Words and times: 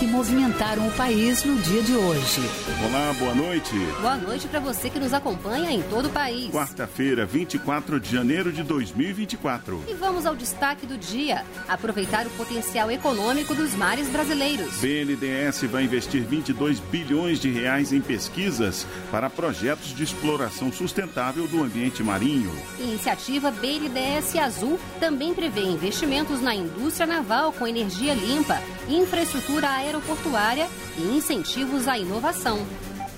que 0.00 0.06
movimentaram 0.06 0.88
o 0.88 0.90
país 0.92 1.44
no 1.44 1.56
dia 1.58 1.82
de 1.82 1.94
hoje. 1.94 2.40
Olá, 2.88 3.12
boa 3.18 3.34
noite. 3.34 3.76
Boa 4.00 4.16
noite 4.16 4.48
para 4.48 4.58
você 4.58 4.88
que 4.88 4.98
nos 4.98 5.12
acompanha 5.12 5.70
em 5.70 5.82
todo 5.82 6.06
o 6.06 6.10
país. 6.10 6.50
Quarta-feira, 6.50 7.26
24 7.26 8.00
de 8.00 8.10
janeiro 8.10 8.50
de 8.50 8.62
2024. 8.62 9.84
E 9.86 9.92
vamos 9.92 10.24
ao 10.24 10.34
destaque 10.34 10.86
do 10.86 10.96
dia: 10.96 11.44
aproveitar 11.68 12.26
o 12.26 12.30
potencial 12.30 12.90
econômico 12.90 13.54
dos 13.54 13.74
mares 13.74 14.08
brasileiros. 14.08 14.78
BNDES 14.78 15.64
vai 15.70 15.84
investir 15.84 16.22
22 16.22 16.80
bilhões 16.80 17.38
de 17.38 17.50
reais 17.50 17.92
em 17.92 18.00
pesquisas 18.00 18.86
para 19.10 19.28
projetos 19.28 19.94
de 19.94 20.02
exploração 20.02 20.72
sustentável 20.72 21.46
do 21.46 21.62
ambiente 21.62 22.02
marinho. 22.02 22.50
Iniciativa 22.78 23.50
BNDES 23.50 24.36
Azul 24.36 24.80
também 24.98 25.34
prevê 25.34 25.60
investimentos 25.60 26.40
na 26.40 26.54
indústria 26.54 27.06
naval 27.06 27.52
com 27.52 27.66
energia 27.66 28.14
limpa, 28.14 28.58
infraestrutura 28.88 29.68
aeroportuária 29.68 29.89
aeroportuária 29.90 30.68
e 30.96 31.02
incentivos 31.02 31.88
à 31.88 31.98
inovação. 31.98 32.64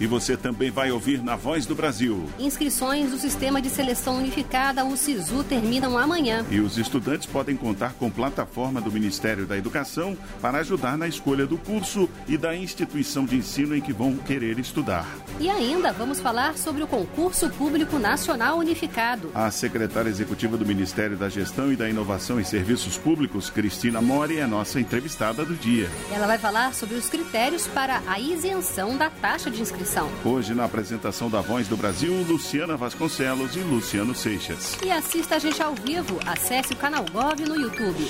E 0.03 0.07
você 0.09 0.37
também 0.37 0.69
vai 0.69 0.91
ouvir 0.91 1.23
na 1.23 1.37
Voz 1.37 1.65
do 1.65 1.77
Brasil. 1.77 2.29
Inscrições 2.37 3.13
do 3.13 3.19
Sistema 3.19 3.63
de 3.63 3.71
Seleção 3.71 4.17
Unificada, 4.17 4.85
o 4.85 4.97
SISU, 4.97 5.45
terminam 5.45 5.97
amanhã. 5.97 6.45
E 6.51 6.59
os 6.59 6.77
estudantes 6.77 7.25
podem 7.25 7.57
contar 7.57 7.93
com 7.93 8.11
plataforma 8.11 8.81
do 8.81 8.91
Ministério 8.91 9.47
da 9.47 9.57
Educação 9.57 10.19
para 10.41 10.59
ajudar 10.59 10.99
na 10.99 11.07
escolha 11.07 11.47
do 11.47 11.57
curso 11.57 12.09
e 12.27 12.37
da 12.37 12.53
instituição 12.57 13.25
de 13.25 13.37
ensino 13.37 13.77
em 13.77 13.81
que 13.81 13.93
vão 13.93 14.17
querer 14.17 14.59
estudar. 14.59 15.07
E 15.39 15.49
ainda 15.49 15.93
vamos 15.93 16.19
falar 16.19 16.59
sobre 16.59 16.83
o 16.83 16.89
Concurso 16.89 17.49
Público 17.51 17.97
Nacional 18.01 18.59
Unificado. 18.59 19.31
A 19.33 19.53
secretária 19.53 20.11
executiva 20.11 20.57
do 20.57 20.67
Ministério 20.67 21.17
da 21.17 21.29
Gestão 21.29 21.73
e 21.73 21.77
da 21.77 21.89
Inovação 21.89 22.41
em 22.41 22.45
Serviços 22.45 22.99
Públicos, 22.99 23.51
Cristina 23.51 24.03
Mori, 24.03 24.39
é 24.39 24.49
nossa 24.49 24.81
entrevistada 24.81 25.45
do 25.45 25.55
dia. 25.55 25.89
Ela 26.11 26.27
vai 26.27 26.39
falar 26.39 26.75
sobre 26.75 26.97
os 26.97 27.09
critérios 27.09 27.69
para 27.69 28.03
a 28.09 28.19
isenção 28.19 28.97
da 28.97 29.09
taxa 29.09 29.49
de 29.49 29.63
inscrição 29.63 29.92
Hoje, 30.25 30.55
na 30.55 30.65
apresentação 30.65 31.29
da 31.29 31.41
Voz 31.41 31.69
do 31.69 31.77
Brasil, 31.77 32.15
Luciana 32.27 32.77
Vasconcelos 32.77 33.55
e 33.57 33.61
Luciano 33.61 34.15
Seixas. 34.15 34.79
E 34.83 34.91
assista 34.91 35.37
a 35.37 35.39
gente 35.39 35.63
ao 35.63 35.75
vivo. 35.75 36.19
Acesse 36.27 36.73
o 36.73 36.77
canal 36.77 37.05
Gov 37.13 37.41
no 37.47 37.57
YouTube. 37.57 38.09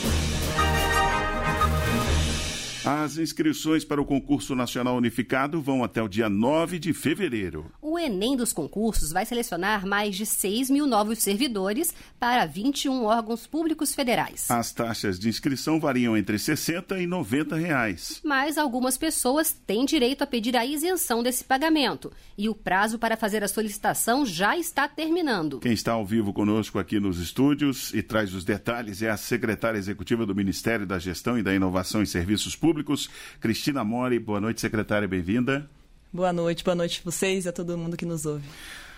As 2.85 3.17
inscrições 3.17 3.85
para 3.85 4.03
o 4.03 4.05
concurso 4.05 4.57
nacional 4.57 4.97
unificado 4.97 5.63
vão 5.63 5.85
até 5.85 6.03
o 6.03 6.09
dia 6.09 6.29
9 6.29 6.81
de 6.81 6.93
fevereiro. 6.93 7.71
O 7.81 7.97
Enem 7.97 8.37
dos 8.37 8.53
concursos 8.53 9.13
vai 9.13 9.25
selecionar 9.25 9.87
mais 9.87 10.17
de 10.17 10.27
6 10.27 10.69
mil 10.69 10.85
novos 10.85 11.21
servidores 11.21 11.95
para 12.19 12.45
21 12.45 13.05
órgãos 13.05 13.47
públicos 13.47 13.95
federais. 13.95 14.51
As 14.51 14.73
taxas 14.73 15.17
de 15.17 15.29
inscrição 15.29 15.79
variam 15.79 16.17
entre 16.17 16.37
60 16.41 16.99
e 16.99 17.07
90 17.07 17.55
reais. 17.55 18.21
Mas 18.25 18.59
algumas 18.59 18.99
pessoas 18.99 19.53
têm 19.53 19.85
direito 19.85 20.23
a 20.23 20.27
pedir 20.27 20.57
a 20.57 20.67
isenção 20.67 21.23
desse 21.23 21.45
pagamento 21.45 22.11
e 22.37 22.49
o 22.49 22.55
prazo 22.55 22.99
para 22.99 23.17
fazer 23.17 23.45
a 23.45 23.49
solicitação 23.49 24.27
já 24.27 24.59
está 24.59 24.89
terminando. 24.89 25.61
Quem 25.61 25.73
está 25.73 25.93
ao 25.93 26.05
vivo 26.05 26.33
conosco 26.33 26.81
aqui 26.81 26.99
nos 26.99 27.21
estúdios 27.21 27.95
e 27.95 28.03
traz 28.03 28.35
os 28.35 28.45
detalhes 28.45 29.03
é 29.03 29.11
a 29.11 29.17
secretária 29.17 29.79
executiva 29.79 30.27
do 30.27 30.35
Ministério 30.35 30.85
da 30.85 30.99
Gestão 30.99 31.39
e 31.39 31.45
da 31.45 31.55
Inovação 31.55 32.03
em 32.03 32.07
Serviços 32.07 32.57
Públicos 32.57 32.72
Públicos. 32.73 33.11
Cristina 33.39 33.85
Mori, 33.85 34.19
boa 34.19 34.41
noite, 34.41 34.59
secretária, 34.59 35.07
bem-vinda. 35.07 35.69
Boa 36.11 36.33
noite, 36.33 36.65
boa 36.65 36.75
noite 36.75 37.03
a 37.05 37.11
vocês 37.11 37.45
e 37.45 37.49
a 37.51 37.53
todo 37.53 37.77
mundo 37.77 37.99
que 37.99 38.07
nos 38.07 38.25
ouve. 38.25 38.49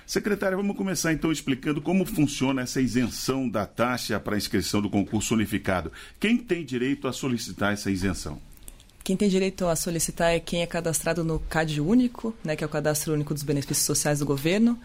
Secretária, 0.07 0.57
vamos 0.57 0.77
começar 0.77 1.13
então 1.13 1.33
explicando 1.33 1.83
como 1.83 2.05
funciona 2.05 2.63
essa 2.63 2.81
isenção 2.81 3.49
da 3.49 3.67
taxa 3.67 4.21
para 4.21 4.37
inscrição 4.37 4.81
do 4.81 4.89
concurso 4.89 5.35
unificado. 5.35 5.91
Quem 6.21 6.37
tem 6.37 6.65
direito 6.65 7.09
a 7.09 7.13
solicitar 7.13 7.73
essa 7.73 7.91
isenção? 7.91 8.41
Quem 9.03 9.17
tem 9.17 9.29
direito 9.29 9.67
a 9.67 9.75
solicitar 9.75 10.31
é 10.31 10.39
quem 10.39 10.63
é 10.63 10.67
cadastrado 10.67 11.25
no 11.25 11.41
CAD 11.41 11.81
único, 11.81 12.33
né, 12.45 12.55
que 12.55 12.63
é 12.63 12.67
o 12.67 12.71
Cadastro 12.71 13.13
Único 13.13 13.35
dos 13.35 13.43
Benefícios 13.43 13.87
Sociais 13.87 14.21
do 14.21 14.25
Governo, 14.25 14.79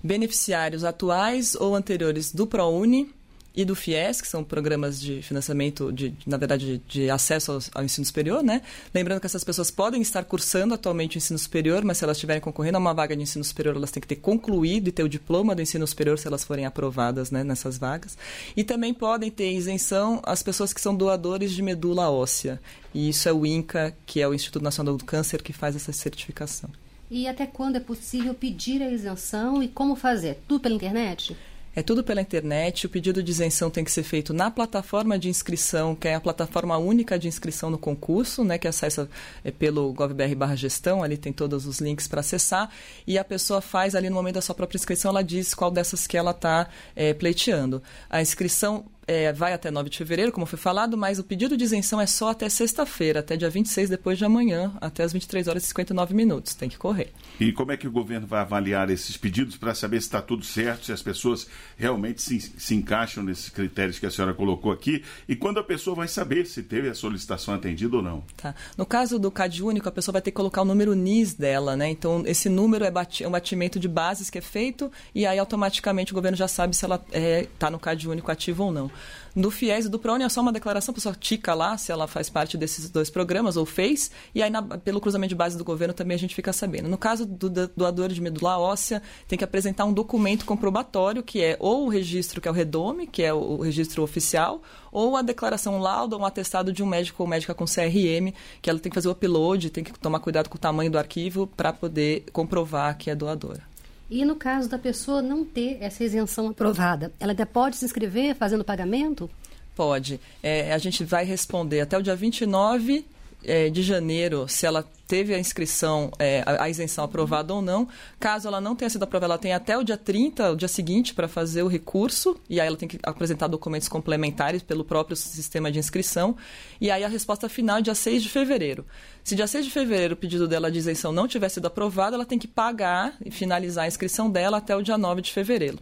beneficiários 0.00 0.84
atuais 0.84 1.56
ou 1.56 1.74
anteriores 1.74 2.32
do 2.32 2.46
ProUni, 2.46 3.10
e 3.56 3.64
do 3.64 3.74
FIES, 3.74 4.20
que 4.20 4.28
são 4.28 4.44
programas 4.44 5.00
de 5.00 5.22
financiamento, 5.22 5.90
de, 5.90 6.14
na 6.26 6.36
verdade, 6.36 6.82
de 6.86 7.08
acesso 7.08 7.52
ao, 7.52 7.58
ao, 7.74 7.84
ensino 7.84 8.04
superior, 8.04 8.42
né? 8.42 8.60
Lembrando 8.94 9.18
que 9.18 9.26
essas 9.26 9.42
pessoas 9.42 9.70
podem 9.70 10.02
estar 10.02 10.22
cursando 10.24 10.74
atualmente 10.74 11.16
o 11.16 11.18
ensino 11.18 11.38
superior, 11.38 11.82
mas 11.82 11.96
se 11.96 12.04
elas 12.04 12.18
estiverem 12.18 12.40
concorrendo 12.40 12.76
a 12.76 12.80
uma 12.80 12.92
vaga 12.92 13.16
de 13.16 13.22
ensino 13.22 13.42
superior, 13.42 13.74
elas 13.74 13.90
têm 13.90 14.00
que 14.00 14.06
ter 14.06 14.16
concluído 14.16 14.88
e 14.88 14.92
ter 14.92 15.02
o 15.02 15.08
diploma 15.08 15.54
do 15.54 15.62
ensino 15.62 15.86
superior 15.86 16.18
se 16.18 16.26
elas 16.28 16.44
forem 16.44 16.66
aprovadas 16.66 17.30
né, 17.30 17.42
nessas 17.42 17.78
vagas. 17.78 18.18
E 18.54 18.62
também 18.62 18.92
podem 18.92 19.30
ter 19.30 19.50
isenção 19.52 20.20
as 20.24 20.42
pessoas 20.42 20.74
que 20.74 20.80
são 20.80 20.94
doadores 20.94 21.52
de 21.52 21.62
medula 21.62 22.10
óssea. 22.10 22.60
E 22.92 23.08
isso 23.08 23.26
é 23.26 23.32
o 23.32 23.46
INCA, 23.46 23.96
que 24.04 24.20
é 24.20 24.28
o 24.28 24.34
Instituto 24.34 24.62
Nacional 24.62 24.96
do 24.96 25.04
Câncer, 25.04 25.42
que 25.42 25.52
faz 25.52 25.74
essa 25.74 25.92
certificação. 25.92 26.68
E 27.10 27.26
até 27.26 27.46
quando 27.46 27.76
é 27.76 27.80
possível 27.80 28.34
pedir 28.34 28.82
a 28.82 28.90
isenção 28.90 29.62
e 29.62 29.68
como 29.68 29.94
fazer? 29.94 30.40
Tudo 30.46 30.62
pela 30.62 30.74
internet? 30.74 31.36
É 31.78 31.82
tudo 31.82 32.02
pela 32.02 32.22
internet. 32.22 32.86
O 32.86 32.88
pedido 32.88 33.22
de 33.22 33.30
isenção 33.30 33.68
tem 33.68 33.84
que 33.84 33.92
ser 33.92 34.02
feito 34.02 34.32
na 34.32 34.50
plataforma 34.50 35.18
de 35.18 35.28
inscrição, 35.28 35.94
que 35.94 36.08
é 36.08 36.14
a 36.14 36.20
plataforma 36.20 36.74
única 36.78 37.18
de 37.18 37.28
inscrição 37.28 37.68
no 37.68 37.76
concurso, 37.76 38.42
né, 38.42 38.56
que 38.56 38.66
acessa 38.66 39.10
é, 39.44 39.50
pelo 39.50 39.92
govbr 39.92 40.56
gestão, 40.56 41.02
ali 41.02 41.18
tem 41.18 41.34
todos 41.34 41.66
os 41.66 41.78
links 41.78 42.08
para 42.08 42.20
acessar, 42.20 42.70
e 43.06 43.18
a 43.18 43.24
pessoa 43.24 43.60
faz 43.60 43.94
ali 43.94 44.08
no 44.08 44.16
momento 44.16 44.36
da 44.36 44.40
sua 44.40 44.54
própria 44.54 44.78
inscrição, 44.78 45.10
ela 45.10 45.22
diz 45.22 45.52
qual 45.52 45.70
dessas 45.70 46.06
que 46.06 46.16
ela 46.16 46.30
está 46.30 46.66
é, 46.94 47.12
pleiteando. 47.12 47.82
A 48.08 48.22
inscrição 48.22 48.86
é, 49.06 49.32
vai 49.32 49.52
até 49.52 49.70
9 49.70 49.88
de 49.88 49.98
fevereiro, 49.98 50.32
como 50.32 50.46
foi 50.46 50.58
falado, 50.58 50.96
mas 50.96 51.18
o 51.18 51.24
pedido 51.24 51.56
de 51.56 51.64
isenção 51.64 52.00
é 52.00 52.06
só 52.06 52.30
até 52.30 52.48
sexta-feira, 52.48 53.20
até 53.20 53.36
dia 53.36 53.48
26, 53.48 53.88
depois 53.88 54.18
de 54.18 54.24
amanhã, 54.24 54.72
até 54.80 55.04
as 55.04 55.12
23 55.12 55.46
horas 55.46 55.64
e 55.64 55.66
59 55.68 56.14
minutos. 56.14 56.54
Tem 56.54 56.68
que 56.68 56.76
correr. 56.76 57.12
E 57.38 57.52
como 57.52 57.70
é 57.70 57.76
que 57.76 57.86
o 57.86 57.92
governo 57.92 58.26
vai 58.26 58.40
avaliar 58.40 58.90
esses 58.90 59.16
pedidos 59.16 59.56
para 59.56 59.74
saber 59.74 60.00
se 60.00 60.08
está 60.08 60.20
tudo 60.20 60.44
certo, 60.44 60.86
se 60.86 60.92
as 60.92 61.02
pessoas 61.02 61.46
realmente 61.76 62.20
se, 62.20 62.40
se 62.40 62.74
encaixam 62.74 63.22
nesses 63.22 63.48
critérios 63.48 63.98
que 63.98 64.06
a 64.06 64.10
senhora 64.10 64.34
colocou 64.34 64.72
aqui? 64.72 65.04
E 65.28 65.36
quando 65.36 65.60
a 65.60 65.64
pessoa 65.64 65.94
vai 65.94 66.08
saber 66.08 66.46
se 66.46 66.62
teve 66.62 66.88
a 66.88 66.94
solicitação 66.94 67.54
atendida 67.54 67.96
ou 67.96 68.02
não? 68.02 68.24
Tá. 68.36 68.54
No 68.76 68.84
caso 68.84 69.18
do 69.18 69.30
CAD 69.30 69.62
único, 69.62 69.88
a 69.88 69.92
pessoa 69.92 70.14
vai 70.14 70.22
ter 70.22 70.30
que 70.30 70.36
colocar 70.36 70.62
o 70.62 70.64
número 70.64 70.94
NIS 70.94 71.34
dela, 71.34 71.76
né? 71.76 71.88
Então, 71.88 72.24
esse 72.26 72.48
número 72.48 72.84
é, 72.84 72.90
bati 72.90 73.22
é 73.22 73.28
um 73.28 73.32
batimento 73.32 73.78
de 73.78 73.86
bases 73.86 74.30
que 74.30 74.38
é 74.38 74.40
feito 74.42 74.90
e 75.14 75.26
aí 75.26 75.38
automaticamente 75.38 76.12
o 76.12 76.14
governo 76.14 76.36
já 76.36 76.48
sabe 76.48 76.74
se 76.74 76.84
ela 76.84 76.96
está 76.96 77.18
é, 77.18 77.46
tá 77.58 77.70
no 77.70 77.78
CAD 77.78 78.08
único 78.08 78.30
ativo 78.32 78.64
ou 78.64 78.72
não. 78.72 78.90
No 79.36 79.50
FIES 79.50 79.84
e 79.84 79.88
do 79.90 79.98
PRONI 79.98 80.24
é 80.24 80.28
só 80.30 80.40
uma 80.40 80.50
declaração, 80.50 80.92
a 80.92 80.94
pessoa 80.94 81.14
tica 81.14 81.52
lá 81.52 81.76
se 81.76 81.92
ela 81.92 82.06
faz 82.06 82.30
parte 82.30 82.56
desses 82.56 82.88
dois 82.88 83.10
programas 83.10 83.58
ou 83.58 83.66
fez, 83.66 84.10
e 84.34 84.42
aí 84.42 84.48
na, 84.48 84.62
pelo 84.62 84.98
cruzamento 84.98 85.28
de 85.28 85.34
base 85.34 85.58
do 85.58 85.62
governo 85.62 85.92
também 85.92 86.14
a 86.14 86.18
gente 86.18 86.34
fica 86.34 86.54
sabendo. 86.54 86.88
No 86.88 86.96
caso 86.96 87.26
do 87.26 87.50
doador 87.50 88.08
de 88.08 88.22
medula 88.22 88.58
óssea, 88.58 89.02
tem 89.28 89.36
que 89.36 89.44
apresentar 89.44 89.84
um 89.84 89.92
documento 89.92 90.46
comprobatório, 90.46 91.22
que 91.22 91.42
é 91.42 91.54
ou 91.60 91.84
o 91.84 91.88
registro, 91.90 92.40
que 92.40 92.48
é 92.48 92.50
o 92.50 92.54
REDOME, 92.54 93.06
que 93.06 93.22
é 93.22 93.34
o 93.34 93.58
registro 93.58 94.02
oficial, 94.02 94.62
ou 94.90 95.18
a 95.18 95.20
declaração 95.20 95.78
lauda, 95.78 96.16
um 96.16 96.24
atestado 96.24 96.72
de 96.72 96.82
um 96.82 96.86
médico 96.86 97.22
ou 97.22 97.28
médica 97.28 97.52
com 97.52 97.66
CRM, 97.66 98.32
que 98.62 98.70
ela 98.70 98.78
tem 98.78 98.88
que 98.88 98.94
fazer 98.94 99.08
o 99.08 99.10
upload, 99.12 99.68
tem 99.68 99.84
que 99.84 99.92
tomar 99.98 100.20
cuidado 100.20 100.48
com 100.48 100.56
o 100.56 100.58
tamanho 100.58 100.90
do 100.90 100.96
arquivo 100.96 101.46
para 101.46 101.74
poder 101.74 102.24
comprovar 102.32 102.96
que 102.96 103.10
é 103.10 103.14
doadora. 103.14 103.75
E 104.08 104.24
no 104.24 104.36
caso 104.36 104.68
da 104.68 104.78
pessoa 104.78 105.20
não 105.20 105.44
ter 105.44 105.78
essa 105.80 106.04
isenção 106.04 106.48
aprovada, 106.48 107.12
ela 107.18 107.32
ainda 107.32 107.46
pode 107.46 107.76
se 107.76 107.84
inscrever 107.84 108.34
fazendo 108.36 108.64
pagamento? 108.64 109.28
Pode. 109.74 110.20
É, 110.42 110.72
a 110.72 110.78
gente 110.78 111.04
vai 111.04 111.24
responder 111.24 111.80
até 111.80 111.98
o 111.98 112.02
dia 112.02 112.16
29 112.16 113.04
é, 113.46 113.70
de 113.70 113.82
janeiro 113.82 114.48
se 114.48 114.66
ela 114.66 114.84
teve 115.06 115.32
a 115.32 115.38
inscrição, 115.38 116.10
é, 116.18 116.42
a, 116.44 116.68
isenção 116.68 117.04
aprovada 117.04 117.54
ou 117.54 117.62
não. 117.62 117.88
Caso 118.18 118.48
ela 118.48 118.60
não 118.60 118.74
tenha 118.74 118.90
sido 118.90 119.04
aprovada, 119.04 119.32
ela 119.32 119.38
tem 119.38 119.52
até 119.52 119.78
o 119.78 119.84
dia 119.84 119.96
30, 119.96 120.52
o 120.52 120.56
dia 120.56 120.68
seguinte, 120.68 121.14
para 121.14 121.28
fazer 121.28 121.62
o 121.62 121.68
recurso, 121.68 122.36
e 122.50 122.60
aí 122.60 122.66
ela 122.66 122.76
tem 122.76 122.88
que 122.88 122.98
apresentar 123.02 123.46
documentos 123.46 123.88
complementares 123.88 124.62
pelo 124.62 124.84
próprio 124.84 125.16
sistema 125.16 125.70
de 125.70 125.78
inscrição. 125.78 126.36
E 126.80 126.90
aí 126.90 127.04
a 127.04 127.08
resposta 127.08 127.48
final 127.48 127.78
é 127.78 127.82
dia 127.82 127.94
6 127.94 128.22
de 128.22 128.28
fevereiro. 128.28 128.84
Se 129.22 129.34
dia 129.34 129.46
6 129.46 129.66
de 129.66 129.70
fevereiro 129.70 130.14
o 130.14 130.16
pedido 130.16 130.48
dela 130.48 130.70
de 130.70 130.78
isenção 130.78 131.12
não 131.12 131.28
tiver 131.28 131.48
sido 131.48 131.66
aprovado, 131.66 132.14
ela 132.14 132.26
tem 132.26 132.38
que 132.38 132.48
pagar 132.48 133.14
e 133.24 133.30
finalizar 133.30 133.84
a 133.84 133.88
inscrição 133.88 134.30
dela 134.30 134.58
até 134.58 134.74
o 134.76 134.82
dia 134.82 134.98
9 134.98 135.22
de 135.22 135.32
fevereiro. 135.32 135.78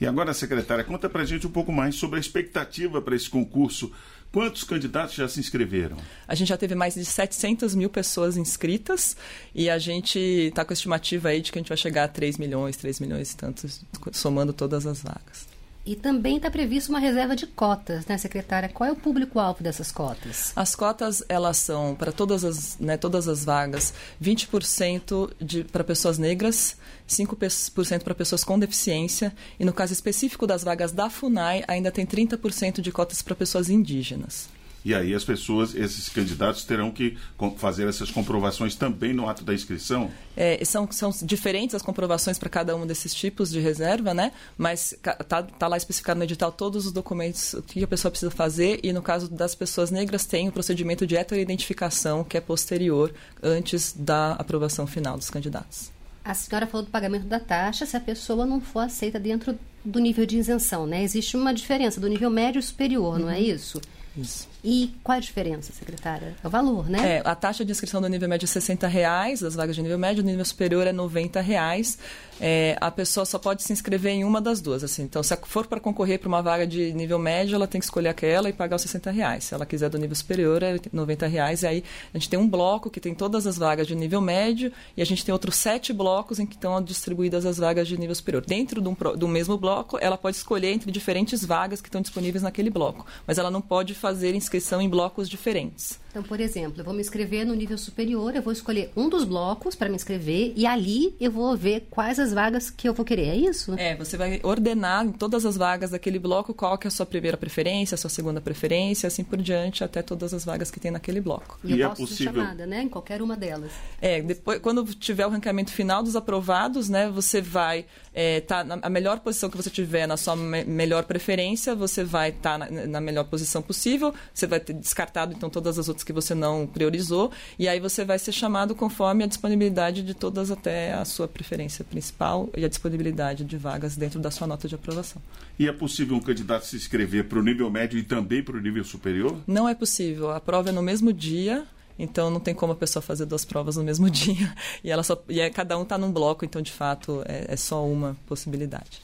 E 0.00 0.06
agora, 0.06 0.34
secretária, 0.34 0.82
conta 0.82 1.08
para 1.08 1.24
gente 1.24 1.46
um 1.46 1.50
pouco 1.50 1.70
mais 1.70 1.94
sobre 1.94 2.16
a 2.16 2.20
expectativa 2.20 3.00
para 3.00 3.14
esse 3.14 3.30
concurso 3.30 3.92
Quantos 4.32 4.64
candidatos 4.64 5.14
já 5.14 5.28
se 5.28 5.38
inscreveram? 5.38 5.98
A 6.26 6.34
gente 6.34 6.48
já 6.48 6.56
teve 6.56 6.74
mais 6.74 6.94
de 6.94 7.04
700 7.04 7.74
mil 7.74 7.90
pessoas 7.90 8.38
inscritas 8.38 9.14
e 9.54 9.68
a 9.68 9.78
gente 9.78 10.18
está 10.18 10.64
com 10.64 10.72
a 10.72 10.74
estimativa 10.74 11.28
aí 11.28 11.42
de 11.42 11.52
que 11.52 11.58
a 11.58 11.60
gente 11.60 11.68
vai 11.68 11.76
chegar 11.76 12.04
a 12.04 12.08
3 12.08 12.38
milhões, 12.38 12.76
3 12.76 13.00
milhões 13.00 13.32
e 13.32 13.36
tantos, 13.36 13.82
somando 14.10 14.54
todas 14.54 14.86
as 14.86 15.02
vagas. 15.02 15.51
E 15.84 15.96
também 15.96 16.36
está 16.36 16.48
previsto 16.48 16.90
uma 16.90 17.00
reserva 17.00 17.34
de 17.34 17.46
cotas, 17.46 18.06
né, 18.06 18.16
secretária? 18.16 18.68
Qual 18.68 18.88
é 18.88 18.92
o 18.92 18.96
público-alvo 18.96 19.64
dessas 19.64 19.90
cotas? 19.90 20.52
As 20.54 20.76
cotas, 20.76 21.24
elas 21.28 21.56
são 21.56 21.96
para 21.96 22.12
todas 22.12 22.44
as, 22.44 22.78
né, 22.78 22.96
todas 22.96 23.26
as 23.26 23.44
vagas, 23.44 23.92
20% 24.22 25.66
para 25.72 25.82
pessoas 25.82 26.18
negras, 26.18 26.76
5% 27.08 28.04
para 28.04 28.14
pessoas 28.14 28.44
com 28.44 28.58
deficiência 28.58 29.34
e 29.58 29.64
no 29.64 29.72
caso 29.72 29.92
específico 29.92 30.46
das 30.46 30.62
vagas 30.62 30.92
da 30.92 31.10
FUNAI, 31.10 31.64
ainda 31.66 31.90
tem 31.90 32.06
30% 32.06 32.80
de 32.80 32.92
cotas 32.92 33.20
para 33.20 33.34
pessoas 33.34 33.68
indígenas. 33.68 34.48
E 34.84 34.94
aí 34.94 35.14
as 35.14 35.24
pessoas, 35.24 35.74
esses 35.74 36.08
candidatos, 36.08 36.64
terão 36.64 36.90
que 36.90 37.16
fazer 37.56 37.88
essas 37.88 38.10
comprovações 38.10 38.74
também 38.74 39.12
no 39.12 39.28
ato 39.28 39.44
da 39.44 39.54
inscrição? 39.54 40.10
É, 40.36 40.62
são, 40.64 40.90
são 40.90 41.10
diferentes 41.22 41.74
as 41.74 41.82
comprovações 41.82 42.38
para 42.38 42.48
cada 42.48 42.74
um 42.74 42.86
desses 42.86 43.14
tipos 43.14 43.50
de 43.50 43.60
reserva, 43.60 44.12
né? 44.12 44.32
Mas 44.56 44.94
tá, 45.02 45.42
tá 45.42 45.68
lá 45.68 45.76
especificado 45.76 46.18
no 46.18 46.24
edital 46.24 46.50
todos 46.50 46.86
os 46.86 46.92
documentos, 46.92 47.54
o 47.54 47.62
que 47.62 47.82
a 47.82 47.88
pessoa 47.88 48.10
precisa 48.10 48.30
fazer. 48.30 48.80
E 48.82 48.92
no 48.92 49.02
caso 49.02 49.28
das 49.28 49.54
pessoas 49.54 49.90
negras, 49.90 50.24
tem 50.24 50.48
o 50.48 50.52
procedimento 50.52 51.06
de 51.06 51.16
heteroidentificação, 51.16 52.24
que 52.24 52.36
é 52.36 52.40
posterior, 52.40 53.12
antes 53.42 53.94
da 53.96 54.32
aprovação 54.32 54.86
final 54.86 55.16
dos 55.16 55.30
candidatos. 55.30 55.92
A 56.24 56.34
senhora 56.34 56.66
falou 56.66 56.86
do 56.86 56.90
pagamento 56.90 57.26
da 57.26 57.40
taxa 57.40 57.84
se 57.84 57.96
a 57.96 58.00
pessoa 58.00 58.46
não 58.46 58.60
for 58.60 58.80
aceita 58.80 59.18
dentro 59.18 59.58
do 59.84 59.98
nível 59.98 60.24
de 60.24 60.38
isenção, 60.38 60.86
né? 60.86 61.02
Existe 61.02 61.36
uma 61.36 61.52
diferença 61.52 62.00
do 62.00 62.08
nível 62.08 62.30
médio 62.30 62.60
e 62.60 62.62
superior, 62.62 63.14
uhum. 63.14 63.22
não 63.22 63.30
é 63.30 63.38
uhum. 63.38 63.42
isso? 63.42 63.80
Isso. 64.16 64.48
E 64.62 64.94
qual 65.02 65.16
a 65.16 65.20
diferença, 65.20 65.72
secretária? 65.72 66.36
É 66.42 66.46
o 66.46 66.50
valor, 66.50 66.88
né? 66.88 67.16
É, 67.16 67.22
a 67.24 67.34
taxa 67.34 67.64
de 67.64 67.72
inscrição 67.72 68.00
do 68.00 68.08
nível 68.08 68.28
médio 68.28 68.44
é 68.44 68.48
60 68.48 68.86
reais, 68.86 69.40
das 69.40 69.54
vagas 69.54 69.74
de 69.74 69.82
nível 69.82 69.98
médio, 69.98 70.22
o 70.22 70.26
nível 70.26 70.44
superior 70.44 70.86
é 70.86 70.92
90 70.92 71.40
reais. 71.40 71.98
É, 72.40 72.76
a 72.80 72.90
pessoa 72.90 73.24
só 73.24 73.38
pode 73.38 73.62
se 73.62 73.72
inscrever 73.72 74.12
em 74.12 74.24
uma 74.24 74.40
das 74.40 74.60
duas. 74.60 74.84
Assim. 74.84 75.02
Então, 75.02 75.22
se 75.22 75.36
for 75.44 75.66
para 75.66 75.80
concorrer 75.80 76.18
para 76.18 76.28
uma 76.28 76.42
vaga 76.42 76.66
de 76.66 76.92
nível 76.92 77.18
médio, 77.18 77.54
ela 77.54 77.66
tem 77.66 77.80
que 77.80 77.84
escolher 77.84 78.08
aquela 78.08 78.48
e 78.48 78.52
pagar 78.52 78.76
os 78.76 78.82
60 78.82 79.10
reais. 79.10 79.44
Se 79.44 79.54
ela 79.54 79.66
quiser 79.66 79.88
do 79.88 79.98
nível 79.98 80.14
superior, 80.14 80.62
é 80.62 80.76
90 80.92 81.26
reais. 81.26 81.62
E 81.62 81.66
aí 81.66 81.84
a 82.12 82.18
gente 82.18 82.28
tem 82.28 82.38
um 82.38 82.48
bloco 82.48 82.90
que 82.90 83.00
tem 83.00 83.14
todas 83.14 83.46
as 83.46 83.56
vagas 83.56 83.86
de 83.86 83.94
nível 83.94 84.20
médio 84.20 84.72
e 84.96 85.02
a 85.02 85.04
gente 85.06 85.24
tem 85.24 85.32
outros 85.32 85.56
sete 85.56 85.92
blocos 85.92 86.38
em 86.38 86.46
que 86.46 86.54
estão 86.54 86.82
distribuídas 86.82 87.46
as 87.46 87.58
vagas 87.58 87.88
de 87.88 87.98
nível 87.98 88.14
superior. 88.14 88.44
Dentro 88.44 88.80
do, 88.80 88.94
do 89.16 89.28
mesmo 89.28 89.56
bloco, 89.56 89.98
ela 90.00 90.18
pode 90.18 90.36
escolher 90.36 90.72
entre 90.72 90.90
diferentes 90.90 91.44
vagas 91.44 91.80
que 91.80 91.88
estão 91.88 92.00
disponíveis 92.00 92.42
naquele 92.42 92.70
bloco, 92.70 93.06
mas 93.26 93.38
ela 93.38 93.50
não 93.50 93.60
pode 93.60 93.94
fazer 94.02 94.34
inscrição 94.34 94.82
em 94.82 94.88
blocos 94.88 95.30
diferentes. 95.30 96.01
Então, 96.12 96.22
por 96.22 96.38
exemplo, 96.40 96.78
eu 96.78 96.84
vou 96.84 96.92
me 96.92 97.00
inscrever 97.00 97.46
no 97.46 97.54
nível 97.54 97.78
superior, 97.78 98.36
eu 98.36 98.42
vou 98.42 98.52
escolher 98.52 98.92
um 98.94 99.08
dos 99.08 99.24
blocos 99.24 99.74
para 99.74 99.88
me 99.88 99.94
inscrever 99.94 100.52
e 100.54 100.66
ali 100.66 101.14
eu 101.18 101.30
vou 101.30 101.56
ver 101.56 101.86
quais 101.90 102.18
as 102.18 102.34
vagas 102.34 102.68
que 102.68 102.86
eu 102.86 102.92
vou 102.92 103.02
querer, 103.02 103.28
é 103.28 103.36
isso? 103.36 103.74
É, 103.78 103.96
você 103.96 104.18
vai 104.18 104.38
ordenar 104.42 105.06
em 105.06 105.12
todas 105.12 105.46
as 105.46 105.56
vagas 105.56 105.90
daquele 105.90 106.18
bloco 106.18 106.52
qual 106.52 106.76
que 106.76 106.86
é 106.86 106.88
a 106.88 106.90
sua 106.90 107.06
primeira 107.06 107.38
preferência, 107.38 107.94
a 107.94 107.98
sua 107.98 108.10
segunda 108.10 108.42
preferência, 108.42 109.06
assim 109.06 109.24
por 109.24 109.40
diante, 109.40 109.82
até 109.82 110.02
todas 110.02 110.34
as 110.34 110.44
vagas 110.44 110.70
que 110.70 110.78
tem 110.78 110.90
naquele 110.90 111.20
bloco. 111.20 111.58
E, 111.64 111.72
e 111.72 111.80
eu 111.80 111.86
é 111.86 111.88
posso 111.88 112.02
possível... 112.02 112.34
ser 112.34 112.40
chamada, 112.40 112.66
né, 112.66 112.82
em 112.82 112.88
qualquer 112.90 113.22
uma 113.22 113.34
delas. 113.34 113.72
É, 113.98 114.20
depois, 114.20 114.58
quando 114.58 114.84
tiver 114.94 115.26
o 115.26 115.30
ranqueamento 115.30 115.72
final 115.72 116.02
dos 116.02 116.14
aprovados, 116.14 116.90
né, 116.90 117.08
você 117.08 117.40
vai 117.40 117.86
é, 118.14 118.42
tá 118.42 118.62
na 118.62 118.90
melhor 118.90 119.20
posição 119.20 119.48
que 119.48 119.56
você 119.56 119.70
tiver 119.70 120.06
na 120.06 120.18
sua 120.18 120.36
me 120.36 120.64
melhor 120.64 121.04
preferência, 121.04 121.74
você 121.74 122.04
vai 122.04 122.28
estar 122.28 122.58
tá 122.58 122.70
na, 122.70 122.86
na 122.86 123.00
melhor 123.00 123.24
posição 123.24 123.62
possível, 123.62 124.14
você 124.34 124.46
vai 124.46 124.60
ter 124.60 124.74
descartado 124.74 125.32
então 125.32 125.48
todas 125.48 125.78
as 125.78 125.88
outras 125.88 126.01
que 126.02 126.12
você 126.12 126.34
não 126.34 126.66
priorizou, 126.66 127.30
e 127.58 127.68
aí 127.68 127.80
você 127.80 128.04
vai 128.04 128.18
ser 128.18 128.32
chamado 128.32 128.74
conforme 128.74 129.24
a 129.24 129.26
disponibilidade 129.26 130.02
de 130.02 130.14
todas 130.14 130.50
até 130.50 130.92
a 130.94 131.04
sua 131.04 131.28
preferência 131.28 131.84
principal 131.84 132.48
e 132.56 132.64
a 132.64 132.68
disponibilidade 132.68 133.44
de 133.44 133.56
vagas 133.56 133.96
dentro 133.96 134.20
da 134.20 134.30
sua 134.30 134.46
nota 134.46 134.68
de 134.68 134.74
aprovação. 134.74 135.20
E 135.58 135.68
é 135.68 135.72
possível 135.72 136.16
um 136.16 136.20
candidato 136.20 136.66
se 136.66 136.76
inscrever 136.76 137.24
para 137.24 137.38
o 137.38 137.42
nível 137.42 137.70
médio 137.70 137.98
e 137.98 138.02
também 138.02 138.42
para 138.42 138.56
o 138.56 138.60
nível 138.60 138.84
superior? 138.84 139.36
Não 139.46 139.68
é 139.68 139.74
possível. 139.74 140.30
A 140.30 140.40
prova 140.40 140.70
é 140.70 140.72
no 140.72 140.82
mesmo 140.82 141.12
dia. 141.12 141.64
Então 141.98 142.30
não 142.30 142.40
tem 142.40 142.54
como 142.54 142.72
a 142.72 142.76
pessoa 142.76 143.02
fazer 143.02 143.26
duas 143.26 143.44
provas 143.44 143.76
no 143.76 143.84
mesmo 143.84 144.08
dia. 144.10 144.52
E 144.82 144.90
ela 144.90 145.02
só 145.02 145.22
e 145.28 145.40
é, 145.40 145.50
cada 145.50 145.78
um 145.78 145.82
está 145.82 145.98
num 145.98 146.10
bloco, 146.10 146.44
então 146.44 146.62
de 146.62 146.72
fato 146.72 147.22
é, 147.26 147.52
é 147.52 147.56
só 147.56 147.86
uma 147.86 148.16
possibilidade. 148.26 149.00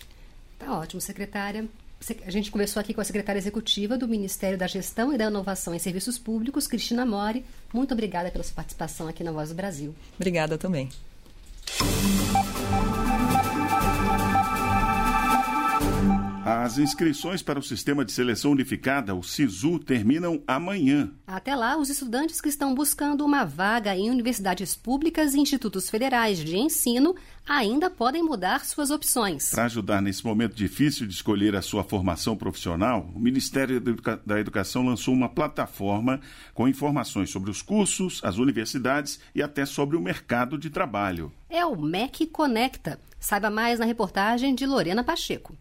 Tá 0.58 0.78
ótimo, 0.78 1.00
secretária. 1.00 1.68
A 2.24 2.30
gente 2.30 2.50
conversou 2.50 2.80
aqui 2.80 2.94
com 2.94 3.00
a 3.00 3.04
secretária 3.04 3.38
executiva 3.38 3.98
do 3.98 4.06
Ministério 4.06 4.56
da 4.56 4.66
Gestão 4.66 5.12
e 5.12 5.18
da 5.18 5.26
Inovação 5.26 5.74
em 5.74 5.78
Serviços 5.78 6.18
Públicos, 6.18 6.66
Cristina 6.66 7.04
Mori. 7.04 7.44
Muito 7.72 7.92
obrigada 7.92 8.30
pela 8.30 8.44
sua 8.44 8.54
participação 8.54 9.08
aqui 9.08 9.24
na 9.24 9.32
Voz 9.32 9.50
do 9.50 9.54
Brasil. 9.54 9.94
Obrigada 10.16 10.56
também. 10.56 10.88
As 16.50 16.78
inscrições 16.78 17.42
para 17.42 17.58
o 17.58 17.62
Sistema 17.62 18.06
de 18.06 18.10
Seleção 18.10 18.52
Unificada, 18.52 19.14
o 19.14 19.22
SISU, 19.22 19.78
terminam 19.78 20.42
amanhã. 20.46 21.12
Até 21.26 21.54
lá, 21.54 21.76
os 21.76 21.90
estudantes 21.90 22.40
que 22.40 22.48
estão 22.48 22.74
buscando 22.74 23.22
uma 23.22 23.44
vaga 23.44 23.94
em 23.94 24.08
universidades 24.10 24.74
públicas 24.74 25.34
e 25.34 25.40
institutos 25.40 25.90
federais 25.90 26.38
de 26.38 26.56
ensino 26.56 27.14
ainda 27.46 27.90
podem 27.90 28.22
mudar 28.22 28.64
suas 28.64 28.90
opções. 28.90 29.50
Para 29.50 29.66
ajudar 29.66 30.00
nesse 30.00 30.24
momento 30.24 30.54
difícil 30.54 31.06
de 31.06 31.12
escolher 31.12 31.54
a 31.54 31.60
sua 31.60 31.84
formação 31.84 32.34
profissional, 32.34 33.06
o 33.14 33.20
Ministério 33.20 33.78
da 34.24 34.40
Educação 34.40 34.86
lançou 34.86 35.12
uma 35.12 35.28
plataforma 35.28 36.18
com 36.54 36.66
informações 36.66 37.28
sobre 37.28 37.50
os 37.50 37.60
cursos, 37.60 38.22
as 38.24 38.38
universidades 38.38 39.20
e 39.34 39.42
até 39.42 39.66
sobre 39.66 39.98
o 39.98 40.00
mercado 40.00 40.56
de 40.56 40.70
trabalho. 40.70 41.30
É 41.50 41.66
o 41.66 41.76
MEC 41.76 42.26
Conecta. 42.26 42.98
Saiba 43.20 43.50
mais 43.50 43.80
na 43.80 43.84
reportagem 43.84 44.54
de 44.54 44.64
Lorena 44.64 45.04
Pacheco. 45.04 45.54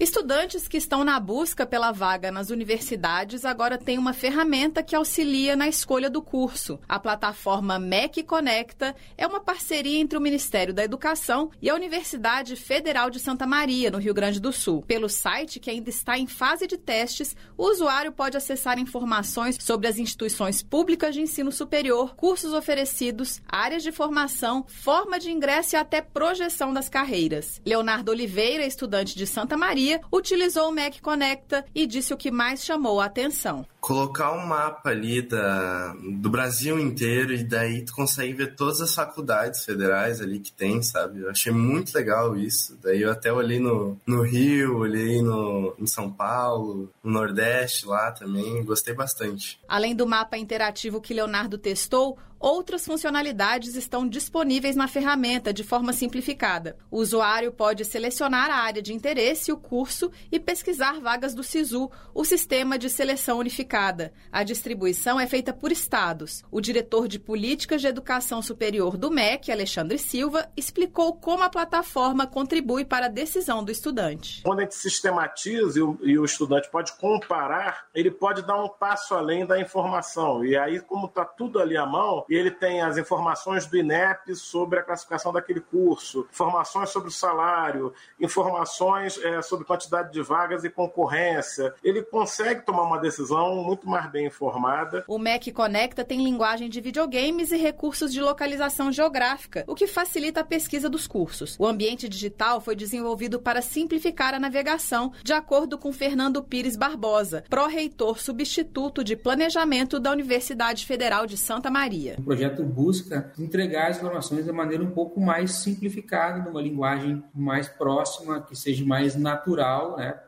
Estudantes 0.00 0.68
que 0.68 0.76
estão 0.76 1.02
na 1.02 1.18
busca 1.18 1.66
pela 1.66 1.90
vaga 1.90 2.30
nas 2.30 2.50
universidades 2.50 3.44
agora 3.44 3.76
têm 3.76 3.98
uma 3.98 4.12
ferramenta 4.12 4.80
que 4.80 4.94
auxilia 4.94 5.56
na 5.56 5.66
escolha 5.66 6.08
do 6.08 6.22
curso. 6.22 6.78
A 6.88 7.00
plataforma 7.00 7.80
MEC 7.80 8.22
Conecta 8.22 8.94
é 9.16 9.26
uma 9.26 9.40
parceria 9.40 9.98
entre 9.98 10.16
o 10.16 10.20
Ministério 10.20 10.72
da 10.72 10.84
Educação 10.84 11.50
e 11.60 11.68
a 11.68 11.74
Universidade 11.74 12.54
Federal 12.54 13.10
de 13.10 13.18
Santa 13.18 13.44
Maria, 13.44 13.90
no 13.90 13.98
Rio 13.98 14.14
Grande 14.14 14.38
do 14.38 14.52
Sul. 14.52 14.84
Pelo 14.86 15.08
site, 15.08 15.58
que 15.58 15.68
ainda 15.68 15.90
está 15.90 16.16
em 16.16 16.28
fase 16.28 16.68
de 16.68 16.76
testes, 16.76 17.34
o 17.56 17.68
usuário 17.68 18.12
pode 18.12 18.36
acessar 18.36 18.78
informações 18.78 19.58
sobre 19.60 19.88
as 19.88 19.98
instituições 19.98 20.62
públicas 20.62 21.12
de 21.12 21.22
ensino 21.22 21.50
superior, 21.50 22.14
cursos 22.14 22.52
oferecidos, 22.52 23.42
áreas 23.48 23.82
de 23.82 23.90
formação, 23.90 24.64
forma 24.68 25.18
de 25.18 25.32
ingresso 25.32 25.74
e 25.74 25.76
até 25.76 26.00
projeção 26.00 26.72
das 26.72 26.88
carreiras. 26.88 27.60
Leonardo 27.66 28.12
Oliveira, 28.12 28.64
estudante 28.64 29.16
de 29.16 29.26
Santa 29.26 29.56
Maria, 29.56 29.87
utilizou 30.12 30.68
o 30.68 30.74
Mac 30.74 31.00
Conecta 31.00 31.64
e 31.74 31.86
disse 31.86 32.12
o 32.12 32.16
que 32.16 32.30
mais 32.30 32.64
chamou 32.64 33.00
a 33.00 33.06
atenção. 33.06 33.64
Colocar 33.80 34.32
um 34.32 34.46
mapa 34.46 34.90
ali 34.90 35.22
da, 35.22 35.94
do 35.94 36.28
Brasil 36.28 36.78
inteiro 36.78 37.32
e 37.32 37.44
daí 37.44 37.84
tu 37.84 37.94
consegue 37.94 38.32
ver 38.32 38.56
todas 38.56 38.80
as 38.80 38.94
faculdades 38.94 39.64
federais 39.64 40.20
ali 40.20 40.40
que 40.40 40.52
tem, 40.52 40.82
sabe? 40.82 41.20
Eu 41.20 41.30
achei 41.30 41.52
muito 41.52 41.94
legal 41.94 42.36
isso. 42.36 42.76
Daí 42.82 43.02
eu 43.02 43.10
até 43.10 43.32
olhei 43.32 43.60
no, 43.60 43.96
no 44.06 44.22
Rio, 44.22 44.78
olhei 44.78 45.22
no, 45.22 45.74
em 45.78 45.86
São 45.86 46.10
Paulo, 46.10 46.90
no 47.02 47.12
Nordeste 47.12 47.86
lá 47.86 48.10
também, 48.10 48.64
gostei 48.64 48.94
bastante. 48.94 49.60
Além 49.68 49.94
do 49.94 50.06
mapa 50.06 50.36
interativo 50.36 51.00
que 51.00 51.14
Leonardo 51.14 51.56
testou, 51.56 52.18
Outras 52.40 52.86
funcionalidades 52.86 53.74
estão 53.74 54.08
disponíveis 54.08 54.76
na 54.76 54.86
ferramenta 54.86 55.52
de 55.52 55.64
forma 55.64 55.92
simplificada. 55.92 56.76
O 56.88 56.98
usuário 56.98 57.50
pode 57.50 57.84
selecionar 57.84 58.48
a 58.48 58.62
área 58.62 58.80
de 58.80 58.94
interesse, 58.94 59.50
o 59.50 59.56
curso 59.56 60.08
e 60.30 60.38
pesquisar 60.38 61.00
vagas 61.00 61.34
do 61.34 61.42
SISU, 61.42 61.90
o 62.14 62.24
Sistema 62.24 62.78
de 62.78 62.88
Seleção 62.88 63.38
Unificada. 63.38 64.12
A 64.30 64.44
distribuição 64.44 65.18
é 65.18 65.26
feita 65.26 65.52
por 65.52 65.72
estados. 65.72 66.44
O 66.48 66.60
diretor 66.60 67.08
de 67.08 67.18
Políticas 67.18 67.80
de 67.80 67.88
Educação 67.88 68.40
Superior 68.40 68.96
do 68.96 69.10
MEC, 69.10 69.50
Alexandre 69.50 69.98
Silva, 69.98 70.48
explicou 70.56 71.14
como 71.14 71.42
a 71.42 71.50
plataforma 71.50 72.24
contribui 72.24 72.84
para 72.84 73.06
a 73.06 73.10
decisão 73.10 73.64
do 73.64 73.72
estudante. 73.72 74.42
Quando 74.44 74.60
a 74.60 74.62
gente 74.62 74.76
sistematiza 74.76 75.80
e 75.80 75.82
o, 75.82 75.98
e 76.02 76.16
o 76.16 76.24
estudante 76.24 76.70
pode 76.70 76.92
comparar, 76.98 77.86
ele 77.92 78.12
pode 78.12 78.46
dar 78.46 78.62
um 78.62 78.68
passo 78.68 79.16
além 79.16 79.44
da 79.44 79.60
informação. 79.60 80.44
E 80.44 80.56
aí, 80.56 80.78
como 80.78 81.06
está 81.06 81.24
tudo 81.24 81.58
ali 81.58 81.76
à 81.76 81.84
mão, 81.84 82.27
e 82.28 82.34
ele 82.34 82.50
tem 82.50 82.80
as 82.82 82.98
informações 82.98 83.66
do 83.66 83.76
INEP 83.76 84.34
sobre 84.36 84.78
a 84.78 84.82
classificação 84.82 85.32
daquele 85.32 85.60
curso, 85.60 86.26
informações 86.30 86.90
sobre 86.90 87.08
o 87.08 87.12
salário, 87.12 87.92
informações 88.20 89.18
é, 89.22 89.40
sobre 89.40 89.64
quantidade 89.64 90.12
de 90.12 90.22
vagas 90.22 90.64
e 90.64 90.70
concorrência. 90.70 91.74
Ele 91.82 92.02
consegue 92.02 92.62
tomar 92.62 92.82
uma 92.82 92.98
decisão 92.98 93.56
muito 93.56 93.88
mais 93.88 94.10
bem 94.10 94.26
informada. 94.26 95.04
O 95.08 95.18
MEC 95.18 95.52
Conecta 95.52 96.04
tem 96.04 96.22
linguagem 96.22 96.68
de 96.68 96.80
videogames 96.80 97.50
e 97.50 97.56
recursos 97.56 98.12
de 98.12 98.20
localização 98.20 98.92
geográfica, 98.92 99.64
o 99.66 99.74
que 99.74 99.86
facilita 99.86 100.40
a 100.40 100.44
pesquisa 100.44 100.88
dos 100.88 101.06
cursos. 101.06 101.56
O 101.58 101.66
ambiente 101.66 102.08
digital 102.08 102.60
foi 102.60 102.76
desenvolvido 102.76 103.40
para 103.40 103.62
simplificar 103.62 104.34
a 104.34 104.38
navegação, 104.38 105.12
de 105.22 105.32
acordo 105.32 105.78
com 105.78 105.92
Fernando 105.92 106.42
Pires 106.42 106.76
Barbosa, 106.76 107.44
pró-reitor 107.48 108.20
substituto 108.20 109.02
de 109.02 109.16
planejamento 109.16 109.98
da 109.98 110.10
Universidade 110.10 110.84
Federal 110.84 111.26
de 111.26 111.36
Santa 111.36 111.70
Maria 111.70 112.17
O 112.18 112.22
projeto 112.22 112.64
busca 112.64 113.32
entregar 113.38 113.90
as 113.90 113.98
informações 113.98 114.44
de 114.44 114.52
maneira 114.52 114.82
um 114.82 114.90
pouco 114.90 115.20
mais 115.20 115.52
simplificada, 115.52 116.42
numa 116.42 116.60
linguagem 116.60 117.22
mais 117.32 117.68
próxima, 117.68 118.42
que 118.42 118.56
seja 118.56 118.84
mais 118.84 119.14
natural, 119.14 119.96
né? 119.96 120.18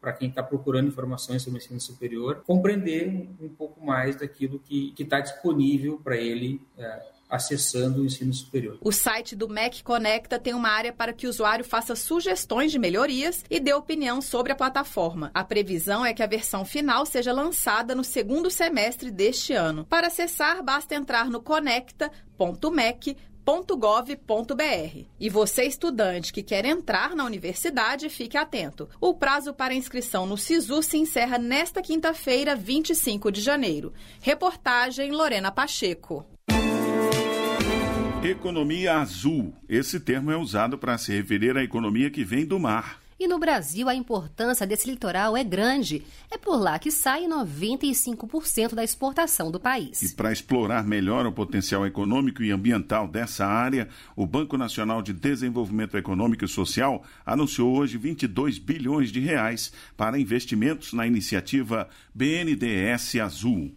para 0.00 0.12
quem 0.12 0.28
está 0.28 0.42
procurando 0.42 0.88
informações 0.88 1.42
sobre 1.42 1.58
o 1.58 1.62
ensino 1.62 1.80
superior, 1.80 2.42
compreender 2.46 3.28
um 3.40 3.48
pouco 3.48 3.84
mais 3.84 4.16
daquilo 4.16 4.58
que 4.58 4.94
está 4.98 5.20
disponível 5.20 6.00
para 6.02 6.16
ele 6.16 6.60
é, 6.76 7.02
acessando 7.28 8.00
o 8.00 8.04
ensino 8.06 8.32
superior. 8.32 8.78
O 8.80 8.92
site 8.92 9.34
do 9.34 9.48
MEC 9.48 9.82
Conecta 9.82 10.38
tem 10.38 10.54
uma 10.54 10.68
área 10.68 10.92
para 10.92 11.12
que 11.12 11.26
o 11.26 11.30
usuário 11.30 11.64
faça 11.64 11.96
sugestões 11.96 12.70
de 12.70 12.78
melhorias 12.78 13.44
e 13.50 13.58
dê 13.58 13.72
opinião 13.72 14.20
sobre 14.20 14.52
a 14.52 14.56
plataforma. 14.56 15.30
A 15.34 15.44
previsão 15.44 16.04
é 16.04 16.14
que 16.14 16.22
a 16.22 16.26
versão 16.26 16.64
final 16.64 17.04
seja 17.04 17.32
lançada 17.32 17.94
no 17.94 18.04
segundo 18.04 18.50
semestre 18.50 19.10
deste 19.10 19.52
ano. 19.52 19.84
Para 19.84 20.06
acessar, 20.06 20.62
basta 20.62 20.94
entrar 20.94 21.28
no 21.30 21.40
conecta.mec 21.40 23.16
www.gov.br. 23.46 25.06
E 25.20 25.30
você, 25.30 25.62
estudante 25.62 26.32
que 26.32 26.42
quer 26.42 26.64
entrar 26.64 27.14
na 27.14 27.24
universidade, 27.24 28.10
fique 28.10 28.36
atento. 28.36 28.88
O 29.00 29.14
prazo 29.14 29.54
para 29.54 29.72
inscrição 29.72 30.26
no 30.26 30.36
SISU 30.36 30.82
se 30.82 30.98
encerra 30.98 31.38
nesta 31.38 31.80
quinta-feira, 31.80 32.56
25 32.56 33.30
de 33.30 33.40
janeiro. 33.40 33.94
Reportagem 34.20 35.12
Lorena 35.12 35.52
Pacheco. 35.52 36.26
Economia 38.28 38.96
azul. 38.96 39.54
Esse 39.68 40.00
termo 40.00 40.32
é 40.32 40.36
usado 40.36 40.76
para 40.76 40.98
se 40.98 41.12
referir 41.12 41.56
à 41.56 41.62
economia 41.62 42.10
que 42.10 42.24
vem 42.24 42.44
do 42.44 42.58
mar. 42.58 43.00
E 43.20 43.28
no 43.28 43.38
Brasil, 43.38 43.88
a 43.88 43.94
importância 43.94 44.66
desse 44.66 44.90
litoral 44.90 45.36
é 45.36 45.44
grande. 45.44 46.02
É 46.28 46.36
por 46.36 46.56
lá 46.56 46.76
que 46.76 46.90
sai 46.90 47.22
95% 47.26 48.74
da 48.74 48.82
exportação 48.82 49.48
do 49.48 49.60
país. 49.60 50.02
E 50.02 50.16
para 50.16 50.32
explorar 50.32 50.84
melhor 50.84 51.24
o 51.24 51.32
potencial 51.32 51.86
econômico 51.86 52.42
e 52.42 52.50
ambiental 52.50 53.06
dessa 53.06 53.46
área, 53.46 53.88
o 54.16 54.26
Banco 54.26 54.58
Nacional 54.58 55.02
de 55.02 55.12
Desenvolvimento 55.12 55.96
Econômico 55.96 56.44
e 56.44 56.48
Social 56.48 57.04
anunciou 57.24 57.76
hoje 57.76 57.96
22 57.96 58.58
bilhões 58.58 59.12
de 59.12 59.20
reais 59.20 59.72
para 59.96 60.18
investimentos 60.18 60.92
na 60.92 61.06
iniciativa 61.06 61.88
BNDES 62.12 63.14
Azul. 63.22 63.72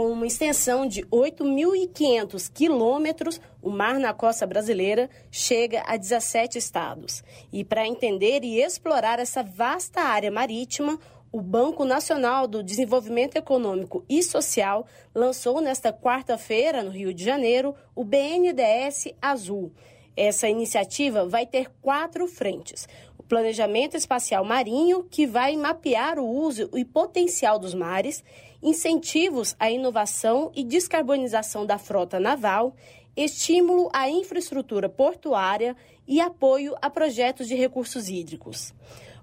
Com 0.00 0.12
uma 0.12 0.26
extensão 0.26 0.86
de 0.86 1.02
8.500 1.02 2.50
quilômetros, 2.50 3.38
o 3.60 3.68
mar 3.68 3.98
na 3.98 4.14
costa 4.14 4.46
brasileira 4.46 5.10
chega 5.30 5.82
a 5.86 5.94
17 5.94 6.56
estados. 6.56 7.22
E 7.52 7.62
para 7.62 7.86
entender 7.86 8.42
e 8.42 8.62
explorar 8.62 9.18
essa 9.18 9.42
vasta 9.42 10.00
área 10.00 10.30
marítima, 10.30 10.98
o 11.30 11.42
Banco 11.42 11.84
Nacional 11.84 12.46
do 12.46 12.62
Desenvolvimento 12.62 13.36
Econômico 13.36 14.02
e 14.08 14.22
Social 14.22 14.86
lançou 15.14 15.60
nesta 15.60 15.92
quarta-feira, 15.92 16.82
no 16.82 16.90
Rio 16.90 17.12
de 17.12 17.22
Janeiro, 17.22 17.74
o 17.94 18.02
BNDES 18.02 19.08
Azul. 19.20 19.70
Essa 20.16 20.48
iniciativa 20.48 21.28
vai 21.28 21.44
ter 21.44 21.70
quatro 21.82 22.26
frentes. 22.26 22.88
O 23.18 23.22
planejamento 23.22 23.98
espacial 23.98 24.46
marinho, 24.46 25.04
que 25.04 25.26
vai 25.26 25.56
mapear 25.56 26.18
o 26.18 26.26
uso 26.26 26.70
e 26.74 26.86
potencial 26.86 27.58
dos 27.58 27.74
mares 27.74 28.24
incentivos 28.62 29.54
à 29.58 29.70
inovação 29.70 30.50
e 30.54 30.62
descarbonização 30.62 31.64
da 31.64 31.78
frota 31.78 32.20
naval, 32.20 32.74
estímulo 33.16 33.90
à 33.92 34.08
infraestrutura 34.08 34.88
portuária 34.88 35.76
e 36.06 36.20
apoio 36.20 36.74
a 36.80 36.90
projetos 36.90 37.46
de 37.46 37.54
recursos 37.54 38.08
hídricos. 38.08 38.74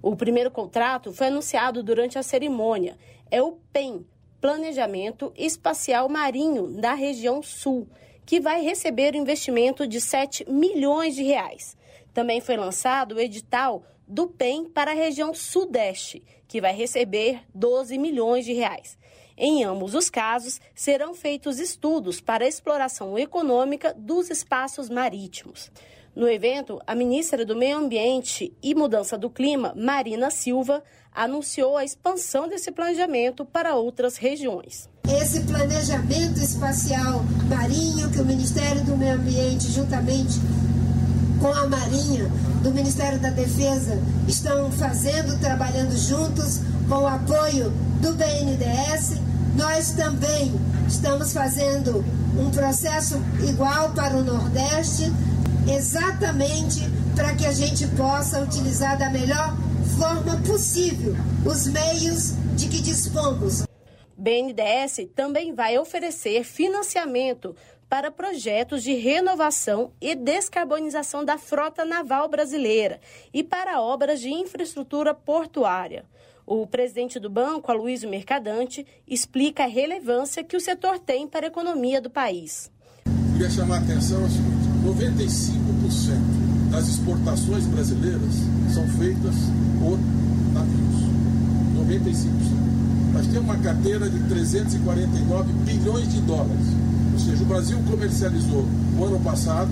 O 0.01 0.15
primeiro 0.15 0.51
contrato 0.51 1.11
foi 1.11 1.27
anunciado 1.27 1.83
durante 1.83 2.17
a 2.17 2.23
cerimônia. 2.23 2.97
É 3.29 3.41
o 3.41 3.53
PEM, 3.73 4.05
Planejamento 4.39 5.33
Espacial 5.35 6.07
Marinho 6.07 6.79
da 6.79 6.93
região 6.93 7.41
Sul, 7.41 7.87
que 8.25 8.39
vai 8.39 8.61
receber 8.61 9.13
o 9.13 9.17
investimento 9.17 9.87
de 9.87 9.99
7 9.99 10.49
milhões 10.49 11.15
de 11.15 11.23
reais. 11.23 11.75
Também 12.13 12.39
foi 12.39 12.57
lançado 12.57 13.15
o 13.15 13.19
edital 13.19 13.83
do 14.07 14.27
PEM 14.27 14.65
para 14.69 14.91
a 14.91 14.95
região 14.95 15.33
Sudeste, 15.33 16.23
que 16.47 16.61
vai 16.61 16.73
receber 16.73 17.41
12 17.53 17.97
milhões 17.97 18.45
de 18.45 18.53
reais. 18.53 18.97
Em 19.37 19.63
ambos 19.63 19.93
os 19.93 20.09
casos, 20.09 20.59
serão 20.73 21.13
feitos 21.13 21.59
estudos 21.59 22.19
para 22.19 22.43
a 22.43 22.47
exploração 22.47 23.17
econômica 23.19 23.93
dos 23.95 24.31
espaços 24.31 24.89
marítimos. 24.89 25.71
No 26.15 26.27
evento, 26.27 26.81
a 26.87 26.95
ministra 26.95 27.45
do 27.45 27.55
Meio 27.55 27.77
Ambiente 27.77 28.51
e 28.63 28.73
Mudança 28.73 29.15
do 29.15 29.29
Clima, 29.29 29.75
Marina 29.77 30.31
Silva, 30.31 30.83
anunciou 31.13 31.77
a 31.77 31.85
expansão 31.85 32.47
desse 32.47 32.71
planejamento 32.71 33.45
para 33.45 33.75
outras 33.75 34.17
regiões. 34.17 34.89
Esse 35.21 35.41
planejamento 35.41 36.39
espacial 36.39 37.21
marinho 37.47 38.11
que 38.11 38.19
o 38.19 38.25
Ministério 38.25 38.83
do 38.83 38.97
Meio 38.97 39.13
Ambiente, 39.13 39.71
juntamente 39.71 40.39
com 41.39 41.47
a 41.47 41.67
Marinha, 41.67 42.29
do 42.63 42.71
Ministério 42.71 43.19
da 43.19 43.29
Defesa, 43.29 43.97
estão 44.27 44.71
fazendo, 44.71 45.39
trabalhando 45.39 45.95
juntos, 45.97 46.61
com 46.87 46.95
o 46.95 47.07
apoio 47.07 47.71
do 48.01 48.13
BNDES, 48.13 49.19
nós 49.55 49.91
também 49.91 50.53
estamos 50.87 51.33
fazendo 51.33 52.03
um 52.39 52.49
processo 52.51 53.21
igual 53.47 53.89
para 53.89 54.15
o 54.15 54.23
Nordeste, 54.23 55.11
exatamente 55.67 56.87
para 57.15 57.33
que 57.33 57.45
a 57.45 57.51
gente 57.51 57.87
possa 57.87 58.41
utilizar 58.41 58.97
da 58.97 59.09
melhor 59.09 59.55
forma 59.97 60.37
possível 60.45 61.15
os 61.45 61.67
meios 61.67 62.33
de 62.55 62.67
que 62.67 62.81
dispomos. 62.81 63.63
BNDES 64.15 65.09
também 65.15 65.53
vai 65.53 65.77
oferecer 65.77 66.43
financiamento 66.43 67.55
para 67.89 68.11
projetos 68.11 68.83
de 68.83 68.93
renovação 68.93 69.91
e 70.01 70.13
descarbonização 70.13 71.23
da 71.23 71.37
frota 71.37 71.85
naval 71.85 72.27
brasileira 72.27 72.99
e 73.33 73.43
para 73.43 73.81
obras 73.81 74.19
de 74.19 74.29
infraestrutura 74.29 75.13
portuária. 75.13 76.05
O 76.45 76.65
presidente 76.65 77.19
do 77.19 77.29
banco, 77.29 77.71
Aloysio 77.71 78.09
Mercadante, 78.09 78.85
explica 79.05 79.63
a 79.63 79.67
relevância 79.67 80.43
que 80.43 80.55
o 80.55 80.61
setor 80.61 80.97
tem 80.97 81.27
para 81.27 81.45
a 81.45 81.49
economia 81.49 81.99
do 81.99 82.09
país. 82.09 82.71
Queria 83.33 83.49
chamar 83.49 83.75
a 83.75 83.79
atenção 83.79 84.23
ao 84.23 84.29
seguinte: 84.29 84.67
95% 84.85 86.71
das 86.71 86.87
exportações 86.87 87.65
brasileiras 87.65 88.33
são 88.73 88.87
feitas 88.97 89.35
por 89.79 89.99
navios. 90.53 91.07
95%. 91.75 92.57
Nós 93.13 93.27
temos 93.27 93.43
uma 93.43 93.57
carteira 93.57 94.09
de 94.09 94.19
349 94.29 95.51
bilhões 95.65 96.13
de 96.13 96.21
dólares. 96.21 96.86
Ou 97.17 97.23
seja, 97.23 97.43
o 97.43 97.47
Brasil 97.47 97.79
comercializou 97.89 98.63
o 98.99 99.03
ano 99.03 99.19
passado, 99.21 99.71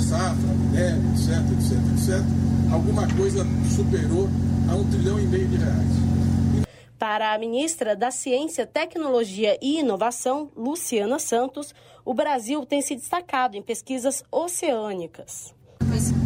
safra, 0.00 0.34
minério, 0.34 1.00
etc, 1.12 1.36
etc, 1.52 1.78
etc, 1.94 2.72
alguma 2.72 3.06
coisa 3.14 3.46
superou 3.72 4.28
a 4.68 4.74
um 4.74 4.90
trilhão 4.90 5.20
e 5.20 5.22
meio 5.24 5.46
de 5.46 5.56
reais. 5.56 6.66
Para 6.98 7.32
a 7.32 7.38
ministra 7.38 7.94
da 7.94 8.10
Ciência, 8.10 8.66
Tecnologia 8.66 9.56
e 9.62 9.78
Inovação, 9.78 10.50
Luciana 10.56 11.20
Santos, 11.20 11.72
o 12.04 12.12
Brasil 12.12 12.66
tem 12.66 12.82
se 12.82 12.96
destacado 12.96 13.56
em 13.56 13.62
pesquisas 13.62 14.24
oceânicas. 14.32 15.54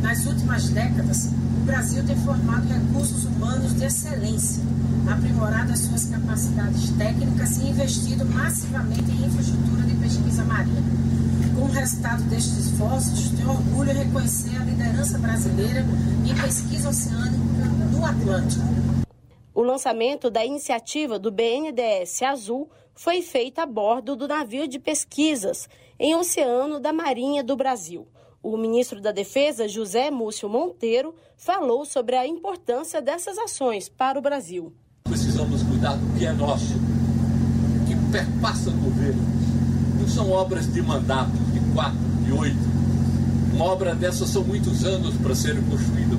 Nas 0.01 0.25
últimas 0.25 0.71
décadas, 0.71 1.29
Brasil 1.65 2.05
tem 2.07 2.17
formado 2.17 2.67
recursos 2.69 3.25
humanos 3.25 3.75
de 3.75 3.85
excelência, 3.85 4.63
aprimorado 5.11 5.73
as 5.73 5.81
suas 5.81 6.05
capacidades 6.07 6.91
técnicas 6.97 7.59
e 7.59 7.69
investido 7.69 8.25
massivamente 8.25 9.11
em 9.11 9.27
infraestrutura 9.27 9.83
de 9.83 9.95
pesquisa 9.97 10.45
marinha. 10.45 10.83
Com 11.55 11.63
o 11.63 11.71
resultado 11.71 12.23
destes 12.25 12.67
esforços, 12.67 13.31
tenho 13.31 13.51
orgulho 13.51 13.91
em 13.91 13.95
reconhecer 13.95 14.57
a 14.57 14.65
liderança 14.65 15.19
brasileira 15.19 15.85
em 16.25 16.35
pesquisa 16.35 16.89
oceânica 16.89 17.65
no 17.93 18.05
Atlântico 18.05 18.85
o 19.55 19.63
lançamento 19.63 20.31
da 20.31 20.45
iniciativa 20.45 21.17
do 21.17 21.31
BNDES 21.31 22.23
Azul 22.23 22.69
foi 22.93 23.23
feito 23.23 23.61
a 23.61 23.67
bordo 23.67 24.17
do 24.17 24.27
navio 24.27 24.67
de 24.67 24.81
pesquisas 24.81 25.69
em 25.99 26.15
Oceano 26.17 26.81
da 26.81 26.93
Marinha 26.93 27.43
do 27.45 27.55
Brasil. 27.55 28.07
O 28.45 28.59
ministro 28.59 29.01
da 29.01 29.11
Defesa, 29.11 29.67
José 29.67 30.11
Múcio 30.11 30.51
Monteiro, 30.51 31.15
falou 31.35 31.87
sobre 31.87 32.15
a 32.15 32.27
importância 32.27 33.01
dessas 33.01 33.39
ações 33.39 33.89
para 33.89 34.19
o 34.19 34.23
Brasil. 34.23 34.71
Precisamos 35.05 35.63
cuidar 35.63 35.97
do 35.97 36.19
que 36.19 36.27
é 36.27 36.33
nosso, 36.35 36.75
que 37.89 38.13
perpassa 38.13 38.69
o 38.69 38.75
governo. 38.75 39.23
Não 39.99 40.07
são 40.07 40.31
obras 40.31 40.71
de 40.71 40.83
mandato, 40.83 41.33
de 41.55 41.73
quatro, 41.73 41.99
de 42.23 42.33
oito. 42.33 42.59
Uma 43.55 43.65
obra 43.65 43.95
dessa 43.95 44.27
são 44.27 44.45
muitos 44.45 44.85
anos 44.85 45.17
para 45.17 45.35
ser 45.35 45.55
construída 45.65 46.15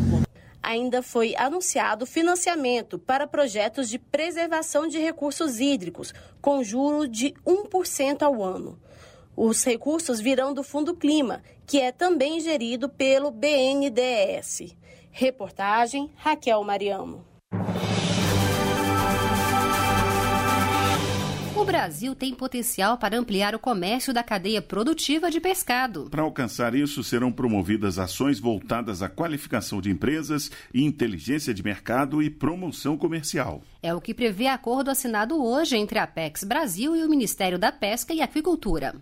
ainda 0.65 1.03
foi 1.03 1.35
anunciado 1.35 2.07
financiamento 2.07 2.97
para 2.97 3.27
projetos 3.27 3.87
de 3.87 3.99
preservação 3.99 4.87
de 4.87 4.97
recursos 4.97 5.59
hídricos, 5.59 6.11
com 6.41 6.63
juro 6.63 7.07
de 7.07 7.35
1% 7.45 8.23
ao 8.23 8.43
ano. 8.43 8.79
Os 9.37 9.63
recursos 9.65 10.21
virão 10.21 10.53
do 10.53 10.63
Fundo 10.63 10.95
Clima, 10.95 11.43
que 11.67 11.79
é 11.79 11.91
também 11.91 12.39
gerido 12.39 12.87
pelo 12.87 13.31
BNDES. 13.31 14.75
Reportagem 15.11 16.09
Raquel 16.15 16.63
Mariamo. 16.63 17.25
O 21.53 21.63
Brasil 21.65 22.13
tem 22.13 22.33
potencial 22.33 22.97
para 22.97 23.17
ampliar 23.17 23.55
o 23.55 23.59
comércio 23.59 24.13
da 24.13 24.21
cadeia 24.21 24.61
produtiva 24.61 25.31
de 25.31 25.41
pescado. 25.41 26.09
Para 26.11 26.21
alcançar 26.21 26.75
isso, 26.75 27.03
serão 27.03 27.31
promovidas 27.31 27.97
ações 27.97 28.39
voltadas 28.39 29.01
à 29.01 29.09
qualificação 29.09 29.81
de 29.81 29.89
empresas, 29.89 30.51
inteligência 30.73 31.53
de 31.53 31.63
mercado 31.63 32.21
e 32.21 32.29
promoção 32.29 32.97
comercial. 32.97 33.61
É 33.81 33.93
o 33.93 34.01
que 34.01 34.13
prevê 34.13 34.47
acordo 34.47 34.91
assinado 34.91 35.43
hoje 35.43 35.75
entre 35.75 35.97
a 35.97 36.03
Apex 36.03 36.43
Brasil 36.43 36.95
e 36.95 37.03
o 37.03 37.09
Ministério 37.09 37.57
da 37.57 37.71
Pesca 37.71 38.13
e 38.13 38.21
Aquicultura. 38.21 38.95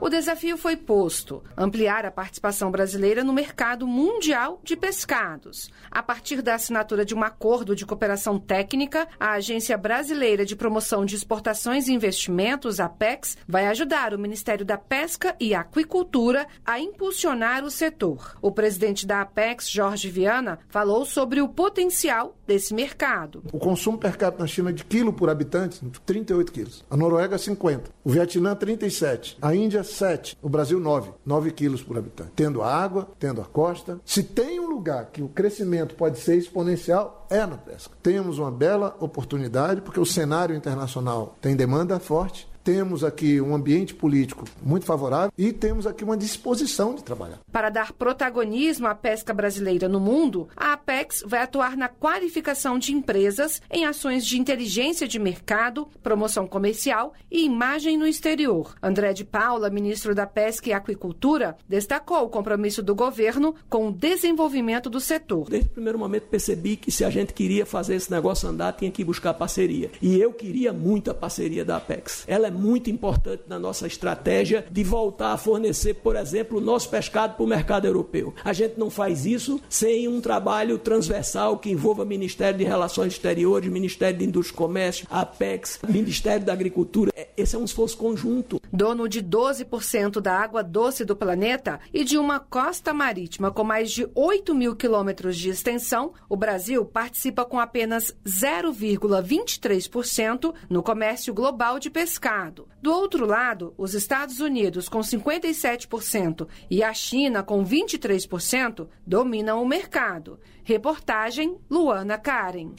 O 0.00 0.08
desafio 0.08 0.56
foi 0.56 0.76
posto: 0.76 1.42
ampliar 1.56 2.04
a 2.04 2.10
participação 2.10 2.70
brasileira 2.70 3.22
no 3.22 3.32
mercado 3.32 3.86
mundial 3.86 4.60
de 4.62 4.76
pescados. 4.76 5.70
A 5.90 6.02
partir 6.02 6.42
da 6.42 6.54
assinatura 6.54 7.04
de 7.04 7.14
um 7.14 7.22
acordo 7.22 7.76
de 7.76 7.86
cooperação 7.86 8.38
técnica, 8.38 9.06
a 9.18 9.32
Agência 9.32 9.78
Brasileira 9.78 10.44
de 10.44 10.56
Promoção 10.56 11.04
de 11.04 11.14
Exportações 11.14 11.86
e 11.86 11.92
Investimentos, 11.92 12.80
APEX, 12.80 13.38
vai 13.46 13.66
ajudar 13.68 14.12
o 14.12 14.18
Ministério 14.18 14.64
da 14.64 14.76
Pesca 14.76 15.36
e 15.38 15.54
Aquicultura 15.54 16.46
a 16.66 16.80
impulsionar 16.80 17.64
o 17.64 17.70
setor. 17.70 18.36
O 18.42 18.50
presidente 18.50 19.06
da 19.06 19.20
APEX, 19.20 19.70
Jorge 19.70 20.10
Viana, 20.10 20.58
falou 20.68 21.04
sobre 21.06 21.40
o 21.40 21.48
potencial 21.48 22.36
desse 22.46 22.74
mercado. 22.74 23.42
O 23.52 23.58
consumo 23.58 23.96
per 23.96 24.16
capita 24.16 24.42
na 24.42 24.48
China 24.48 24.72
de 24.72 24.84
quilo 24.84 25.12
por 25.12 25.30
habitante, 25.30 25.80
38 26.04 26.52
quilos. 26.52 26.84
A 26.90 26.96
Noruega, 26.96 27.38
50. 27.38 27.90
O 28.02 28.10
Vietnã, 28.10 28.54
37. 28.54 29.38
A 29.40 29.54
Índia, 29.54 29.84
7, 29.94 30.38
o 30.42 30.48
Brasil 30.48 30.78
9, 30.80 31.10
9 31.24 31.50
quilos 31.52 31.82
por 31.82 31.96
habitante. 31.96 32.32
Tendo 32.34 32.62
a 32.62 32.74
água, 32.74 33.08
tendo 33.18 33.40
a 33.40 33.44
costa. 33.44 34.00
Se 34.04 34.22
tem 34.22 34.60
um 34.60 34.68
lugar 34.68 35.06
que 35.06 35.22
o 35.22 35.28
crescimento 35.28 35.94
pode 35.94 36.18
ser 36.18 36.36
exponencial, 36.36 37.26
é 37.30 37.44
na 37.46 37.56
pesca. 37.56 37.94
Temos 38.02 38.38
uma 38.38 38.50
bela 38.50 38.96
oportunidade, 39.00 39.80
porque 39.80 40.00
o 40.00 40.06
cenário 40.06 40.56
internacional 40.56 41.36
tem 41.40 41.56
demanda 41.56 41.98
forte 41.98 42.48
temos 42.64 43.04
aqui 43.04 43.40
um 43.40 43.54
ambiente 43.54 43.94
político 43.94 44.46
muito 44.62 44.86
favorável 44.86 45.30
e 45.36 45.52
temos 45.52 45.86
aqui 45.86 46.02
uma 46.02 46.16
disposição 46.16 46.94
de 46.94 47.04
trabalhar. 47.04 47.38
Para 47.52 47.68
dar 47.68 47.92
protagonismo 47.92 48.86
à 48.86 48.94
pesca 48.94 49.34
brasileira 49.34 49.86
no 49.86 50.00
mundo, 50.00 50.48
a 50.56 50.72
Apex 50.72 51.22
vai 51.26 51.42
atuar 51.42 51.76
na 51.76 51.88
qualificação 51.88 52.78
de 52.78 52.92
empresas 52.92 53.60
em 53.70 53.84
ações 53.84 54.24
de 54.26 54.40
inteligência 54.40 55.06
de 55.06 55.18
mercado, 55.18 55.86
promoção 56.02 56.46
comercial 56.46 57.12
e 57.30 57.44
imagem 57.44 57.98
no 57.98 58.06
exterior. 58.06 58.74
André 58.82 59.12
de 59.12 59.24
Paula, 59.24 59.68
ministro 59.68 60.14
da 60.14 60.26
Pesca 60.26 60.70
e 60.70 60.72
Aquicultura, 60.72 61.56
destacou 61.68 62.24
o 62.24 62.30
compromisso 62.30 62.82
do 62.82 62.94
governo 62.94 63.54
com 63.68 63.88
o 63.88 63.92
desenvolvimento 63.92 64.88
do 64.88 65.00
setor. 65.00 65.50
Desde 65.50 65.68
o 65.68 65.72
primeiro 65.72 65.98
momento 65.98 66.28
percebi 66.28 66.76
que 66.76 66.90
se 66.90 67.04
a 67.04 67.10
gente 67.10 67.34
queria 67.34 67.66
fazer 67.66 67.96
esse 67.96 68.10
negócio 68.10 68.48
andar, 68.48 68.72
tinha 68.72 68.90
que 68.90 69.04
buscar 69.04 69.34
parceria. 69.34 69.90
E 70.00 70.18
eu 70.18 70.32
queria 70.32 70.72
muito 70.72 71.10
a 71.10 71.14
parceria 71.14 71.64
da 71.64 71.76
Apex. 71.76 72.24
Ela 72.26 72.46
é 72.46 72.53
muito 72.54 72.90
importante 72.90 73.42
na 73.48 73.58
nossa 73.58 73.86
estratégia 73.86 74.64
de 74.70 74.82
voltar 74.82 75.32
a 75.32 75.36
fornecer, 75.36 75.94
por 75.94 76.16
exemplo, 76.16 76.56
o 76.58 76.60
nosso 76.60 76.88
pescado 76.88 77.34
para 77.34 77.44
o 77.44 77.46
mercado 77.46 77.86
europeu. 77.86 78.34
A 78.44 78.52
gente 78.52 78.78
não 78.78 78.90
faz 78.90 79.24
isso 79.26 79.60
sem 79.68 80.08
um 80.08 80.20
trabalho 80.20 80.78
transversal 80.78 81.58
que 81.58 81.70
envolva 81.70 82.04
Ministério 82.04 82.58
de 82.58 82.64
Relações 82.64 83.12
Exteriores, 83.14 83.70
Ministério 83.70 84.18
de 84.18 84.24
Indústria 84.24 84.54
e 84.54 84.58
Comércio, 84.58 85.06
Apex, 85.10 85.80
Ministério 85.88 86.46
da 86.46 86.52
Agricultura. 86.52 87.10
É, 87.14 87.28
esse 87.36 87.56
é 87.56 87.58
um 87.58 87.64
esforço 87.64 87.96
conjunto. 87.96 88.60
Dono 88.72 89.08
de 89.08 89.20
12% 89.22 90.20
da 90.20 90.38
água 90.38 90.62
doce 90.62 91.04
do 91.04 91.16
planeta 91.16 91.80
e 91.92 92.04
de 92.04 92.16
uma 92.18 92.38
costa 92.40 92.94
marítima 92.94 93.50
com 93.50 93.64
mais 93.64 93.90
de 93.90 94.08
8 94.14 94.54
mil 94.54 94.76
quilômetros 94.76 95.36
de 95.36 95.50
extensão, 95.50 96.12
o 96.28 96.36
Brasil 96.36 96.84
participa 96.84 97.44
com 97.44 97.58
apenas 97.58 98.14
0,23% 98.26 100.54
no 100.68 100.82
comércio 100.82 101.32
global 101.32 101.78
de 101.78 101.88
pescado 101.90 102.43
lado. 102.44 102.68
Do 102.82 102.92
outro 102.92 103.26
lado, 103.26 103.74
os 103.76 103.94
Estados 103.94 104.40
Unidos, 104.40 104.88
com 104.88 105.00
57%, 105.00 106.46
e 106.70 106.82
a 106.82 106.92
China, 106.92 107.42
com 107.42 107.64
23%, 107.64 108.86
dominam 109.06 109.62
o 109.62 109.66
mercado. 109.66 110.38
Reportagem 110.62 111.56
Luana 111.70 112.18
Karen. 112.18 112.72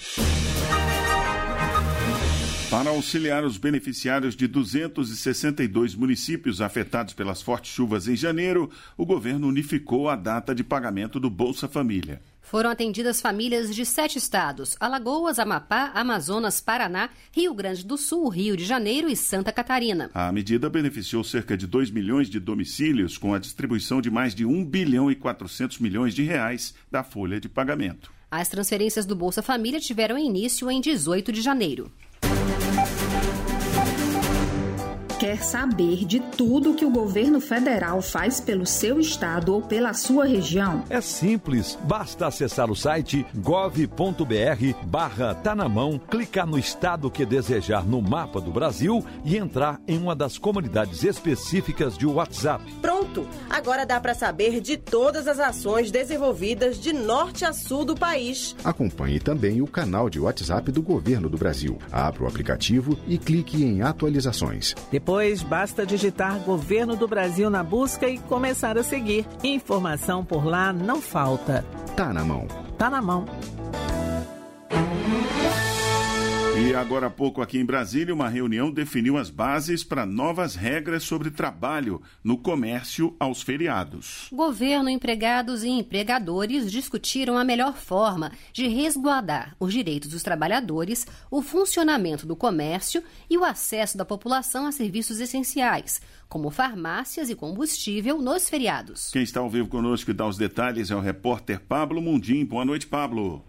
Para 2.69 2.89
auxiliar 2.89 3.43
os 3.43 3.57
beneficiários 3.57 4.36
de 4.36 4.48
262 4.48 5.95
municípios 5.95 6.62
afetados 6.62 7.13
pelas 7.13 7.41
fortes 7.41 7.72
chuvas 7.72 8.07
em 8.07 8.15
janeiro, 8.15 8.69
o 8.98 9.05
governo 9.05 9.48
unificou 9.48 10.10
a 10.10 10.15
data 10.15 10.53
de 10.53 10.63
pagamento 10.63 11.19
do 11.19 11.29
Bolsa 11.29 11.67
Família. 11.67 12.22
Foram 12.45 12.69
atendidas 12.69 13.21
famílias 13.21 13.75
de 13.75 13.84
sete 13.86 14.19
estados: 14.19 14.77
Alagoas, 14.79 15.39
Amapá, 15.39 15.91
Amazonas, 15.95 16.62
Paraná, 16.62 17.10
Rio 17.31 17.55
Grande 17.55 17.84
do 17.84 17.97
Sul, 17.97 18.29
Rio 18.29 18.55
de 18.55 18.63
Janeiro 18.63 19.10
e 19.10 19.15
Santa 19.15 19.51
Catarina. 19.51 20.12
A 20.13 20.31
medida 20.31 20.69
beneficiou 20.69 21.23
cerca 21.23 21.58
de 21.58 21.65
2 21.65 21.89
milhões 21.89 22.29
de 22.29 22.39
domicílios, 22.39 23.17
com 23.17 23.34
a 23.34 23.39
distribuição 23.39 23.99
de 23.99 24.12
mais 24.12 24.36
de 24.36 24.45
1 24.45 24.63
bilhão 24.63 25.10
e 25.10 25.15
400 25.15 25.79
milhões 25.79 26.13
de 26.13 26.21
reais 26.21 26.75
da 26.91 27.03
folha 27.03 27.41
de 27.41 27.49
pagamento. 27.49 28.13
As 28.29 28.47
transferências 28.47 29.05
do 29.05 29.15
Bolsa 29.15 29.41
Família 29.41 29.79
tiveram 29.79 30.17
início 30.17 30.69
em 30.69 30.79
18 30.79 31.31
de 31.31 31.41
janeiro. 31.41 31.91
Quer 35.19 35.41
saber 35.41 36.04
de 36.04 36.19
tudo 36.19 36.73
que 36.73 36.84
o 36.84 36.89
governo 36.89 37.39
federal 37.39 38.01
faz 38.01 38.41
pelo 38.41 38.65
seu 38.65 38.99
estado 38.99 39.54
ou 39.54 39.62
pela 39.62 39.93
sua 39.93 40.25
região? 40.25 40.84
É 40.89 40.99
simples, 40.99 41.80
basta 41.84 42.28
acessar 42.28 42.69
o 42.69 42.75
site 42.75 43.25
gov.br 43.34 44.75
barra 44.84 45.34
tá 45.34 45.56
na 45.56 45.69
mão, 45.69 45.97
clicar 45.97 46.45
no 46.45 46.60
estado 46.60 47.10
que 47.10 47.25
desejar 47.25 47.86
no 47.86 48.01
mapa 48.01 48.41
do 48.41 48.51
Brasil 48.51 49.06
e 49.23 49.38
entrar 49.38 49.80
em 49.88 49.97
uma 49.97 50.13
das 50.13 50.38
comunidades 50.38 51.01
específicas 51.04 51.97
de 51.97 52.06
WhatsApp. 52.06 52.65
Pronto! 52.82 53.25
Agora 53.49 53.86
dá 53.86 54.01
para 54.01 54.13
saber 54.13 54.60
de 54.60 54.75
todas 54.75 55.30
as 55.30 55.39
ações 55.39 55.91
desenvolvidas 55.91 56.78
de 56.78 56.91
norte 56.91 57.45
a 57.45 57.54
sul 57.54 57.86
do 57.86 57.95
país. 57.95 58.54
Acompanhe 58.65 59.21
também 59.21 59.62
o 59.62 59.67
canal 59.67 60.10
de 60.10 60.19
WhatsApp 60.19 60.73
do 60.73 60.82
governo 60.82 61.30
do 61.30 61.38
Brasil. 61.38 61.78
Abra 61.89 62.23
o 62.23 62.28
aplicativo 62.28 62.99
e 63.08 63.17
clique 63.17 63.63
em 63.63 63.82
atualizações. 63.82 64.75
Depois, 64.91 65.06
basta 65.43 65.86
digitar 65.86 66.39
Governo 66.39 66.95
do 66.95 67.08
Brasil 67.08 67.49
na 67.49 67.63
busca 67.63 68.08
e 68.08 68.17
começar 68.17 68.78
a 68.78 68.84
seguir. 68.84 69.25
Informação 69.43 70.23
por 70.23 70.45
lá 70.45 70.73
não 70.73 71.01
falta. 71.01 71.65
Tá 71.95 72.13
na 72.13 72.23
mão. 72.23 72.47
Tá 72.78 72.89
na 72.89 73.01
mão. 73.01 73.25
E 76.58 76.74
agora 76.74 77.08
há 77.08 77.10
pouco 77.10 77.41
aqui 77.41 77.58
em 77.58 77.65
Brasília, 77.65 78.13
uma 78.13 78.30
reunião 78.30 78.72
definiu 78.72 79.18
as 79.18 79.30
bases 79.30 79.84
para 79.84 80.06
novas 80.06 80.56
regras 80.56 81.04
sobre 81.04 81.30
trabalho 81.30 82.02
no 82.24 82.38
comércio 82.38 83.13
aos 83.20 83.41
feriados. 83.41 84.30
Governo, 84.32 84.88
empregados 84.89 85.65
e 85.65 85.68
empregadores 85.68 86.72
discutiram 86.72 87.38
a 87.38 87.44
melhor 87.44 87.76
forma 87.76 88.32
de 88.54 88.70
resguardar 88.70 89.54
os 89.60 89.74
direitos 89.74 90.10
dos 90.10 90.24
trabalhadores, 90.24 91.06
o 91.30 91.41
funcionamento 91.41 92.26
do 92.26 92.38
comércio 92.38 93.04
e 93.30 93.38
o 93.38 93.44
acesso 93.44 93.98
da 93.98 94.06
população 94.06 94.65
a 94.65 94.72
serviços 94.72 95.20
essenciais, 95.20 96.02
como 96.30 96.50
farmácias 96.50 97.30
e 97.30 97.36
combustível 97.36 98.22
nos 98.22 98.50
feriados. 98.50 99.10
Quem 99.12 99.24
está 99.24 99.41
ao 99.41 99.50
vivo 99.50 99.68
conosco 99.68 100.10
e 100.10 100.13
dá 100.13 100.26
os 100.26 100.38
detalhes 100.38 100.89
é 100.89 100.96
o 100.96 101.02
repórter 101.02 101.60
Pablo 101.60 102.02
Mundim. 102.02 102.46
Boa 102.46 102.63
noite, 102.63 102.88
Pablo. 102.88 103.44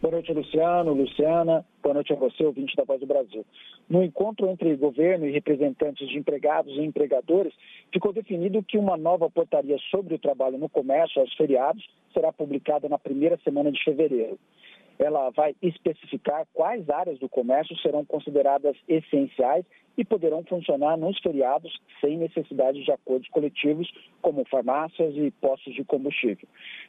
Boa 0.00 0.12
noite, 0.12 0.30
Luciano, 0.30 0.92
Luciana. 0.92 1.64
Boa 1.82 1.94
noite 1.94 2.12
a 2.12 2.16
você, 2.16 2.44
ouvinte 2.44 2.76
da 2.76 2.84
Voz 2.84 3.00
do 3.00 3.06
Brasil. 3.06 3.46
No 3.88 4.02
encontro 4.04 4.46
entre 4.50 4.76
governo 4.76 5.26
e 5.26 5.32
representantes 5.32 6.06
de 6.06 6.18
empregados 6.18 6.76
e 6.76 6.82
empregadores, 6.82 7.54
ficou 7.90 8.12
definido 8.12 8.62
que 8.62 8.76
uma 8.76 8.98
nova 8.98 9.30
portaria 9.30 9.78
sobre 9.90 10.14
o 10.14 10.18
trabalho 10.18 10.58
no 10.58 10.68
comércio 10.68 11.22
aos 11.22 11.32
feriados 11.34 11.82
será 12.12 12.30
publicada 12.30 12.90
na 12.90 12.98
primeira 12.98 13.38
semana 13.42 13.72
de 13.72 13.82
fevereiro 13.82 14.38
ela 14.98 15.30
vai 15.30 15.54
especificar 15.62 16.46
quais 16.52 16.88
áreas 16.88 17.18
do 17.18 17.28
comércio 17.28 17.76
serão 17.78 18.04
consideradas 18.04 18.76
essenciais 18.88 19.64
e 19.96 20.04
poderão 20.04 20.44
funcionar 20.44 20.96
nos 20.96 21.18
feriados 21.20 21.80
sem 22.00 22.18
necessidade 22.18 22.84
de 22.84 22.92
acordos 22.92 23.28
coletivos, 23.30 23.90
como 24.20 24.44
farmácias 24.44 25.14
e 25.16 25.30
postos 25.40 25.74
de 25.74 25.84
combustível. 25.84 26.46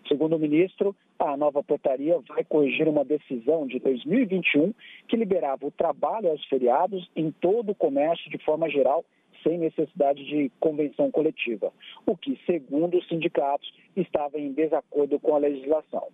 Segundo 0.08 0.36
o 0.36 0.40
ministro, 0.40 0.96
a 1.18 1.38
nova 1.38 1.64
portaria 1.64 2.20
vai 2.28 2.44
corrigir 2.44 2.88
uma 2.88 3.06
decisão 3.06 3.66
de 3.66 3.80
2021 3.80 4.74
que 5.08 5.16
liberava 5.16 5.66
o 5.66 5.72
trabalho 5.72 6.30
aos 6.30 6.44
feriados 6.46 7.10
em 7.16 7.32
todo 7.32 7.72
o 7.72 7.76
comércio 7.76 8.30
de 8.30 8.38
forma 8.40 8.70
geral 8.70 9.06
sem 9.48 9.58
necessidade 9.58 10.26
de 10.26 10.52
convenção 10.60 11.10
coletiva, 11.10 11.72
o 12.06 12.18
que, 12.18 12.38
segundo 12.46 12.98
os 12.98 13.08
sindicatos, 13.08 13.74
estava 13.96 14.38
em 14.38 14.52
desacordo 14.52 15.18
com 15.20 15.36
a 15.36 15.40
legislação. 15.40 16.10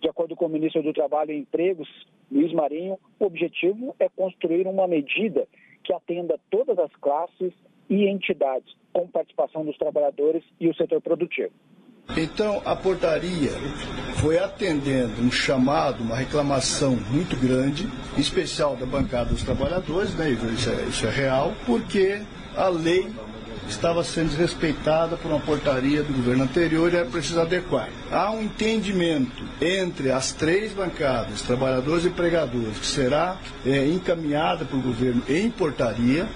De 0.00 0.08
acordo 0.08 0.34
com 0.34 0.46
o 0.46 0.48
ministro 0.48 0.82
do 0.82 0.94
Trabalho 0.94 1.32
e 1.32 1.38
Empregos, 1.38 1.88
Luiz 2.32 2.50
Marinho, 2.54 2.98
o 3.20 3.26
objetivo 3.26 3.94
é 4.00 4.08
construir 4.08 4.66
uma 4.66 4.88
medida 4.88 5.46
que 5.84 5.92
atenda 5.92 6.38
todas 6.50 6.78
as 6.78 6.90
classes 6.96 7.52
e 7.90 8.06
entidades, 8.08 8.74
com 8.92 9.06
participação 9.06 9.64
dos 9.64 9.76
trabalhadores 9.76 10.42
e 10.58 10.68
o 10.68 10.74
setor 10.74 11.02
produtivo. 11.02 11.52
Então, 12.16 12.62
a 12.64 12.74
portaria 12.74 13.50
foi 14.16 14.38
atendendo 14.38 15.20
um 15.20 15.30
chamado, 15.30 16.02
uma 16.02 16.16
reclamação 16.16 16.96
muito 17.10 17.36
grande, 17.36 17.86
especial 18.16 18.76
da 18.76 18.86
bancada 18.86 19.30
dos 19.30 19.42
trabalhadores, 19.42 20.14
né? 20.16 20.30
isso, 20.30 20.70
é, 20.70 20.84
isso 20.84 21.06
é 21.06 21.10
real, 21.10 21.52
porque 21.66 22.22
a 22.58 22.68
lei 22.68 23.06
estava 23.68 24.02
sendo 24.02 24.30
desrespeitada 24.30 25.16
por 25.16 25.30
uma 25.30 25.40
portaria 25.40 26.02
do 26.02 26.12
governo 26.12 26.44
anterior 26.44 26.92
e 26.92 26.96
era 26.96 27.06
preciso 27.06 27.40
adequar. 27.40 27.88
Há 28.10 28.32
um 28.32 28.42
entendimento 28.42 29.44
entre 29.60 30.10
as 30.10 30.32
três 30.32 30.72
bancadas, 30.72 31.42
trabalhadores 31.42 32.04
e 32.04 32.08
empregadores, 32.08 32.78
que 32.78 32.86
será 32.86 33.36
é, 33.64 33.86
encaminhada 33.86 34.64
para 34.64 34.76
o 34.76 34.82
governo 34.82 35.22
em 35.28 35.50
portaria, 35.50 36.26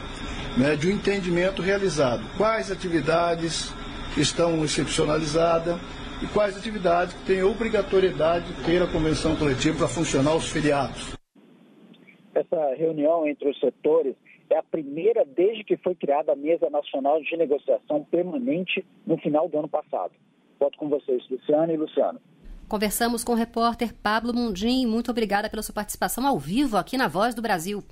né, 0.57 0.77
de 0.77 0.89
um 0.89 0.93
entendimento 0.93 1.61
realizado. 1.61 2.23
Quais 2.37 2.71
atividades 2.71 3.73
estão 4.17 4.63
excepcionalizadas 4.63 5.77
e 6.23 6.27
quais 6.27 6.57
atividades 6.57 7.15
que 7.15 7.25
têm 7.25 7.43
obrigatoriedade 7.43 8.47
de 8.47 8.63
ter 8.63 8.81
a 8.81 8.87
convenção 8.87 9.35
coletiva 9.35 9.79
para 9.79 9.89
funcionar 9.89 10.37
os 10.37 10.49
feriados. 10.49 11.17
Essa 12.35 12.75
reunião 12.77 13.27
entre 13.27 13.51
os 13.51 13.59
setores 13.59 14.15
é 14.53 14.59
a 14.59 14.63
primeira 14.63 15.25
desde 15.25 15.65
que 15.65 15.77
foi 15.77 15.95
criada 15.95 16.33
a 16.33 16.37
Mesa 16.37 16.69
Nacional 16.69 17.21
de 17.23 17.37
Negociação 17.37 18.05
Permanente 18.05 18.85
no 19.07 19.17
final 19.19 19.49
do 19.49 19.59
ano 19.59 19.69
passado. 19.69 20.13
Volto 20.61 20.79
com 20.79 20.89
vocês, 20.89 21.23
Luciano 21.31 21.73
e 21.73 21.77
Luciano. 21.77 22.21
Conversamos 22.69 23.25
com 23.25 23.33
o 23.33 23.37
repórter 23.37 23.95
Pablo 23.95 24.33
Mundim. 24.33 24.87
Muito 24.87 25.11
obrigada 25.11 25.51
pela 25.51 25.63
sua 25.63 25.75
participação 25.75 26.27
ao 26.27 26.39
vivo 26.39 26.77
aqui 26.77 26.97
na 26.97 27.09
Voz 27.09 27.35
do 27.35 27.43
Brasil. 27.43 27.83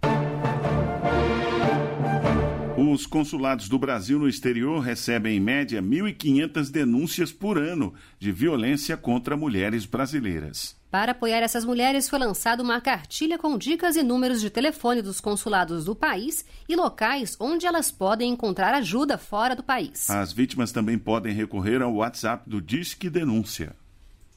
Os 2.81 3.05
consulados 3.05 3.69
do 3.69 3.79
Brasil 3.79 4.19
no 4.19 4.27
exterior 4.27 4.81
recebem, 4.81 5.37
em 5.37 5.41
média, 5.41 5.83
1.500 5.83 6.71
denúncias 6.71 7.31
por 7.31 7.59
ano 7.59 7.93
de 8.19 8.33
violência 8.33 8.97
contra 8.97 9.37
mulheres 9.37 9.85
brasileiras. 9.85 10.75
Para 10.91 11.13
apoiar 11.13 11.41
essas 11.41 11.63
mulheres, 11.63 12.09
foi 12.09 12.19
lançada 12.19 12.63
uma 12.63 12.81
cartilha 12.81 13.37
com 13.37 13.59
dicas 13.59 13.97
e 13.97 14.03
números 14.03 14.41
de 14.41 14.49
telefone 14.49 15.03
dos 15.03 15.21
consulados 15.21 15.85
do 15.85 15.95
país 15.95 16.43
e 16.67 16.75
locais 16.75 17.37
onde 17.39 17.67
elas 17.67 17.91
podem 17.91 18.33
encontrar 18.33 18.73
ajuda 18.73 19.19
fora 19.19 19.55
do 19.55 19.63
país. 19.63 20.09
As 20.09 20.33
vítimas 20.33 20.73
também 20.73 20.99
podem 20.99 21.35
recorrer 21.35 21.83
ao 21.83 21.97
WhatsApp 21.97 22.49
do 22.49 22.63
Disque 22.63 23.11
Denúncia. 23.11 23.77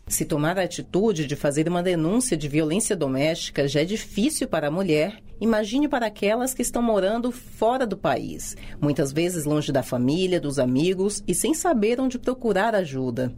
Se 0.07 0.25
tomar 0.25 0.59
a 0.59 0.63
atitude 0.63 1.25
de 1.25 1.35
fazer 1.35 1.67
uma 1.67 1.81
denúncia 1.81 2.35
de 2.35 2.47
violência 2.47 2.95
doméstica 2.95 3.67
já 3.67 3.81
é 3.81 3.85
difícil 3.85 4.47
para 4.49 4.67
a 4.67 4.71
mulher, 4.71 5.23
imagine 5.39 5.87
para 5.87 6.05
aquelas 6.05 6.53
que 6.53 6.61
estão 6.61 6.81
morando 6.81 7.31
fora 7.31 7.87
do 7.87 7.97
país, 7.97 8.55
muitas 8.81 9.13
vezes 9.13 9.45
longe 9.45 9.71
da 9.71 9.81
família, 9.81 10.41
dos 10.41 10.59
amigos 10.59 11.23
e 11.25 11.33
sem 11.33 11.53
saber 11.53 12.01
onde 12.01 12.19
procurar 12.19 12.75
ajuda. 12.75 13.33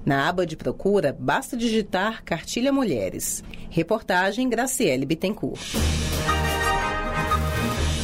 Na 0.05 0.29
aba 0.29 0.45
de 0.45 0.57
procura, 0.57 1.17
basta 1.19 1.57
digitar 1.57 2.25
Cartilha 2.25 2.73
Mulheres. 2.73 3.45
Reportagem 3.71 4.49
Graciele 4.49 5.07
Bittencourt. 5.07 5.63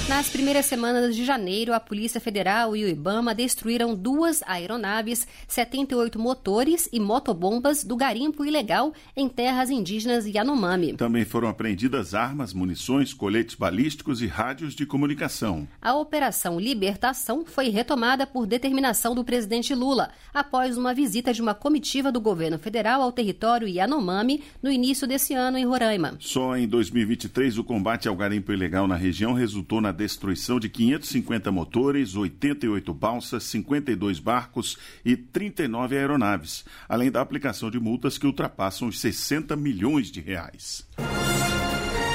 Nas 0.09 0.31
primeiras 0.31 0.65
semanas 0.65 1.15
de 1.15 1.23
janeiro, 1.23 1.75
a 1.75 1.79
Polícia 1.79 2.19
Federal 2.19 2.75
e 2.75 2.83
o 2.83 2.89
IBAMA 2.89 3.35
destruíram 3.35 3.95
duas 3.95 4.43
aeronaves, 4.47 5.29
78 5.47 6.19
motores 6.19 6.89
e 6.91 6.99
motobombas 6.99 7.85
do 7.85 7.95
garimpo 7.95 8.43
ilegal 8.43 8.95
em 9.15 9.29
terras 9.29 9.69
indígenas 9.69 10.25
Yanomami. 10.25 10.95
Também 10.95 11.27
foram 11.27 11.47
apreendidas 11.47 12.15
armas, 12.15 12.55
munições, 12.55 13.13
coletes 13.13 13.55
balísticos 13.55 14.23
e 14.23 14.27
rádios 14.27 14.75
de 14.75 14.87
comunicação. 14.87 15.69
A 15.81 15.95
Operação 15.95 16.59
Libertação 16.59 17.45
foi 17.45 17.69
retomada 17.69 18.27
por 18.27 18.47
determinação 18.47 19.15
do 19.15 19.23
presidente 19.23 19.75
Lula, 19.75 20.11
após 20.33 20.79
uma 20.79 20.95
visita 20.95 21.35
de 21.35 21.43
uma 21.43 21.53
comitiva 21.53 22.11
do 22.11 22.21
governo 22.21 22.59
federal 22.59 23.03
ao 23.03 23.13
território 23.13 23.69
Yanomami 23.69 24.43
no 24.63 24.71
início 24.71 25.07
desse 25.07 25.35
ano 25.35 25.59
em 25.59 25.67
Roraima. 25.67 26.17
Só 26.19 26.57
em 26.57 26.67
2023, 26.67 27.59
o 27.59 27.63
combate 27.63 28.09
ao 28.09 28.17
garimpo 28.17 28.55
ilegal 28.55 28.87
na 28.89 28.97
região 28.97 29.35
resultou 29.35 29.83
na 29.83 29.98
destruição 29.99 30.59
de 30.61 30.69
550 30.69 31.51
motores, 31.51 32.15
88 32.15 32.95
balsas, 32.95 33.43
52 33.45 34.21
barcos 34.21 34.79
e 35.05 35.17
39 35.17 35.99
aeronaves, 35.99 36.65
além 36.89 37.11
da 37.11 37.21
aplicação 37.21 37.71
de 37.71 37.79
multas 37.79 38.17
que 38.17 38.27
ultrapassam 38.27 38.89
os 38.89 39.01
60 39.01 39.57
milhões 39.57 40.11
de 40.11 40.21
reais. 40.21 40.87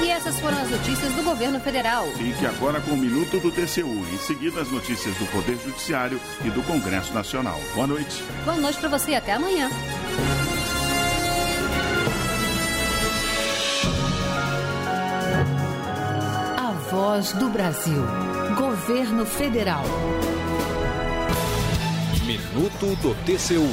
E 0.02 0.08
essas 0.08 0.40
foram 0.40 0.58
as 0.60 0.70
notícias 0.70 1.12
do 1.14 1.22
governo 1.22 1.60
federal. 1.60 2.06
Fique 2.12 2.46
agora 2.46 2.80
com 2.80 2.92
o 2.92 2.96
Minuto 2.96 3.38
do 3.38 3.50
TCU. 3.50 4.04
Em 4.12 4.18
seguida, 4.18 4.60
as 4.60 4.70
notícias 4.70 5.16
do 5.16 5.26
Poder 5.26 5.58
Judiciário 5.58 6.20
e 6.44 6.50
do 6.50 6.62
Congresso 6.62 7.12
Nacional. 7.14 7.60
Boa 7.74 7.86
noite. 7.86 8.22
Boa 8.44 8.58
noite 8.58 8.78
para 8.78 8.88
você. 8.88 9.14
Até 9.14 9.32
amanhã. 9.32 9.68
Voz 16.94 17.32
do 17.32 17.48
Brasil. 17.48 18.04
Governo 18.56 19.26
Federal. 19.26 19.82
Minuto 22.24 22.94
do 23.02 23.16
TCU. 23.24 23.68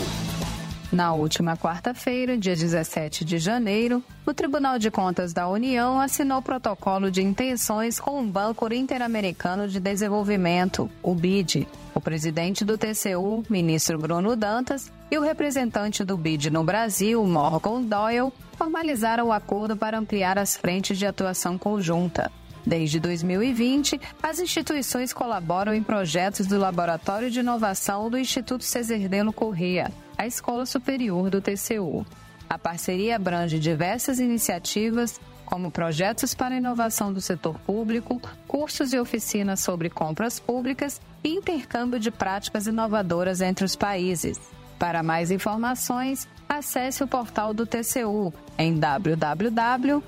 Na 0.92 1.14
última 1.14 1.56
quarta-feira, 1.56 2.36
dia 2.36 2.56
17 2.56 3.24
de 3.24 3.38
janeiro, 3.38 4.04
o 4.26 4.34
Tribunal 4.34 4.80
de 4.80 4.90
Contas 4.90 5.34
da 5.34 5.48
União 5.48 6.00
assinou 6.00 6.42
protocolo 6.42 7.12
de 7.12 7.22
intenções 7.22 8.00
com 8.00 8.20
o 8.20 8.26
Banco 8.26 8.74
Interamericano 8.74 9.68
de 9.68 9.80
Desenvolvimento, 9.80 10.90
o 11.04 11.14
BID. 11.14 11.68
O 11.94 12.02
presidente 12.02 12.66
do 12.66 12.76
TCU, 12.76 13.44
ministro 13.48 14.00
Bruno 14.00 14.36
Dantas, 14.36 14.92
e 15.12 15.18
o 15.20 15.22
representante 15.22 16.04
do 16.04 16.18
BID 16.18 16.50
no 16.50 16.64
Brasil, 16.64 17.24
Morgan 17.24 17.84
Doyle, 17.84 18.34
formalizaram 18.58 19.28
o 19.28 19.32
acordo 19.32 19.78
para 19.78 20.00
ampliar 20.00 20.40
as 20.40 20.58
frentes 20.58 20.98
de 20.98 21.06
atuação 21.06 21.56
conjunta. 21.56 22.32
Desde 22.66 23.00
2020, 23.00 24.00
as 24.22 24.40
instituições 24.40 25.12
colaboram 25.12 25.74
em 25.74 25.82
projetos 25.82 26.46
do 26.46 26.60
Laboratório 26.60 27.32
de 27.32 27.40
Inovação 27.40 28.10
do 28.10 28.18
Instituto 28.18 28.64
Cesardeno 28.64 29.34
Corrêa, 29.34 29.92
a 30.18 30.28
Escola 30.28 30.66
Superior 30.66 31.30
do 31.30 31.42
TCU. 31.42 32.06
A 32.48 32.60
parceria 32.60 33.16
abrange 33.16 33.58
diversas 33.58 34.20
iniciativas, 34.20 35.20
como 35.46 35.72
projetos 35.72 36.34
para 36.34 36.56
inovação 36.56 37.12
do 37.12 37.20
setor 37.20 37.58
público, 37.60 38.22
cursos 38.48 38.94
e 38.94 39.00
oficinas 39.00 39.60
sobre 39.60 39.90
compras 39.90 40.40
públicas 40.40 41.02
e 41.24 41.30
intercâmbio 41.30 42.00
de 42.00 42.12
práticas 42.12 42.68
inovadoras 42.68 43.42
entre 43.42 43.66
os 43.66 43.76
países. 43.76 44.40
Para 44.78 45.04
mais 45.04 45.30
informações, 45.30 46.28
acesse 46.52 47.02
o 47.04 47.08
portal 47.08 47.54
do 47.54 47.66
TCU 47.66 48.34
em 48.58 48.78
www.tcu.gov.br. 48.78 50.02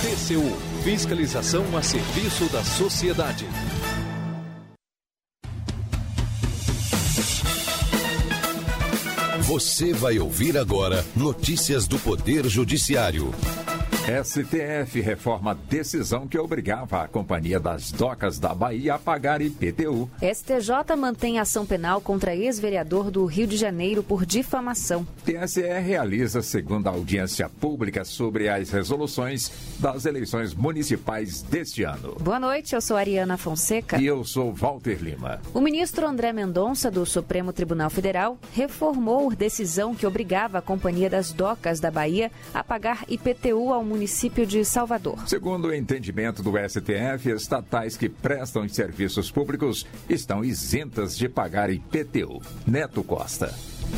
TCU 0.00 0.82
Fiscalização 0.82 1.64
a 1.76 1.82
serviço 1.82 2.46
da 2.46 2.64
sociedade. 2.64 3.46
Você 9.42 9.92
vai 9.94 10.18
ouvir 10.18 10.58
agora 10.58 11.04
notícias 11.16 11.86
do 11.86 11.98
Poder 11.98 12.46
Judiciário. 12.48 13.32
STF 14.08 15.02
reforma 15.02 15.54
decisão 15.68 16.26
que 16.26 16.38
obrigava 16.38 17.02
a 17.02 17.08
Companhia 17.08 17.60
das 17.60 17.92
Docas 17.92 18.38
da 18.38 18.54
Bahia 18.54 18.94
a 18.94 18.98
pagar 18.98 19.42
IPTU. 19.42 20.08
STJ 20.22 20.96
mantém 20.96 21.38
ação 21.38 21.66
penal 21.66 22.00
contra 22.00 22.34
ex-vereador 22.34 23.10
do 23.10 23.26
Rio 23.26 23.46
de 23.46 23.58
Janeiro 23.58 24.02
por 24.02 24.24
difamação. 24.24 25.06
TSE 25.26 25.60
realiza 25.60 26.40
segunda 26.40 26.88
audiência 26.88 27.50
pública 27.50 28.02
sobre 28.02 28.48
as 28.48 28.70
resoluções 28.70 29.52
das 29.78 30.06
eleições 30.06 30.54
municipais 30.54 31.42
deste 31.42 31.82
ano. 31.82 32.16
Boa 32.18 32.40
noite, 32.40 32.74
eu 32.74 32.80
sou 32.80 32.96
Ariana 32.96 33.36
Fonseca. 33.36 34.00
E 34.00 34.06
eu 34.06 34.24
sou 34.24 34.54
Walter 34.54 35.02
Lima. 35.02 35.38
O 35.52 35.60
ministro 35.60 36.06
André 36.06 36.32
Mendonça, 36.32 36.90
do 36.90 37.04
Supremo 37.04 37.52
Tribunal 37.52 37.90
Federal, 37.90 38.38
reformou 38.54 39.34
decisão 39.34 39.94
que 39.94 40.06
obrigava 40.06 40.56
a 40.56 40.62
Companhia 40.62 41.10
das 41.10 41.30
Docas 41.30 41.78
da 41.78 41.90
Bahia 41.90 42.32
a 42.54 42.64
pagar 42.64 43.04
IPTU 43.06 43.70
ao 43.70 43.84
município 43.84 43.97
município 43.98 44.46
de 44.46 44.64
Salvador. 44.64 45.18
Segundo 45.26 45.66
o 45.66 45.74
entendimento 45.74 46.40
do 46.40 46.52
STF, 46.52 47.30
estatais 47.30 47.96
que 47.96 48.08
prestam 48.08 48.68
serviços 48.68 49.28
públicos 49.28 49.84
estão 50.08 50.44
isentas 50.44 51.18
de 51.18 51.28
pagar 51.28 51.68
IPTU. 51.68 52.40
Neto 52.64 53.02
Costa. 53.02 53.52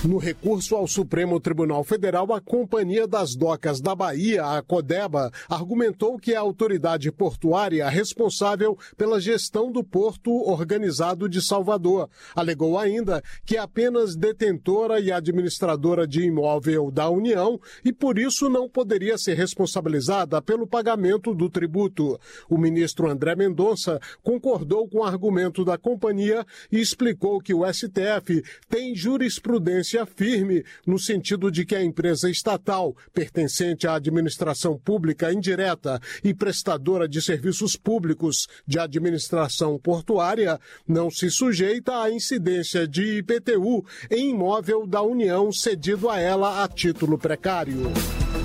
No 0.05 0.17
recurso 0.17 0.77
ao 0.77 0.87
Supremo 0.87 1.39
Tribunal 1.41 1.85
Federal, 1.85 2.33
a 2.33 2.41
Companhia 2.41 3.07
das 3.07 3.35
Docas 3.35 3.83
da 3.83 3.95
Bahia, 3.95 4.43
a 4.47 4.63
Codeba, 4.63 5.31
argumentou 5.49 6.17
que 6.17 6.33
é 6.33 6.37
a 6.37 6.41
autoridade 6.41 7.13
portuária 7.13 7.87
responsável 7.89 8.79
pela 8.97 9.21
gestão 9.21 9.71
do 9.71 9.85
porto 9.85 10.31
organizado 10.31 11.29
de 11.29 11.43
Salvador. 11.43 12.09
Alegou 12.35 12.79
ainda 12.79 13.23
que 13.45 13.57
é 13.57 13.61
apenas 13.61 14.17
detentora 14.17 15.01
e 15.01 15.13
administradora 15.13 16.07
de 16.07 16.23
imóvel 16.23 16.91
da 16.91 17.11
União 17.11 17.61
e 17.85 17.93
por 17.93 18.17
isso 18.17 18.49
não 18.49 18.71
poderia 18.71 19.19
ser 19.19 19.37
responsabilizada 19.81 20.41
pelo 20.43 20.67
pagamento 20.67 21.35
do 21.35 21.49
tributo. 21.49 22.19
O 22.49 22.59
ministro 22.59 23.09
André 23.09 23.35
Mendonça 23.35 24.01
concordou 24.23 24.89
com 24.89 24.99
o 24.99 25.05
argumento 25.05 25.65
da 25.65 25.79
companhia 25.79 26.45
e 26.71 26.81
explicou 26.81 27.41
que 27.41 27.55
o 27.55 27.65
STF 27.73 28.43
tem 28.69 28.95
jurisprudência 28.95 30.05
firme 30.07 30.65
no 30.87 30.99
sentido 30.99 31.51
de 31.51 31.65
que 31.65 31.75
a 31.75 31.83
empresa 31.83 32.31
estatal, 32.31 32.95
pertencente 33.13 33.87
à 33.87 33.95
administração 33.95 34.79
pública 34.79 35.33
indireta 35.33 36.01
e 36.23 36.35
prestadora 36.35 37.09
de 37.09 37.23
serviços 37.23 37.77
públicos 37.77 38.47
de 38.67 38.79
administração 38.79 39.79
portuária, 39.79 40.59
não 40.87 41.11
se 41.11 41.31
sujeita 41.31 42.03
à 42.03 42.11
incidência 42.11 42.87
de 42.87 43.19
IPTU 43.19 43.85
em 44.11 44.31
imóvel 44.31 44.87
da 44.87 45.03
União 45.03 45.51
cedido 45.53 46.09
a 46.09 46.19
ela 46.19 46.63
a 46.63 46.69
título 46.69 47.19
precário. 47.19 47.91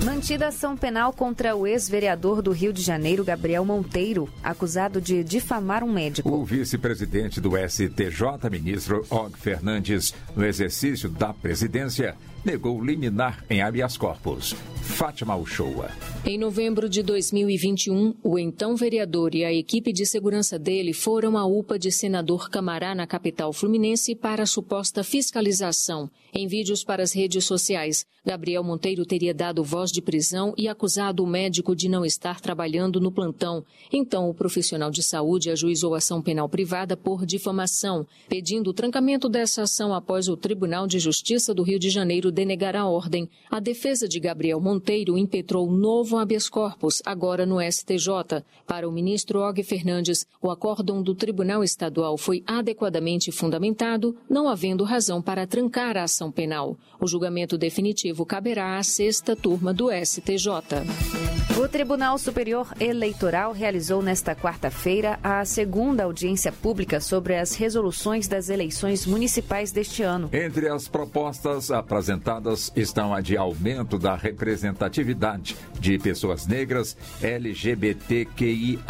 Mantida 0.04 0.48
ação 0.48 0.76
penal 0.76 1.12
contra 1.12 1.54
o 1.54 1.66
ex-vereador 1.66 2.42
do 2.42 2.50
Rio 2.50 2.72
de 2.72 2.82
Janeiro, 2.82 3.24
Gabriel 3.24 3.64
Monteiro, 3.64 4.28
acusado 4.42 5.00
de 5.00 5.22
difamar 5.22 5.84
um 5.84 5.92
médico. 5.92 6.28
O 6.28 6.44
vice-presidente 6.44 7.40
do 7.40 7.52
STJ, 7.56 8.50
ministro 8.50 9.04
Og 9.10 9.36
Fernandes, 9.36 10.14
no 10.34 10.44
exercício 10.44 11.08
da 11.08 11.32
presidência, 11.32 12.16
negou 12.46 12.80
liminar 12.80 13.44
em 13.50 13.60
habeas 13.60 13.96
corpus. 13.96 14.54
Fátima 14.86 15.36
Uchoa. 15.36 15.90
Em 16.24 16.38
novembro 16.38 16.88
de 16.88 17.02
2021, 17.02 18.14
o 18.22 18.38
então 18.38 18.76
vereador 18.76 19.34
e 19.34 19.44
a 19.44 19.52
equipe 19.52 19.92
de 19.92 20.06
segurança 20.06 20.58
dele 20.58 20.92
foram 20.92 21.36
à 21.36 21.44
UPA 21.44 21.76
de 21.78 21.90
senador 21.90 22.48
Camará, 22.48 22.94
na 22.94 23.06
capital 23.06 23.52
fluminense, 23.52 24.14
para 24.14 24.46
suposta 24.46 25.02
fiscalização. 25.02 26.08
Em 26.32 26.46
vídeos 26.46 26.84
para 26.84 27.02
as 27.02 27.12
redes 27.12 27.44
sociais, 27.44 28.06
Gabriel 28.24 28.62
Monteiro 28.62 29.04
teria 29.04 29.32
dado 29.32 29.62
voz 29.62 29.90
de 29.90 30.02
prisão 30.02 30.52
e 30.56 30.68
acusado 30.68 31.22
o 31.22 31.26
médico 31.26 31.74
de 31.74 31.88
não 31.88 32.04
estar 32.04 32.40
trabalhando 32.40 33.00
no 33.00 33.12
plantão. 33.12 33.64
Então, 33.92 34.28
o 34.28 34.34
profissional 34.34 34.90
de 34.90 35.02
saúde 35.02 35.50
ajuizou 35.50 35.94
ação 35.94 36.20
penal 36.20 36.48
privada 36.48 36.96
por 36.96 37.24
difamação, 37.24 38.06
pedindo 38.28 38.70
o 38.70 38.74
trancamento 38.74 39.28
dessa 39.28 39.62
ação 39.62 39.94
após 39.94 40.28
o 40.28 40.36
Tribunal 40.36 40.86
de 40.86 40.98
Justiça 40.98 41.54
do 41.54 41.62
Rio 41.62 41.78
de 41.78 41.88
Janeiro 41.88 42.32
denegar 42.36 42.76
a 42.76 42.86
ordem. 42.86 43.28
A 43.50 43.58
defesa 43.58 44.06
de 44.06 44.20
Gabriel 44.20 44.60
Monteiro 44.60 45.16
impetrou 45.16 45.70
novo 45.70 46.18
habeas 46.18 46.48
corpus, 46.48 47.02
agora 47.04 47.46
no 47.46 47.56
STJ. 47.60 48.44
Para 48.66 48.86
o 48.86 48.92
ministro 48.92 49.40
Og 49.40 49.62
Fernandes, 49.64 50.26
o 50.40 50.50
acórdão 50.50 51.02
do 51.02 51.14
Tribunal 51.14 51.64
Estadual 51.64 52.18
foi 52.18 52.44
adequadamente 52.46 53.32
fundamentado, 53.32 54.14
não 54.28 54.48
havendo 54.48 54.84
razão 54.84 55.22
para 55.22 55.46
trancar 55.46 55.96
a 55.96 56.04
ação 56.04 56.30
penal. 56.30 56.76
O 57.00 57.06
julgamento 57.06 57.56
definitivo 57.56 58.26
caberá 58.26 58.76
à 58.76 58.82
sexta 58.82 59.34
turma 59.34 59.72
do 59.72 59.88
STJ. 59.90 60.46
O 61.58 61.66
Tribunal 61.66 62.18
Superior 62.18 62.68
Eleitoral 62.78 63.50
realizou 63.52 64.02
nesta 64.02 64.34
quarta-feira 64.34 65.18
a 65.22 65.42
segunda 65.46 66.04
audiência 66.04 66.52
pública 66.52 67.00
sobre 67.00 67.34
as 67.34 67.54
resoluções 67.54 68.28
das 68.28 68.50
eleições 68.50 69.06
municipais 69.06 69.72
deste 69.72 70.02
ano. 70.02 70.28
Entre 70.34 70.68
as 70.68 70.86
propostas 70.86 71.70
apresentadas 71.70 72.15
estão 72.76 73.14
a 73.14 73.20
de 73.20 73.36
aumento 73.36 73.98
da 73.98 74.14
representatividade 74.14 75.56
de 75.78 75.98
pessoas 75.98 76.46
negras, 76.46 76.96
LGBTQIA 77.22 78.80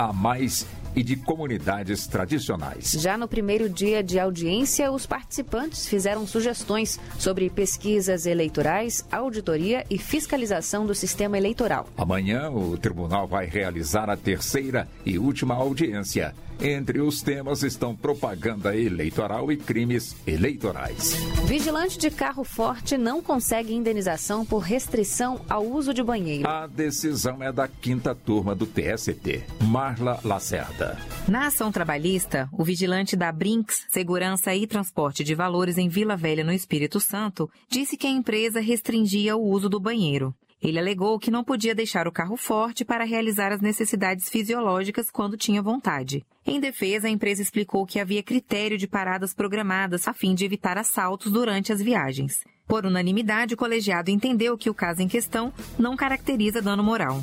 e 0.96 1.02
de 1.02 1.14
comunidades 1.14 2.06
tradicionais. 2.06 2.92
Já 2.92 3.18
no 3.18 3.28
primeiro 3.28 3.68
dia 3.68 4.02
de 4.02 4.18
audiência, 4.18 4.90
os 4.90 5.04
participantes 5.04 5.86
fizeram 5.86 6.26
sugestões 6.26 6.98
sobre 7.18 7.50
pesquisas 7.50 8.24
eleitorais, 8.24 9.04
auditoria 9.12 9.84
e 9.90 9.98
fiscalização 9.98 10.86
do 10.86 10.94
sistema 10.94 11.36
eleitoral. 11.36 11.86
Amanhã, 11.98 12.50
o 12.50 12.78
tribunal 12.78 13.28
vai 13.28 13.44
realizar 13.44 14.08
a 14.08 14.16
terceira 14.16 14.88
e 15.04 15.18
última 15.18 15.54
audiência. 15.54 16.34
Entre 16.60 17.00
os 17.00 17.22
temas 17.22 17.62
estão 17.62 17.94
propaganda 17.94 18.74
eleitoral 18.74 19.52
e 19.52 19.56
crimes 19.56 20.16
eleitorais. 20.26 21.14
Vigilante 21.44 21.98
de 21.98 22.10
carro 22.10 22.44
forte 22.44 22.96
não 22.96 23.22
consegue 23.22 23.74
indenização 23.74 24.44
por 24.44 24.58
restrição 24.58 25.40
ao 25.48 25.64
uso 25.64 25.92
de 25.92 26.02
banheiro. 26.02 26.48
A 26.48 26.66
decisão 26.66 27.42
é 27.42 27.52
da 27.52 27.68
quinta 27.68 28.14
turma 28.14 28.54
do 28.54 28.66
TST. 28.66 29.44
Marla 29.62 30.18
Lacerda. 30.24 30.98
Na 31.28 31.46
ação 31.48 31.70
trabalhista, 31.70 32.48
o 32.52 32.64
vigilante 32.64 33.16
da 33.16 33.30
Brinks, 33.30 33.84
Segurança 33.88 34.54
e 34.54 34.66
Transporte 34.66 35.22
de 35.22 35.34
Valores 35.34 35.76
em 35.76 35.88
Vila 35.88 36.16
Velha, 36.16 36.42
no 36.42 36.52
Espírito 36.52 37.00
Santo, 37.00 37.50
disse 37.68 37.96
que 37.96 38.06
a 38.06 38.10
empresa 38.10 38.60
restringia 38.60 39.36
o 39.36 39.42
uso 39.42 39.68
do 39.68 39.78
banheiro. 39.78 40.34
Ele 40.62 40.78
alegou 40.78 41.18
que 41.18 41.30
não 41.30 41.44
podia 41.44 41.74
deixar 41.74 42.08
o 42.08 42.12
carro 42.12 42.36
forte 42.36 42.84
para 42.84 43.04
realizar 43.04 43.52
as 43.52 43.60
necessidades 43.60 44.28
fisiológicas 44.28 45.10
quando 45.10 45.36
tinha 45.36 45.60
vontade. 45.60 46.24
Em 46.46 46.58
defesa, 46.58 47.08
a 47.08 47.10
empresa 47.10 47.42
explicou 47.42 47.84
que 47.84 48.00
havia 48.00 48.22
critério 48.22 48.78
de 48.78 48.88
paradas 48.88 49.34
programadas 49.34 50.08
a 50.08 50.14
fim 50.14 50.34
de 50.34 50.44
evitar 50.44 50.78
assaltos 50.78 51.30
durante 51.30 51.72
as 51.72 51.82
viagens. 51.82 52.42
Por 52.66 52.84
unanimidade, 52.84 53.54
o 53.54 53.56
colegiado 53.56 54.10
entendeu 54.10 54.58
que 54.58 54.68
o 54.68 54.74
caso 54.74 55.00
em 55.00 55.06
questão 55.06 55.52
não 55.78 55.96
caracteriza 55.96 56.60
dano 56.60 56.82
moral. 56.82 57.22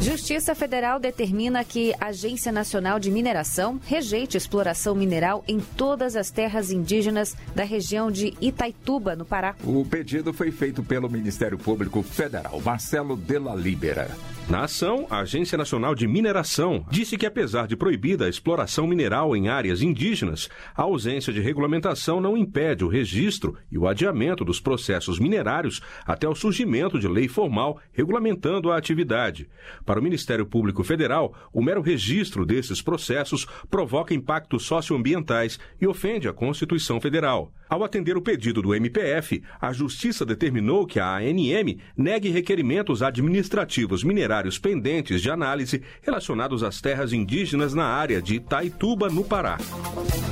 Justiça 0.00 0.54
Federal 0.54 0.98
determina 0.98 1.64
que 1.64 1.94
a 2.00 2.06
Agência 2.06 2.50
Nacional 2.50 2.98
de 2.98 3.10
Mineração 3.10 3.80
rejeite 3.86 4.36
exploração 4.36 4.94
mineral 4.94 5.44
em 5.46 5.60
todas 5.60 6.16
as 6.16 6.30
terras 6.30 6.70
indígenas 6.70 7.36
da 7.54 7.64
região 7.64 8.10
de 8.10 8.34
Itaituba, 8.40 9.14
no 9.14 9.24
Pará. 9.24 9.54
O 9.62 9.84
pedido 9.84 10.32
foi 10.32 10.50
feito 10.50 10.82
pelo 10.82 11.08
Ministério 11.08 11.58
Público 11.58 12.02
Federal, 12.02 12.60
Marcelo 12.60 13.16
Della 13.16 13.54
Libera. 13.54 14.10
Na 14.48 14.62
ação, 14.62 15.08
a 15.10 15.18
Agência 15.18 15.58
Nacional 15.58 15.92
de 15.92 16.06
Mineração 16.06 16.86
disse 16.88 17.18
que, 17.18 17.26
apesar 17.26 17.66
de 17.66 17.76
proibida 17.76 18.26
a 18.26 18.28
exploração 18.28 18.86
mineral 18.86 19.34
em 19.34 19.48
áreas 19.48 19.82
indígenas, 19.82 20.48
a 20.76 20.82
ausência 20.82 21.32
de 21.32 21.40
regulamentação 21.40 22.20
não 22.20 22.36
impede 22.36 22.84
o 22.84 22.88
registro 22.88 23.56
e 23.72 23.76
o 23.76 23.88
adiamento 23.88 24.44
dos 24.44 24.55
dos 24.56 24.60
processos 24.60 25.18
minerários 25.18 25.80
até 26.04 26.28
o 26.28 26.34
surgimento 26.34 26.98
de 26.98 27.06
lei 27.06 27.28
formal 27.28 27.78
regulamentando 27.92 28.70
a 28.70 28.76
atividade. 28.76 29.48
Para 29.84 30.00
o 30.00 30.02
Ministério 30.02 30.46
Público 30.46 30.82
Federal, 30.82 31.34
o 31.52 31.62
mero 31.62 31.82
registro 31.82 32.46
desses 32.46 32.80
processos 32.80 33.46
provoca 33.70 34.14
impactos 34.14 34.64
socioambientais 34.64 35.58
e 35.80 35.86
ofende 35.86 36.28
a 36.28 36.32
Constituição 36.32 37.00
Federal. 37.00 37.52
Ao 37.68 37.82
atender 37.82 38.16
o 38.16 38.22
pedido 38.22 38.62
do 38.62 38.74
MPF, 38.74 39.42
a 39.60 39.72
Justiça 39.72 40.24
determinou 40.24 40.86
que 40.86 41.00
a 41.00 41.16
ANM 41.16 41.80
negue 41.96 42.28
requerimentos 42.30 43.02
administrativos 43.02 44.04
minerários 44.04 44.56
pendentes 44.56 45.20
de 45.20 45.30
análise 45.30 45.82
relacionados 46.00 46.62
às 46.62 46.80
terras 46.80 47.12
indígenas 47.12 47.74
na 47.74 47.84
área 47.84 48.22
de 48.22 48.36
Itaituba, 48.36 49.08
no 49.08 49.24
Pará. 49.24 49.58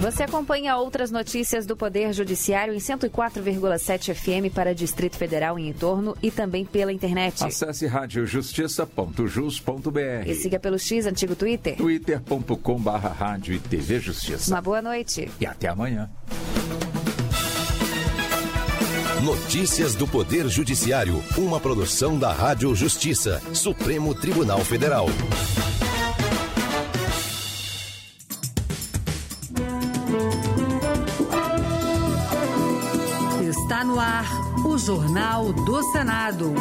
Você 0.01 0.23
acompanha 0.23 0.77
outras 0.77 1.11
notícias 1.11 1.67
do 1.67 1.77
Poder 1.77 2.13
Judiciário 2.13 2.73
em 2.73 2.79
104,7 2.79 4.14
FM 4.15 4.53
para 4.55 4.75
Distrito 4.75 5.17
Federal 5.17 5.59
em 5.59 5.69
entorno 5.69 6.17
e 6.23 6.31
também 6.31 6.65
pela 6.65 6.93
internet. 6.93 7.45
Acesse 7.45 7.87
radiojustiça.jus.br 7.87 10.27
e 10.27 10.35
siga 10.35 10.59
pelo 10.59 10.79
X 10.79 11.07
antigo 11.07 11.35
Twitter. 11.35 11.77
twitter.com/barra 11.77 13.11
rádio 13.11 13.55
e 13.55 13.59
TV 13.59 14.01
Justiça. 14.01 14.55
Uma 14.55 14.61
boa 14.61 14.83
noite. 14.83 15.31
E 15.41 15.47
até 15.47 15.69
amanhã. 15.69 16.11
Notícias 19.23 19.95
do 19.95 20.07
Poder 20.07 20.49
Judiciário, 20.49 21.23
uma 21.39 21.59
produção 21.59 22.19
da 22.19 22.31
Rádio 22.31 22.75
Justiça, 22.75 23.41
Supremo 23.55 24.15
Tribunal 24.15 24.61
Federal. 24.61 25.07
Jornal 34.85 35.51
do 35.51 35.83
Senado. 35.93 36.53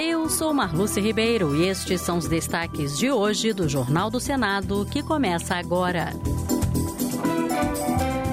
Eu 0.00 0.26
sou 0.30 0.54
Marluce 0.54 0.98
Ribeiro 1.02 1.54
e 1.54 1.68
estes 1.68 2.00
são 2.00 2.16
os 2.16 2.26
destaques 2.26 2.96
de 2.96 3.10
hoje 3.10 3.52
do 3.52 3.68
Jornal 3.68 4.10
do 4.10 4.18
Senado 4.18 4.86
que 4.90 5.02
começa 5.02 5.54
agora. 5.56 6.14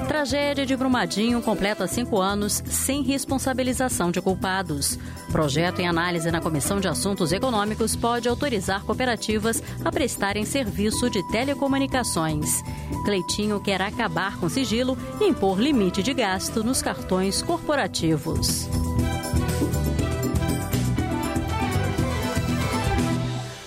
Tragédia 0.07 0.65
de 0.65 0.73
Brumadinho 0.73 1.41
completa 1.41 1.85
cinco 1.85 2.17
anos 2.17 2.63
sem 2.65 3.03
responsabilização 3.03 4.09
de 4.09 4.21
culpados. 4.21 4.97
Projeto 5.33 5.79
em 5.79 5.87
análise 5.87 6.31
na 6.31 6.39
Comissão 6.39 6.79
de 6.79 6.87
Assuntos 6.87 7.33
Econômicos 7.33 7.97
pode 7.97 8.29
autorizar 8.29 8.85
cooperativas 8.85 9.61
a 9.83 9.91
prestarem 9.91 10.45
serviço 10.45 11.09
de 11.09 11.21
telecomunicações. 11.29 12.63
Cleitinho 13.03 13.59
quer 13.59 13.81
acabar 13.81 14.37
com 14.37 14.47
sigilo 14.47 14.97
e 15.19 15.25
impor 15.25 15.59
limite 15.59 16.01
de 16.01 16.13
gasto 16.13 16.63
nos 16.63 16.81
cartões 16.81 17.41
corporativos. 17.41 18.69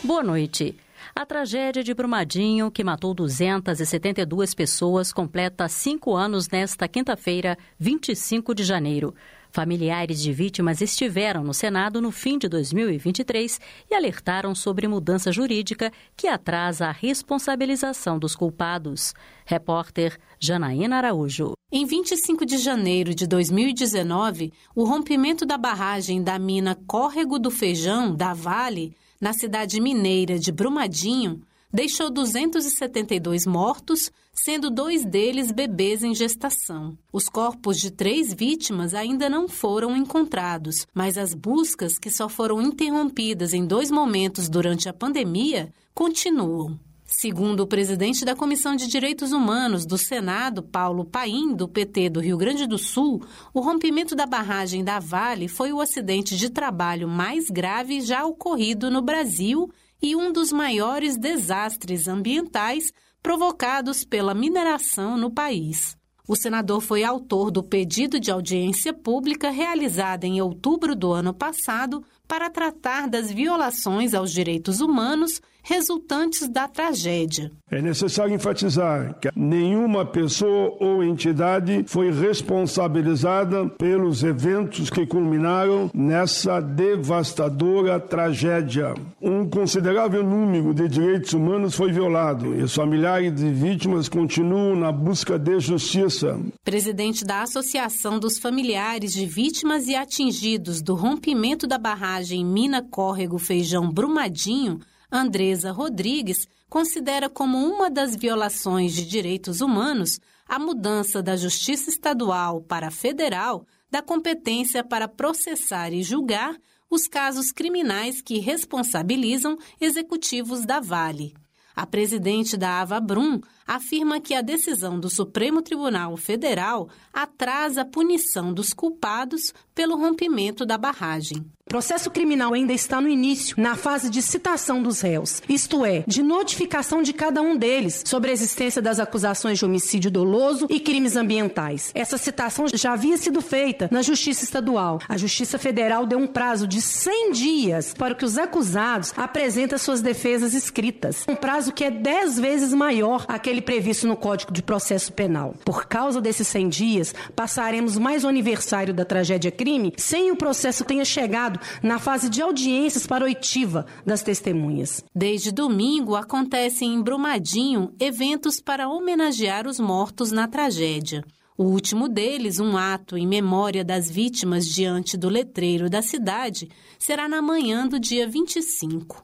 Boa 0.04 0.24
noite. 0.24 0.76
A 1.14 1.24
tragédia 1.24 1.84
de 1.84 1.94
Brumadinho, 1.94 2.72
que 2.72 2.82
matou 2.82 3.14
272 3.14 4.52
pessoas, 4.52 5.12
completa 5.12 5.68
cinco 5.68 6.16
anos 6.16 6.48
nesta 6.48 6.88
quinta-feira, 6.88 7.56
25 7.78 8.52
de 8.52 8.64
janeiro. 8.64 9.14
Familiares 9.52 10.20
de 10.20 10.32
vítimas 10.32 10.80
estiveram 10.80 11.44
no 11.44 11.54
Senado 11.54 12.00
no 12.00 12.10
fim 12.10 12.36
de 12.36 12.48
2023 12.48 13.60
e 13.88 13.94
alertaram 13.94 14.56
sobre 14.56 14.88
mudança 14.88 15.30
jurídica 15.30 15.92
que 16.16 16.26
atrasa 16.26 16.86
a 16.86 16.92
responsabilização 16.92 18.18
dos 18.18 18.34
culpados. 18.34 19.14
Repórter 19.44 20.18
Janaína 20.40 20.96
Araújo. 20.96 21.52
Em 21.70 21.86
25 21.86 22.44
de 22.44 22.58
janeiro 22.58 23.14
de 23.14 23.24
2019, 23.24 24.52
o 24.74 24.82
rompimento 24.82 25.46
da 25.46 25.56
barragem 25.56 26.24
da 26.24 26.40
mina 26.40 26.74
Córrego 26.88 27.38
do 27.38 27.52
Feijão, 27.52 28.16
da 28.16 28.34
Vale, 28.34 28.96
na 29.22 29.32
cidade 29.32 29.80
mineira 29.80 30.36
de 30.36 30.50
Brumadinho, 30.50 31.42
deixou 31.72 32.10
272 32.10 33.46
mortos, 33.46 34.10
sendo 34.32 34.68
dois 34.68 35.04
deles 35.04 35.52
bebês 35.52 36.02
em 36.02 36.12
gestação. 36.12 36.98
Os 37.12 37.28
corpos 37.28 37.78
de 37.78 37.92
três 37.92 38.34
vítimas 38.34 38.94
ainda 38.94 39.30
não 39.30 39.48
foram 39.48 39.96
encontrados, 39.96 40.88
mas 40.92 41.16
as 41.16 41.34
buscas, 41.34 42.00
que 42.00 42.10
só 42.10 42.28
foram 42.28 42.60
interrompidas 42.60 43.54
em 43.54 43.64
dois 43.64 43.92
momentos 43.92 44.48
durante 44.48 44.88
a 44.88 44.92
pandemia, 44.92 45.72
continuam. 45.94 46.76
Segundo 47.14 47.60
o 47.60 47.66
presidente 47.66 48.24
da 48.24 48.34
Comissão 48.34 48.74
de 48.74 48.88
Direitos 48.88 49.32
Humanos 49.32 49.84
do 49.84 49.98
Senado, 49.98 50.62
Paulo 50.62 51.04
Paim, 51.04 51.54
do 51.54 51.68
PT 51.68 52.08
do 52.08 52.20
Rio 52.20 52.38
Grande 52.38 52.66
do 52.66 52.78
Sul, 52.78 53.22
o 53.52 53.60
rompimento 53.60 54.16
da 54.16 54.24
barragem 54.24 54.82
da 54.82 54.98
Vale 54.98 55.46
foi 55.46 55.74
o 55.74 55.80
acidente 55.80 56.34
de 56.34 56.48
trabalho 56.48 57.06
mais 57.06 57.50
grave 57.50 58.00
já 58.00 58.24
ocorrido 58.24 58.90
no 58.90 59.02
Brasil 59.02 59.70
e 60.00 60.16
um 60.16 60.32
dos 60.32 60.50
maiores 60.52 61.18
desastres 61.18 62.08
ambientais 62.08 62.90
provocados 63.22 64.04
pela 64.04 64.32
mineração 64.32 65.18
no 65.18 65.30
país. 65.30 65.94
O 66.26 66.34
senador 66.34 66.80
foi 66.80 67.04
autor 67.04 67.50
do 67.50 67.62
pedido 67.62 68.18
de 68.18 68.30
audiência 68.30 68.92
pública 68.92 69.50
realizada 69.50 70.26
em 70.26 70.40
outubro 70.40 70.96
do 70.96 71.12
ano 71.12 71.34
passado 71.34 72.02
para 72.26 72.48
tratar 72.48 73.06
das 73.06 73.30
violações 73.30 74.14
aos 74.14 74.32
direitos 74.32 74.80
humanos 74.80 75.42
resultantes 75.62 76.48
da 76.48 76.66
tragédia. 76.68 77.50
É 77.70 77.80
necessário 77.80 78.34
enfatizar 78.34 79.18
que 79.20 79.30
nenhuma 79.34 80.04
pessoa 80.04 80.76
ou 80.78 81.02
entidade 81.02 81.84
foi 81.86 82.10
responsabilizada 82.12 83.68
pelos 83.78 84.22
eventos 84.22 84.90
que 84.90 85.06
culminaram 85.06 85.90
nessa 85.94 86.60
devastadora 86.60 87.98
tragédia. 87.98 88.94
Um 89.20 89.48
considerável 89.48 90.22
número 90.22 90.74
de 90.74 90.88
direitos 90.88 91.32
humanos 91.32 91.74
foi 91.74 91.92
violado 91.92 92.54
e 92.54 92.62
os 92.62 92.74
familiares 92.74 93.34
de 93.34 93.50
vítimas 93.50 94.08
continuam 94.08 94.76
na 94.76 94.92
busca 94.92 95.38
de 95.38 95.58
justiça. 95.60 96.38
Presidente 96.64 97.24
da 97.24 97.42
Associação 97.42 98.18
dos 98.18 98.38
Familiares 98.38 99.12
de 99.12 99.24
Vítimas 99.24 99.86
e 99.86 99.94
Atingidos 99.94 100.82
do 100.82 100.94
Rompimento 100.94 101.66
da 101.66 101.78
Barragem 101.78 102.44
Mina 102.44 102.82
Córrego 102.82 103.38
Feijão 103.38 103.90
Brumadinho, 103.90 104.80
Andresa 105.12 105.70
Rodrigues 105.70 106.48
considera 106.70 107.28
como 107.28 107.58
uma 107.58 107.90
das 107.90 108.16
violações 108.16 108.94
de 108.94 109.04
direitos 109.04 109.60
humanos 109.60 110.18
a 110.48 110.58
mudança 110.58 111.22
da 111.22 111.36
Justiça 111.36 111.90
Estadual 111.90 112.62
para 112.62 112.88
a 112.88 112.90
Federal 112.90 113.66
da 113.90 114.00
competência 114.00 114.82
para 114.82 115.06
processar 115.06 115.92
e 115.92 116.02
julgar 116.02 116.56
os 116.88 117.06
casos 117.06 117.52
criminais 117.52 118.22
que 118.22 118.38
responsabilizam 118.38 119.58
executivos 119.78 120.64
da 120.64 120.80
Vale. 120.80 121.34
A 121.76 121.86
presidente 121.86 122.56
da 122.56 122.80
Avabrum 122.80 123.38
afirma 123.66 124.20
que 124.20 124.34
a 124.34 124.42
decisão 124.42 124.98
do 124.98 125.08
Supremo 125.08 125.62
Tribunal 125.62 126.16
Federal 126.16 126.88
atrasa 127.12 127.82
a 127.82 127.84
punição 127.84 128.52
dos 128.52 128.72
culpados 128.72 129.52
pelo 129.74 129.96
rompimento 129.96 130.64
da 130.64 130.76
barragem. 130.78 131.44
O 131.64 131.70
processo 131.72 132.10
criminal 132.10 132.52
ainda 132.52 132.72
está 132.72 133.00
no 133.00 133.08
início, 133.08 133.54
na 133.58 133.76
fase 133.76 134.10
de 134.10 134.20
citação 134.20 134.82
dos 134.82 135.00
réus, 135.00 135.40
isto 135.48 135.86
é, 135.86 136.04
de 136.06 136.22
notificação 136.22 137.02
de 137.02 137.14
cada 137.14 137.40
um 137.40 137.56
deles 137.56 138.02
sobre 138.04 138.30
a 138.30 138.32
existência 138.32 138.82
das 138.82 138.98
acusações 138.98 139.58
de 139.58 139.64
homicídio 139.64 140.10
doloso 140.10 140.66
e 140.68 140.80
crimes 140.80 141.16
ambientais. 141.16 141.90
Essa 141.94 142.18
citação 142.18 142.66
já 142.74 142.92
havia 142.92 143.16
sido 143.16 143.40
feita 143.40 143.88
na 143.90 144.02
Justiça 144.02 144.44
Estadual. 144.44 144.98
A 145.08 145.16
Justiça 145.16 145.56
Federal 145.56 146.04
deu 146.04 146.18
um 146.18 146.26
prazo 146.26 146.66
de 146.66 146.82
100 146.82 147.32
dias 147.32 147.94
para 147.94 148.14
que 148.14 148.24
os 148.24 148.36
acusados 148.36 149.14
apresentem 149.16 149.78
suas 149.78 150.02
defesas 150.02 150.52
escritas, 150.52 151.24
um 151.28 151.36
prazo 151.36 151.72
que 151.72 151.84
é 151.84 151.90
10 151.90 152.38
vezes 152.38 152.74
maior 152.74 153.24
aquele 153.52 153.60
previsto 153.60 154.06
no 154.08 154.16
Código 154.16 154.50
de 154.50 154.62
Processo 154.62 155.12
Penal. 155.12 155.54
Por 155.62 155.86
causa 155.86 156.22
desses 156.22 156.48
100 156.48 156.68
dias, 156.70 157.14
passaremos 157.36 157.98
mais 157.98 158.24
o 158.24 158.28
aniversário 158.28 158.94
da 158.94 159.04
tragédia 159.04 159.50
crime 159.50 159.92
sem 159.98 160.30
o 160.30 160.36
processo 160.36 160.84
tenha 160.84 161.04
chegado 161.04 161.60
na 161.82 161.98
fase 161.98 162.30
de 162.30 162.40
audiências 162.40 163.06
para 163.06 163.26
oitiva 163.26 163.84
das 164.06 164.22
testemunhas. 164.22 165.04
Desde 165.14 165.52
domingo 165.52 166.16
acontecem 166.16 166.94
em 166.94 167.02
Brumadinho 167.02 167.92
eventos 168.00 168.58
para 168.58 168.88
homenagear 168.88 169.66
os 169.66 169.78
mortos 169.78 170.32
na 170.32 170.48
tragédia. 170.48 171.22
O 171.58 171.64
último 171.64 172.08
deles, 172.08 172.58
um 172.58 172.78
ato 172.78 173.18
em 173.18 173.26
memória 173.26 173.84
das 173.84 174.10
vítimas 174.10 174.66
diante 174.66 175.18
do 175.18 175.28
letreiro 175.28 175.90
da 175.90 176.00
cidade, 176.00 176.70
será 176.98 177.28
na 177.28 177.42
manhã 177.42 177.86
do 177.86 178.00
dia 178.00 178.26
25. 178.26 179.22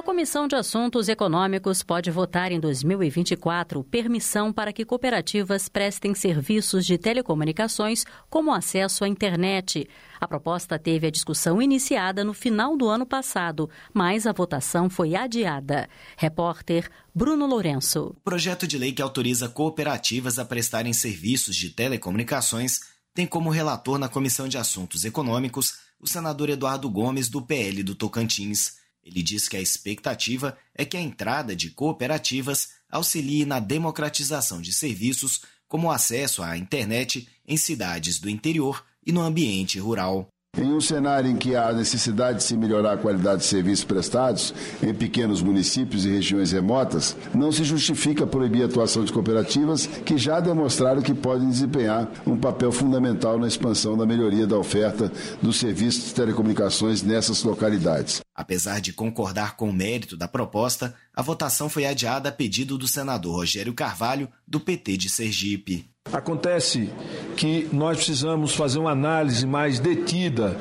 A 0.00 0.02
Comissão 0.02 0.48
de 0.48 0.56
Assuntos 0.56 1.10
Econômicos 1.10 1.82
pode 1.82 2.10
votar 2.10 2.50
em 2.50 2.58
2024 2.58 3.84
permissão 3.84 4.50
para 4.50 4.72
que 4.72 4.82
cooperativas 4.82 5.68
prestem 5.68 6.14
serviços 6.14 6.86
de 6.86 6.96
telecomunicações, 6.96 8.06
como 8.30 8.50
acesso 8.50 9.04
à 9.04 9.08
internet. 9.08 9.86
A 10.18 10.26
proposta 10.26 10.78
teve 10.78 11.06
a 11.06 11.10
discussão 11.10 11.60
iniciada 11.60 12.24
no 12.24 12.32
final 12.32 12.78
do 12.78 12.88
ano 12.88 13.04
passado, 13.04 13.68
mas 13.92 14.26
a 14.26 14.32
votação 14.32 14.88
foi 14.88 15.14
adiada. 15.14 15.86
Repórter 16.16 16.90
Bruno 17.14 17.46
Lourenço. 17.46 18.14
O 18.16 18.24
projeto 18.24 18.66
de 18.66 18.78
lei 18.78 18.92
que 18.92 19.02
autoriza 19.02 19.50
cooperativas 19.50 20.38
a 20.38 20.46
prestarem 20.46 20.94
serviços 20.94 21.54
de 21.54 21.68
telecomunicações 21.68 22.80
tem 23.12 23.26
como 23.26 23.50
relator 23.50 23.98
na 23.98 24.08
Comissão 24.08 24.48
de 24.48 24.56
Assuntos 24.56 25.04
Econômicos 25.04 25.74
o 26.00 26.06
senador 26.06 26.48
Eduardo 26.48 26.88
Gomes, 26.88 27.28
do 27.28 27.42
PL 27.42 27.82
do 27.82 27.94
Tocantins. 27.94 28.79
Ele 29.10 29.22
diz 29.22 29.48
que 29.48 29.56
a 29.56 29.60
expectativa 29.60 30.56
é 30.72 30.84
que 30.84 30.96
a 30.96 31.00
entrada 31.00 31.56
de 31.56 31.70
cooperativas 31.70 32.68
auxilie 32.88 33.44
na 33.44 33.58
democratização 33.58 34.60
de 34.60 34.72
serviços, 34.72 35.42
como 35.66 35.88
o 35.88 35.90
acesso 35.90 36.42
à 36.42 36.56
internet 36.56 37.28
em 37.46 37.56
cidades 37.56 38.20
do 38.20 38.30
interior 38.30 38.84
e 39.04 39.10
no 39.10 39.20
ambiente 39.20 39.80
rural. 39.80 40.28
Em 40.58 40.72
um 40.72 40.80
cenário 40.80 41.30
em 41.30 41.36
que 41.36 41.54
há 41.54 41.72
necessidade 41.72 42.38
de 42.38 42.44
se 42.44 42.56
melhorar 42.56 42.94
a 42.94 42.98
qualidade 42.98 43.42
de 43.42 43.46
serviços 43.46 43.84
prestados 43.84 44.52
em 44.82 44.92
pequenos 44.92 45.40
municípios 45.40 46.04
e 46.04 46.10
regiões 46.10 46.50
remotas, 46.50 47.16
não 47.32 47.52
se 47.52 47.62
justifica 47.62 48.26
proibir 48.26 48.62
a 48.62 48.66
atuação 48.66 49.04
de 49.04 49.12
cooperativas 49.12 49.86
que 49.86 50.18
já 50.18 50.40
demonstraram 50.40 51.02
que 51.02 51.14
podem 51.14 51.48
desempenhar 51.48 52.10
um 52.26 52.36
papel 52.36 52.72
fundamental 52.72 53.38
na 53.38 53.46
expansão 53.46 53.96
da 53.96 54.04
melhoria 54.04 54.44
da 54.44 54.58
oferta 54.58 55.10
dos 55.40 55.56
serviços 55.56 56.06
de 56.06 56.14
telecomunicações 56.14 57.00
nessas 57.00 57.44
localidades. 57.44 58.20
Apesar 58.34 58.80
de 58.80 58.92
concordar 58.92 59.56
com 59.56 59.70
o 59.70 59.72
mérito 59.72 60.16
da 60.16 60.26
proposta, 60.26 60.94
a 61.14 61.22
votação 61.22 61.68
foi 61.68 61.86
adiada 61.86 62.28
a 62.28 62.32
pedido 62.32 62.76
do 62.76 62.88
senador 62.88 63.36
Rogério 63.36 63.72
Carvalho, 63.72 64.28
do 64.48 64.58
PT 64.58 64.96
de 64.96 65.08
Sergipe. 65.08 65.89
Acontece 66.10 66.90
que 67.36 67.68
nós 67.72 67.98
precisamos 67.98 68.54
fazer 68.54 68.78
uma 68.78 68.90
análise 68.90 69.46
mais 69.46 69.78
detida 69.78 70.56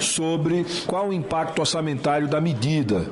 sobre 0.00 0.64
qual 0.86 1.08
o 1.08 1.12
impacto 1.12 1.58
orçamentário 1.58 2.28
da 2.28 2.40
medida, 2.40 3.10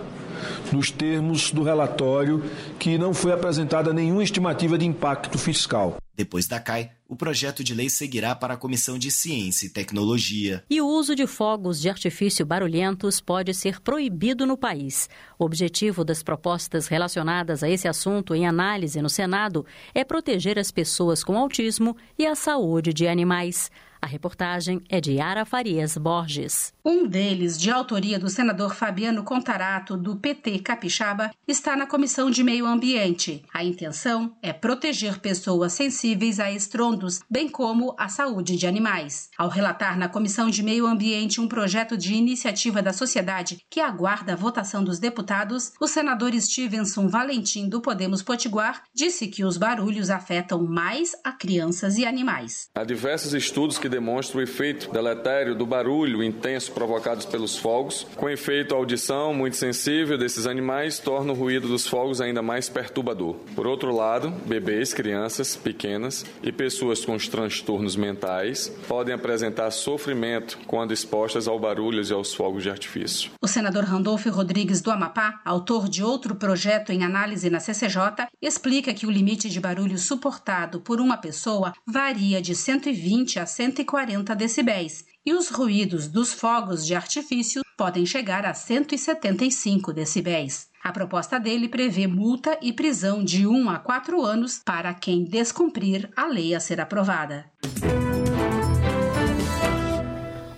nos 0.72 0.90
termos 0.90 1.50
do 1.50 1.62
relatório, 1.62 2.42
que 2.78 2.98
não 2.98 3.14
foi 3.14 3.32
apresentada 3.32 3.92
nenhuma 3.92 4.22
estimativa 4.22 4.78
de 4.78 4.86
impacto 4.86 5.38
fiscal. 5.38 5.96
Depois 6.16 6.46
da 6.46 6.60
CAI, 6.60 6.92
o 7.08 7.16
projeto 7.16 7.64
de 7.64 7.74
lei 7.74 7.90
seguirá 7.90 8.34
para 8.36 8.54
a 8.54 8.56
Comissão 8.56 8.96
de 8.98 9.10
Ciência 9.10 9.66
e 9.66 9.68
Tecnologia. 9.68 10.64
E 10.70 10.80
o 10.80 10.86
uso 10.86 11.14
de 11.14 11.26
fogos 11.26 11.80
de 11.80 11.88
artifício 11.88 12.46
barulhentos 12.46 13.20
pode 13.20 13.52
ser 13.52 13.80
proibido 13.80 14.46
no 14.46 14.56
país. 14.56 15.08
O 15.38 15.44
objetivo 15.44 16.04
das 16.04 16.22
propostas 16.22 16.86
relacionadas 16.86 17.62
a 17.64 17.68
esse 17.68 17.88
assunto 17.88 18.34
em 18.34 18.46
análise 18.46 19.02
no 19.02 19.10
Senado 19.10 19.66
é 19.92 20.04
proteger 20.04 20.56
as 20.56 20.70
pessoas 20.70 21.24
com 21.24 21.36
autismo 21.36 21.96
e 22.16 22.26
a 22.26 22.36
saúde 22.36 22.92
de 22.92 23.08
animais. 23.08 23.70
A 24.04 24.06
reportagem 24.06 24.82
é 24.90 25.00
de 25.00 25.18
Ara 25.18 25.46
Farias 25.46 25.96
Borges. 25.96 26.74
Um 26.84 27.06
deles, 27.06 27.58
de 27.58 27.70
autoria 27.70 28.18
do 28.18 28.28
senador 28.28 28.74
Fabiano 28.74 29.24
Contarato, 29.24 29.96
do 29.96 30.16
PT 30.16 30.58
Capixaba, 30.58 31.30
está 31.48 31.74
na 31.74 31.86
Comissão 31.86 32.30
de 32.30 32.44
Meio 32.44 32.66
Ambiente. 32.66 33.42
A 33.54 33.64
intenção 33.64 34.36
é 34.42 34.52
proteger 34.52 35.20
pessoas 35.20 35.72
sensíveis 35.72 36.38
a 36.38 36.52
estrondos, 36.52 37.20
bem 37.30 37.48
como 37.48 37.96
a 37.98 38.06
saúde 38.08 38.58
de 38.58 38.66
animais. 38.66 39.30
Ao 39.38 39.48
relatar 39.48 39.96
na 39.96 40.06
Comissão 40.06 40.50
de 40.50 40.62
Meio 40.62 40.86
Ambiente 40.86 41.40
um 41.40 41.48
projeto 41.48 41.96
de 41.96 42.12
iniciativa 42.12 42.82
da 42.82 42.92
sociedade 42.92 43.56
que 43.70 43.80
aguarda 43.80 44.34
a 44.34 44.36
votação 44.36 44.84
dos 44.84 44.98
deputados, 44.98 45.72
o 45.80 45.88
senador 45.88 46.34
Stevenson 46.34 47.08
Valentim, 47.08 47.70
do 47.70 47.80
Podemos 47.80 48.22
Potiguar, 48.22 48.82
disse 48.94 49.28
que 49.28 49.46
os 49.46 49.56
barulhos 49.56 50.10
afetam 50.10 50.62
mais 50.62 51.12
a 51.24 51.32
crianças 51.32 51.96
e 51.96 52.04
animais. 52.04 52.68
Há 52.74 52.84
diversos 52.84 53.32
estudos 53.32 53.78
que 53.78 53.93
demonstra 53.94 54.38
o 54.38 54.42
efeito 54.42 54.90
deletério 54.92 55.54
do 55.54 55.64
barulho 55.64 56.20
intenso 56.20 56.72
provocados 56.72 57.24
pelos 57.24 57.56
fogos. 57.56 58.04
Com 58.16 58.28
efeito, 58.28 58.74
a 58.74 58.78
audição 58.78 59.32
muito 59.32 59.56
sensível 59.56 60.18
desses 60.18 60.48
animais 60.48 60.98
torna 60.98 61.32
o 61.32 61.36
ruído 61.36 61.68
dos 61.68 61.86
fogos 61.86 62.20
ainda 62.20 62.42
mais 62.42 62.68
perturbador. 62.68 63.36
Por 63.54 63.68
outro 63.68 63.94
lado, 63.94 64.30
bebês, 64.46 64.92
crianças 64.92 65.54
pequenas 65.54 66.26
e 66.42 66.50
pessoas 66.50 67.04
com 67.04 67.14
os 67.14 67.28
transtornos 67.28 67.94
mentais 67.94 68.68
podem 68.88 69.14
apresentar 69.14 69.70
sofrimento 69.70 70.58
quando 70.66 70.92
expostas 70.92 71.46
ao 71.46 71.58
barulho 71.58 72.02
e 72.02 72.12
aos 72.12 72.34
fogos 72.34 72.64
de 72.64 72.70
artifício. 72.70 73.30
O 73.40 73.46
senador 73.46 73.84
Randolfo 73.84 74.28
Rodrigues 74.28 74.80
do 74.80 74.90
Amapá, 74.90 75.40
autor 75.44 75.88
de 75.88 76.02
outro 76.02 76.34
projeto 76.34 76.90
em 76.90 77.04
análise 77.04 77.48
na 77.48 77.60
CCJ, 77.60 78.26
explica 78.42 78.92
que 78.92 79.06
o 79.06 79.10
limite 79.10 79.48
de 79.48 79.60
barulho 79.60 79.98
suportado 79.98 80.80
por 80.80 81.00
uma 81.00 81.16
pessoa 81.16 81.72
varia 81.86 82.42
de 82.42 82.56
120 82.56 83.38
a 83.38 83.46
140 83.46 83.83
140 83.84 84.34
decibéis 84.34 85.04
e 85.24 85.34
os 85.34 85.50
ruídos 85.50 86.08
dos 86.08 86.32
fogos 86.32 86.86
de 86.86 86.94
artifício 86.94 87.62
podem 87.76 88.06
chegar 88.06 88.44
a 88.46 88.54
175 88.54 89.92
decibéis. 89.92 90.68
A 90.82 90.90
proposta 90.90 91.38
dele 91.38 91.68
prevê 91.68 92.06
multa 92.06 92.58
e 92.62 92.72
prisão 92.72 93.22
de 93.22 93.46
1 93.46 93.70
a 93.70 93.78
4 93.78 94.22
anos 94.22 94.60
para 94.64 94.92
quem 94.94 95.24
descumprir 95.24 96.10
a 96.16 96.26
lei 96.26 96.54
a 96.54 96.60
ser 96.60 96.80
aprovada. 96.80 97.44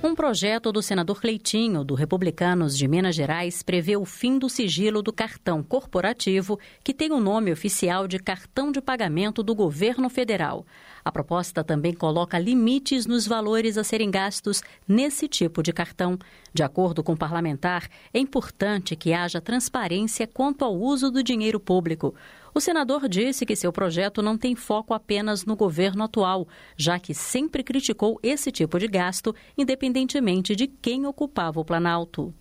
Um 0.06 0.14
projeto 0.14 0.70
do 0.70 0.80
senador 0.80 1.20
Cleitinho, 1.20 1.82
do 1.82 1.94
Republicanos 1.94 2.78
de 2.78 2.86
Minas 2.86 3.16
Gerais, 3.16 3.60
prevê 3.60 3.96
o 3.96 4.04
fim 4.04 4.38
do 4.38 4.48
sigilo 4.48 5.02
do 5.02 5.12
cartão 5.12 5.64
corporativo, 5.64 6.60
que 6.84 6.94
tem 6.94 7.10
o 7.10 7.18
nome 7.18 7.50
oficial 7.50 8.06
de 8.06 8.20
cartão 8.20 8.70
de 8.70 8.80
pagamento 8.80 9.42
do 9.42 9.52
governo 9.52 10.08
federal. 10.08 10.64
A 11.06 11.12
proposta 11.12 11.62
também 11.62 11.94
coloca 11.94 12.36
limites 12.36 13.06
nos 13.06 13.28
valores 13.28 13.78
a 13.78 13.84
serem 13.84 14.10
gastos 14.10 14.60
nesse 14.88 15.28
tipo 15.28 15.62
de 15.62 15.72
cartão. 15.72 16.18
De 16.52 16.64
acordo 16.64 17.00
com 17.00 17.12
o 17.12 17.16
parlamentar, 17.16 17.88
é 18.12 18.18
importante 18.18 18.96
que 18.96 19.12
haja 19.12 19.40
transparência 19.40 20.26
quanto 20.26 20.64
ao 20.64 20.74
uso 20.76 21.08
do 21.08 21.22
dinheiro 21.22 21.60
público. 21.60 22.12
O 22.52 22.60
senador 22.60 23.08
disse 23.08 23.46
que 23.46 23.54
seu 23.54 23.72
projeto 23.72 24.20
não 24.20 24.36
tem 24.36 24.56
foco 24.56 24.92
apenas 24.92 25.44
no 25.44 25.54
governo 25.54 26.02
atual, 26.02 26.48
já 26.76 26.98
que 26.98 27.14
sempre 27.14 27.62
criticou 27.62 28.18
esse 28.20 28.50
tipo 28.50 28.76
de 28.76 28.88
gasto, 28.88 29.32
independentemente 29.56 30.56
de 30.56 30.66
quem 30.66 31.06
ocupava 31.06 31.60
o 31.60 31.64
Planalto. 31.64 32.34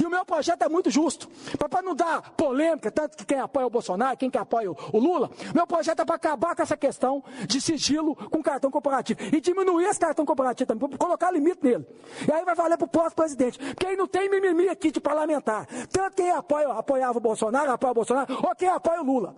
E 0.00 0.04
o 0.04 0.10
meu 0.10 0.24
projeto 0.24 0.62
é 0.62 0.68
muito 0.68 0.90
justo. 0.90 1.28
Para 1.70 1.82
não 1.82 1.94
dar 1.94 2.30
polêmica, 2.32 2.90
tanto 2.90 3.16
que 3.16 3.24
quem 3.24 3.38
apoia 3.38 3.66
o 3.66 3.70
Bolsonaro, 3.70 4.16
quem 4.16 4.30
que 4.30 4.38
apoia 4.38 4.70
o 4.70 4.98
Lula, 4.98 5.30
meu 5.54 5.66
projeto 5.66 6.00
é 6.00 6.04
para 6.04 6.16
acabar 6.16 6.54
com 6.54 6.62
essa 6.62 6.76
questão 6.76 7.22
de 7.46 7.60
sigilo 7.60 8.14
com 8.14 8.42
cartão 8.42 8.70
corporativo. 8.70 9.20
E 9.34 9.40
diminuir 9.40 9.84
esse 9.86 10.00
cartão 10.00 10.24
corporativo 10.24 10.66
também, 10.66 10.98
colocar 10.98 11.30
limite 11.30 11.60
nele. 11.62 11.86
E 12.26 12.32
aí 12.32 12.44
vai 12.44 12.54
valer 12.54 12.76
para 12.76 12.84
o 12.84 12.88
pós-presidente. 12.88 13.58
Porque 13.58 13.86
aí 13.86 13.96
não 13.96 14.06
tem 14.06 14.28
mimimi 14.28 14.68
aqui 14.68 14.90
de 14.90 15.00
parlamentar. 15.00 15.66
Tanto 15.90 16.16
quem 16.16 16.30
apoia, 16.30 16.68
apoiava 16.68 17.18
o 17.18 17.20
Bolsonaro, 17.20 17.70
apoia 17.70 17.90
o 17.90 17.94
Bolsonaro, 17.94 18.38
ou 18.42 18.54
quem 18.54 18.68
apoia 18.68 19.00
o 19.00 19.04
Lula. 19.04 19.34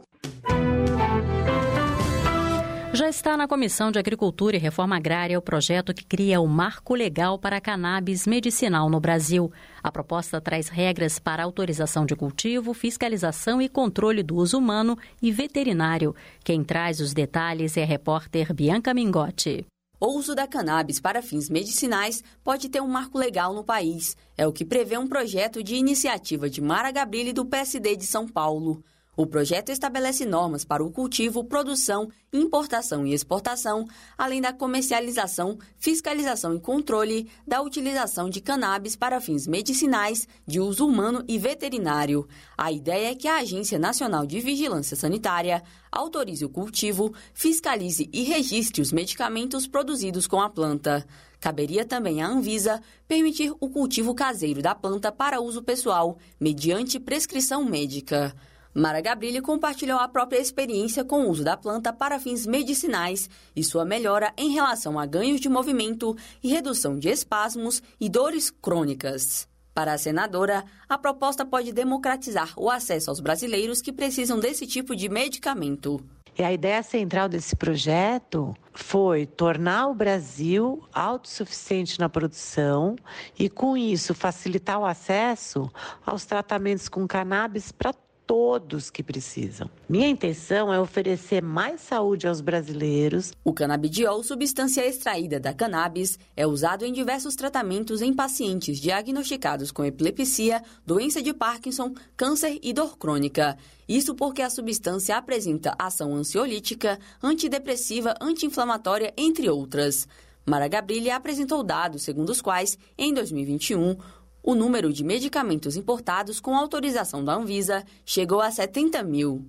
Já 2.93 3.09
está 3.09 3.37
na 3.37 3.47
Comissão 3.47 3.93
de 3.93 4.01
Agricultura 4.01 4.57
e 4.57 4.59
Reforma 4.59 4.97
Agrária 4.97 5.39
o 5.39 5.43
projeto 5.43 5.95
que 5.95 6.05
cria 6.05 6.41
o 6.41 6.49
marco 6.49 6.93
legal 6.93 7.39
para 7.39 7.59
a 7.59 7.61
cannabis 7.61 8.27
medicinal 8.27 8.91
no 8.91 8.99
Brasil. 8.99 9.53
A 9.81 9.93
proposta 9.93 10.41
traz 10.41 10.69
regras 10.69 11.17
para 11.17 11.45
autorização 11.45 12.05
de 12.05 12.17
cultivo, 12.17 12.75
fiscalização 12.75 13.63
e 13.63 13.69
controle 13.69 14.25
do 14.25 14.35
uso 14.35 14.59
humano 14.59 14.99
e 15.23 15.31
veterinário. 15.31 16.17
Quem 16.43 16.65
traz 16.65 16.99
os 16.99 17.15
detalhes 17.15 17.77
é 17.77 17.85
a 17.85 17.87
repórter 17.87 18.53
Bianca 18.53 18.93
Mingotti. 18.93 19.65
O 20.01 20.19
uso 20.19 20.35
da 20.35 20.49
cannabis 20.49 20.99
para 20.99 21.23
fins 21.23 21.49
medicinais 21.49 22.25
pode 22.43 22.69
ter 22.69 22.81
um 22.81 22.89
marco 22.89 23.17
legal 23.17 23.55
no 23.55 23.63
país. 23.63 24.17
É 24.37 24.49
o 24.49 24.53
que 24.53 24.65
prevê 24.65 24.99
um 24.99 25.07
projeto 25.07 25.63
de 25.63 25.77
iniciativa 25.77 26.51
de 26.51 26.61
Mara 26.61 26.91
Gabrilli 26.91 27.33
do 27.33 27.47
PSD 27.47 27.95
de 27.95 28.07
São 28.07 28.27
Paulo. 28.27 28.83
O 29.21 29.27
projeto 29.27 29.69
estabelece 29.69 30.25
normas 30.25 30.65
para 30.65 30.83
o 30.83 30.91
cultivo, 30.91 31.45
produção, 31.45 32.09
importação 32.33 33.07
e 33.07 33.13
exportação, 33.13 33.87
além 34.17 34.41
da 34.41 34.51
comercialização, 34.51 35.59
fiscalização 35.77 36.55
e 36.55 36.59
controle 36.59 37.31
da 37.47 37.61
utilização 37.61 38.31
de 38.31 38.41
cannabis 38.41 38.97
para 38.97 39.21
fins 39.21 39.47
medicinais, 39.47 40.27
de 40.47 40.59
uso 40.59 40.87
humano 40.87 41.23
e 41.29 41.37
veterinário. 41.37 42.27
A 42.57 42.73
ideia 42.73 43.11
é 43.11 43.15
que 43.15 43.29
a 43.29 43.37
Agência 43.37 43.79
Nacional 43.79 44.25
de 44.25 44.41
Vigilância 44.41 44.97
Sanitária 44.97 45.63
autorize 45.93 46.43
o 46.43 46.49
cultivo, 46.49 47.13
fiscalize 47.35 48.09
e 48.15 48.23
registre 48.23 48.81
os 48.81 48.91
medicamentos 48.91 49.67
produzidos 49.67 50.27
com 50.27 50.41
a 50.41 50.49
planta. 50.49 51.07
Caberia 51.39 51.85
também 51.85 52.23
à 52.23 52.27
Anvisa 52.27 52.81
permitir 53.07 53.53
o 53.61 53.69
cultivo 53.69 54.15
caseiro 54.15 54.63
da 54.63 54.75
planta 54.75 55.13
para 55.13 55.43
uso 55.43 55.63
pessoal, 55.63 56.17
mediante 56.41 56.99
prescrição 56.99 57.63
médica. 57.63 58.35
Mara 58.73 59.01
Gabrilli 59.01 59.41
compartilhou 59.41 59.99
a 59.99 60.07
própria 60.07 60.39
experiência 60.39 61.05
com 61.05 61.23
o 61.23 61.31
uso 61.31 61.43
da 61.43 61.57
planta 61.57 61.93
para 61.93 62.21
fins 62.21 62.47
medicinais 62.47 63.29
e 63.55 63.65
sua 63.65 63.85
melhora 63.85 64.33
em 64.37 64.53
relação 64.53 64.97
a 64.97 65.05
ganhos 65.07 65.41
de 65.41 65.49
movimento 65.49 66.17
e 66.41 66.49
redução 66.49 66.97
de 66.97 67.09
espasmos 67.09 67.83
e 68.01 68.09
dores 68.09 68.49
crônicas. 68.49 69.49
Para 69.75 69.95
a 69.95 69.99
senadora, 69.99 70.65
a 70.89 70.97
proposta 70.97 71.45
pode 71.45 71.73
democratizar 71.73 72.53
o 72.57 72.71
acesso 72.71 73.11
aos 73.11 73.19
brasileiros 73.19 73.83
que 73.83 73.93
precisam 73.93 74.39
desse 74.39 74.67
tipo 74.67 74.95
de 74.95 75.09
medicamento. 75.09 76.01
E 76.39 76.43
a 76.45 76.53
ideia 76.53 76.83
central 76.83 77.29
desse 77.29 77.57
projeto 77.57 78.55
foi 78.73 79.27
tornar 79.27 79.89
o 79.89 79.95
Brasil 79.95 80.83
autossuficiente 80.93 81.99
na 81.99 82.09
produção 82.09 82.95
e, 83.39 83.49
com 83.49 83.77
isso, 83.77 84.15
facilitar 84.15 84.79
o 84.79 84.85
acesso 84.85 85.69
aos 86.07 86.25
tratamentos 86.25 86.89
com 86.89 87.07
cannabis 87.07 87.73
para 87.73 87.93
todos 88.31 88.91
que 88.91 89.03
precisam. 89.03 89.69
Minha 89.89 90.07
intenção 90.07 90.73
é 90.73 90.79
oferecer 90.79 91.43
mais 91.43 91.81
saúde 91.81 92.29
aos 92.29 92.41
brasileiros. 92.41 93.33
O 93.43 93.53
canabidiol, 93.53 94.23
substância 94.23 94.87
extraída 94.87 95.41
da 95.41 95.53
cannabis, 95.53 96.17
é 96.37 96.47
usado 96.47 96.85
em 96.85 96.93
diversos 96.93 97.35
tratamentos 97.35 98.01
em 98.01 98.15
pacientes 98.15 98.79
diagnosticados 98.79 99.73
com 99.73 99.85
epilepsia, 99.85 100.63
doença 100.87 101.21
de 101.21 101.35
Parkinson, 101.35 101.93
câncer 102.17 102.61
e 102.63 102.73
dor 102.73 102.97
crônica. 102.97 103.59
Isso 103.89 104.15
porque 104.15 104.43
a 104.43 104.51
substância 104.51 105.17
apresenta 105.17 105.75
ação 105.77 106.15
ansiolítica, 106.15 107.01
antidepressiva, 107.21 108.15
anti-inflamatória, 108.21 109.13
entre 109.17 109.51
outras. 109.51 110.07
Mara 110.47 110.69
Gabrilha 110.69 111.17
apresentou 111.17 111.65
dados 111.65 112.03
segundo 112.03 112.31
os 112.31 112.41
quais, 112.41 112.79
em 112.97 113.13
2021, 113.13 113.97
o 114.43 114.55
número 114.55 114.93
de 114.93 115.05
medicamentos 115.05 115.77
importados 115.77 116.41
com 116.41 116.57
autorização 116.57 117.25
da 117.25 117.35
Anvisa 117.35 117.85
chegou 118.05 118.41
a 118.41 118.51
70 118.51 119.03
mil. 119.03 119.45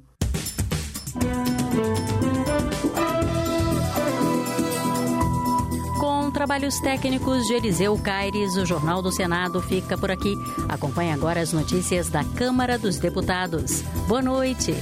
Com 6.00 6.32
trabalhos 6.32 6.80
técnicos 6.80 7.46
de 7.46 7.54
Eliseu 7.54 7.98
Caires, 7.98 8.56
o 8.56 8.66
Jornal 8.66 9.02
do 9.02 9.12
Senado 9.12 9.62
fica 9.62 9.98
por 9.98 10.10
aqui. 10.10 10.34
Acompanhe 10.68 11.12
agora 11.12 11.42
as 11.42 11.54
notícias 11.54 12.10
da 12.10 12.24
Câmara 12.24 12.78
dos 12.78 12.98
Deputados. 12.98 13.82
Boa 14.08 14.22
noite. 14.22 14.74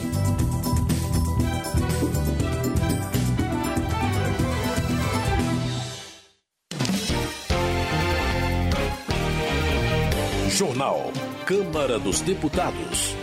Jornal. 10.60 11.14
Câmara 11.45 11.97
dos 11.97 12.20
Deputados. 12.20 13.16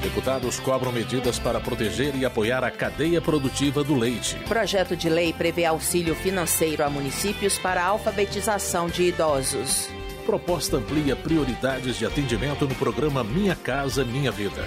Deputados 0.00 0.60
cobram 0.60 0.92
medidas 0.92 1.36
para 1.36 1.58
proteger 1.58 2.14
e 2.14 2.24
apoiar 2.24 2.62
a 2.62 2.70
cadeia 2.70 3.20
produtiva 3.20 3.82
do 3.82 3.96
leite. 3.96 4.36
Projeto 4.46 4.94
de 4.94 5.08
lei 5.08 5.32
prevê 5.32 5.64
auxílio 5.64 6.14
financeiro 6.14 6.84
a 6.84 6.88
municípios 6.88 7.58
para 7.58 7.82
a 7.82 7.86
alfabetização 7.86 8.86
de 8.86 9.02
idosos. 9.02 9.90
Proposta 10.24 10.76
amplia 10.76 11.16
prioridades 11.16 11.96
de 11.96 12.06
atendimento 12.06 12.68
no 12.68 12.74
programa 12.76 13.24
Minha 13.24 13.56
Casa 13.56 14.04
Minha 14.04 14.30
Vida. 14.30 14.62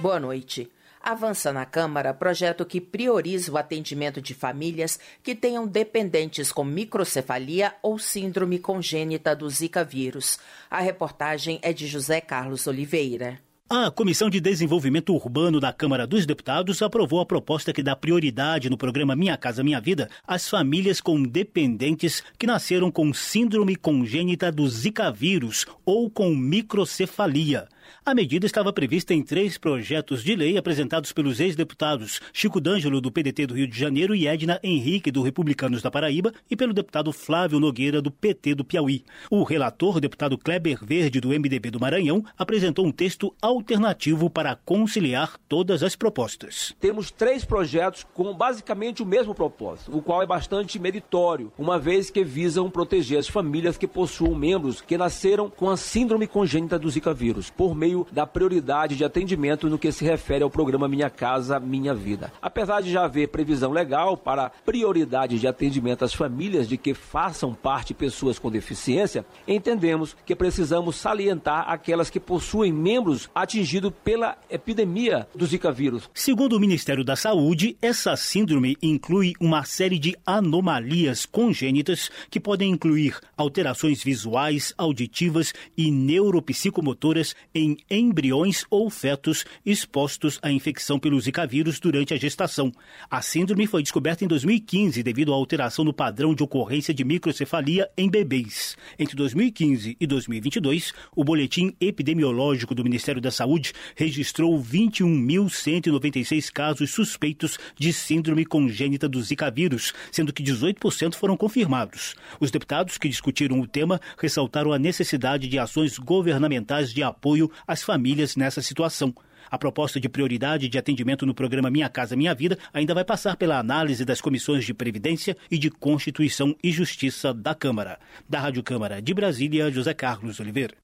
Boa 0.00 0.18
noite. 0.18 0.68
Avança 1.02 1.50
na 1.50 1.64
Câmara 1.64 2.12
projeto 2.12 2.64
que 2.64 2.80
prioriza 2.80 3.50
o 3.50 3.56
atendimento 3.56 4.20
de 4.20 4.34
famílias 4.34 5.00
que 5.22 5.34
tenham 5.34 5.66
dependentes 5.66 6.52
com 6.52 6.62
microcefalia 6.62 7.74
ou 7.82 7.98
síndrome 7.98 8.58
congênita 8.58 9.34
do 9.34 9.48
Zika 9.48 9.82
vírus. 9.82 10.38
A 10.70 10.80
reportagem 10.80 11.58
é 11.62 11.72
de 11.72 11.86
José 11.86 12.20
Carlos 12.20 12.66
Oliveira. 12.66 13.38
A 13.72 13.88
Comissão 13.88 14.28
de 14.28 14.40
Desenvolvimento 14.40 15.14
Urbano 15.14 15.60
da 15.60 15.72
Câmara 15.72 16.04
dos 16.04 16.26
Deputados 16.26 16.82
aprovou 16.82 17.20
a 17.20 17.24
proposta 17.24 17.72
que 17.72 17.84
dá 17.84 17.94
prioridade 17.94 18.68
no 18.68 18.76
programa 18.76 19.14
Minha 19.14 19.36
Casa 19.36 19.62
Minha 19.62 19.80
Vida 19.80 20.10
às 20.26 20.48
famílias 20.48 21.00
com 21.00 21.22
dependentes 21.22 22.20
que 22.36 22.48
nasceram 22.48 22.90
com 22.90 23.14
síndrome 23.14 23.76
congênita 23.76 24.50
do 24.50 24.68
Zika 24.68 25.12
vírus 25.12 25.66
ou 25.86 26.10
com 26.10 26.34
microcefalia. 26.34 27.68
A 28.02 28.14
medida 28.14 28.46
estava 28.46 28.72
prevista 28.72 29.12
em 29.12 29.22
três 29.22 29.58
projetos 29.58 30.24
de 30.24 30.34
lei 30.34 30.56
apresentados 30.56 31.12
pelos 31.12 31.38
ex-deputados 31.38 32.18
Chico 32.32 32.58
D'Angelo, 32.58 32.98
do 32.98 33.12
PDT 33.12 33.46
do 33.46 33.52
Rio 33.52 33.68
de 33.68 33.78
Janeiro, 33.78 34.14
e 34.14 34.26
Edna 34.26 34.58
Henrique, 34.62 35.10
do 35.10 35.20
Republicanos 35.20 35.82
da 35.82 35.90
Paraíba, 35.90 36.32
e 36.50 36.56
pelo 36.56 36.72
deputado 36.72 37.12
Flávio 37.12 37.60
Nogueira, 37.60 38.00
do 38.00 38.10
PT 38.10 38.54
do 38.54 38.64
Piauí. 38.64 39.04
O 39.30 39.42
relator, 39.42 39.98
o 39.98 40.00
deputado 40.00 40.38
Kleber 40.38 40.78
Verde, 40.82 41.20
do 41.20 41.28
MDB 41.28 41.70
do 41.70 41.78
Maranhão, 41.78 42.24
apresentou 42.38 42.86
um 42.86 42.90
texto 42.90 43.34
alternativo 43.40 44.30
para 44.30 44.56
conciliar 44.56 45.38
todas 45.46 45.82
as 45.82 45.94
propostas. 45.94 46.74
Temos 46.80 47.10
três 47.10 47.44
projetos 47.44 48.06
com 48.14 48.32
basicamente 48.32 49.02
o 49.02 49.06
mesmo 49.06 49.34
propósito, 49.34 49.94
o 49.94 50.00
qual 50.00 50.22
é 50.22 50.26
bastante 50.26 50.78
meritório, 50.78 51.52
uma 51.58 51.78
vez 51.78 52.08
que 52.08 52.24
visam 52.24 52.70
proteger 52.70 53.18
as 53.18 53.28
famílias 53.28 53.76
que 53.76 53.86
possuam 53.86 54.34
membros 54.34 54.80
que 54.80 54.96
nasceram 54.96 55.50
com 55.50 55.68
a 55.68 55.76
síndrome 55.76 56.26
congênita 56.26 56.78
do 56.78 56.88
Zika 56.88 57.12
vírus, 57.12 57.50
por 57.50 57.74
meio 57.74 57.89
da 58.12 58.26
prioridade 58.26 58.96
de 58.96 59.04
atendimento 59.04 59.68
no 59.68 59.78
que 59.78 59.92
se 59.92 60.04
refere 60.04 60.42
ao 60.42 60.50
programa 60.50 60.88
Minha 60.88 61.10
Casa 61.10 61.60
Minha 61.60 61.94
Vida. 61.94 62.32
Apesar 62.40 62.80
de 62.80 62.90
já 62.90 63.04
haver 63.04 63.28
previsão 63.28 63.72
legal 63.72 64.16
para 64.16 64.50
prioridade 64.64 65.38
de 65.38 65.46
atendimento 65.46 66.04
às 66.04 66.14
famílias 66.14 66.68
de 66.68 66.76
que 66.76 66.94
façam 66.94 67.54
parte 67.54 67.94
pessoas 67.94 68.38
com 68.38 68.50
deficiência, 68.50 69.24
entendemos 69.46 70.16
que 70.24 70.36
precisamos 70.36 70.96
salientar 70.96 71.64
aquelas 71.68 72.10
que 72.10 72.20
possuem 72.20 72.72
membros 72.72 73.28
atingidos 73.34 73.92
pela 74.04 74.36
epidemia 74.48 75.26
do 75.34 75.46
Zika 75.46 75.72
vírus. 75.72 76.08
Segundo 76.14 76.56
o 76.56 76.60
Ministério 76.60 77.04
da 77.04 77.16
Saúde, 77.16 77.76
essa 77.80 78.16
síndrome 78.16 78.76
inclui 78.82 79.32
uma 79.40 79.64
série 79.64 79.98
de 79.98 80.16
anomalias 80.24 81.26
congênitas 81.26 82.10
que 82.30 82.40
podem 82.40 82.70
incluir 82.70 83.18
alterações 83.36 84.02
visuais, 84.02 84.74
auditivas 84.76 85.52
e 85.76 85.90
neuropsicomotoras 85.90 87.34
em 87.54 87.76
embriões 87.90 88.64
ou 88.70 88.90
fetos 88.90 89.44
expostos 89.64 90.38
à 90.42 90.50
infecção 90.50 90.98
pelo 90.98 91.20
Zika 91.20 91.46
vírus 91.46 91.78
durante 91.78 92.12
a 92.14 92.16
gestação. 92.16 92.72
A 93.10 93.22
síndrome 93.22 93.66
foi 93.66 93.82
descoberta 93.82 94.24
em 94.24 94.28
2015 94.28 95.02
devido 95.02 95.32
à 95.32 95.36
alteração 95.36 95.84
no 95.84 95.92
padrão 95.92 96.34
de 96.34 96.42
ocorrência 96.42 96.92
de 96.92 97.04
microcefalia 97.04 97.88
em 97.96 98.10
bebês. 98.10 98.76
Entre 98.98 99.16
2015 99.16 99.96
e 100.00 100.06
2022, 100.06 100.92
o 101.14 101.24
boletim 101.24 101.74
epidemiológico 101.80 102.74
do 102.74 102.84
Ministério 102.84 103.20
da 103.20 103.30
Saúde 103.30 103.72
registrou 103.94 104.60
21.196 104.60 106.50
casos 106.52 106.90
suspeitos 106.90 107.58
de 107.78 107.92
síndrome 107.92 108.44
congênita 108.44 109.08
do 109.08 109.22
Zika 109.22 109.50
vírus, 109.50 109.92
sendo 110.10 110.32
que 110.32 110.42
18% 110.42 111.14
foram 111.14 111.36
confirmados. 111.36 112.14
Os 112.38 112.50
deputados 112.50 112.98
que 112.98 113.08
discutiram 113.08 113.60
o 113.60 113.66
tema 113.66 114.00
ressaltaram 114.18 114.72
a 114.72 114.78
necessidade 114.78 115.48
de 115.48 115.58
ações 115.58 115.98
governamentais 115.98 116.92
de 116.92 117.02
apoio 117.02 117.50
às 117.70 117.82
famílias 117.82 118.36
nessa 118.36 118.60
situação. 118.60 119.14
A 119.50 119.58
proposta 119.58 120.00
de 120.00 120.08
prioridade 120.08 120.68
de 120.68 120.78
atendimento 120.78 121.24
no 121.24 121.34
programa 121.34 121.70
Minha 121.70 121.88
Casa 121.88 122.16
Minha 122.16 122.34
Vida 122.34 122.58
ainda 122.72 122.94
vai 122.94 123.04
passar 123.04 123.36
pela 123.36 123.58
análise 123.58 124.04
das 124.04 124.20
comissões 124.20 124.64
de 124.64 124.74
Previdência 124.74 125.36
e 125.50 125.58
de 125.58 125.70
Constituição 125.70 126.54
e 126.62 126.70
Justiça 126.70 127.32
da 127.32 127.54
Câmara. 127.54 127.98
Da 128.28 128.40
Rádio 128.40 128.62
Câmara 128.62 129.00
de 129.00 129.14
Brasília, 129.14 129.70
José 129.70 129.94
Carlos 129.94 130.40
Oliveira. 130.40 130.74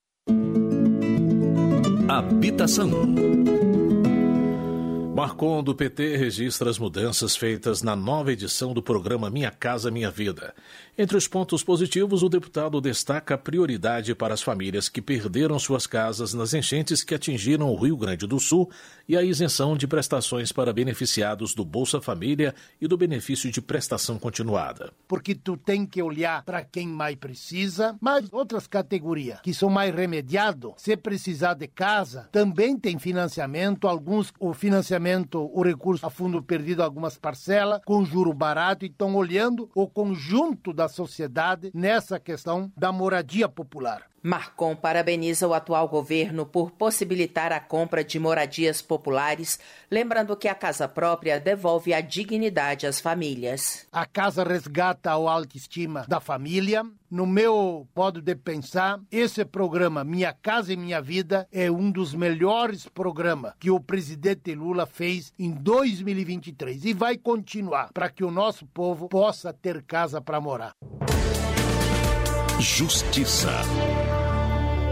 Habitação. 2.09 3.37
Marcon 5.16 5.62
do 5.62 5.74
PT 5.74 6.18
registra 6.18 6.68
as 6.68 6.78
mudanças 6.78 7.34
feitas 7.34 7.82
na 7.82 7.97
nova 7.97 8.32
edição 8.32 8.74
do 8.74 8.82
programa 8.82 9.30
Minha 9.30 9.51
Casa 9.51 9.91
Minha 9.91 10.11
Vida. 10.11 10.55
Entre 10.99 11.14
os 11.14 11.28
pontos 11.28 11.62
positivos, 11.62 12.22
o 12.22 12.28
deputado 12.28 12.80
destaca 12.80 13.34
a 13.34 13.38
prioridade 13.38 14.14
para 14.14 14.32
as 14.32 14.40
famílias 14.40 14.88
que 14.88 15.03
perderam 15.03 15.59
suas 15.59 15.86
casas 15.86 16.32
nas 16.32 16.55
enchentes 16.55 17.05
que 17.05 17.14
atingiram 17.14 17.68
o 17.68 17.76
Rio 17.76 17.99
Grande 17.99 18.26
do 18.26 18.40
Sul 18.40 18.70
e 19.07 19.14
a 19.14 19.22
isenção 19.22 19.76
de 19.76 19.86
prestações 19.86 20.53
para 20.53 20.72
beneficiados 20.72 21.55
do 21.55 21.66
Bolsa 21.66 22.01
Família 22.01 22.55
e 22.80 22.88
do 22.88 22.97
benefício 22.97 23.53
de 23.53 23.61
prestação 23.61 24.18
continuada. 24.18 24.90
Porque 25.07 25.34
tu 25.34 25.59
tem 25.59 25.84
que 25.84 26.01
olhar 26.01 26.42
para 26.44 26.64
quem 26.64 26.88
mais 26.88 27.16
precisa, 27.16 27.94
mas 28.01 28.32
outras 28.32 28.66
categorias 28.66 29.42
que 29.42 29.53
são 29.53 29.68
mais 29.68 29.94
remediados, 29.94 30.72
se 30.78 30.97
precisar 30.97 31.53
de 31.53 31.66
casa, 31.68 32.26
também 32.32 32.78
tem 32.78 32.99
financiamento, 32.99 33.86
alguns 33.86 34.32
o 34.40 34.55
financiamento, 34.55 35.51
o 35.53 35.62
recurso 35.62 36.07
a 36.07 36.09
fundo 36.09 36.42
perdido, 36.42 36.82
algumas 36.82 37.18
parcelas, 37.18 37.82
com 37.84 38.03
juro 38.03 38.32
barato, 38.32 38.86
e 38.86 38.88
estão 38.88 39.14
olhando 39.14 39.68
o 39.74 39.86
conjunto 39.86 40.72
da 40.87 40.89
sociedade 40.89 41.70
nessa 41.74 42.18
questão 42.20 42.72
da 42.76 42.93
moradia 42.93 43.49
popular. 43.49 44.03
Marcon 44.27 44.74
parabeniza 44.74 45.47
o 45.47 45.55
atual 45.55 45.89
governo 45.89 46.45
por 46.45 46.72
possibilitar 46.72 47.53
a 47.53 47.61
compra 47.61 48.03
de 48.03 48.18
moradias 48.18 48.83
populares, 48.83 49.57
lembrando 49.89 50.37
que 50.37 50.49
a 50.49 50.55
casa 50.55 50.89
própria 50.89 51.39
devolve 51.39 51.95
a 51.95 52.01
dignidade 52.01 52.89
às 52.89 52.99
famílias. 52.99 53.87
A 53.93 54.05
casa 54.05 54.43
resgata 54.43 55.11
a 55.11 55.12
autoestima 55.12 56.05
da 56.09 56.18
família. 56.18 56.85
No 57.09 57.24
meu 57.24 57.87
modo 57.95 58.20
de 58.20 58.35
pensar, 58.35 58.99
esse 59.12 59.45
programa 59.45 60.03
Minha 60.03 60.33
Casa 60.33 60.72
e 60.72 60.77
Minha 60.77 61.01
Vida 61.01 61.47
é 61.53 61.70
um 61.70 61.89
dos 61.89 62.12
melhores 62.12 62.89
programas 62.89 63.53
que 63.61 63.70
o 63.70 63.79
presidente 63.79 64.53
Lula 64.57 64.87
fez 64.87 65.33
em 65.39 65.53
2023 65.53 66.85
e 66.85 66.93
vai 66.93 67.16
continuar 67.16 67.93
para 67.93 68.11
que 68.11 68.24
o 68.24 68.31
nosso 68.33 68.66
povo 68.66 69.09
possa 69.09 69.53
ter 69.53 69.85
casa 69.85 70.20
para 70.20 70.41
morar. 70.41 70.72
Justiça. 72.59 73.53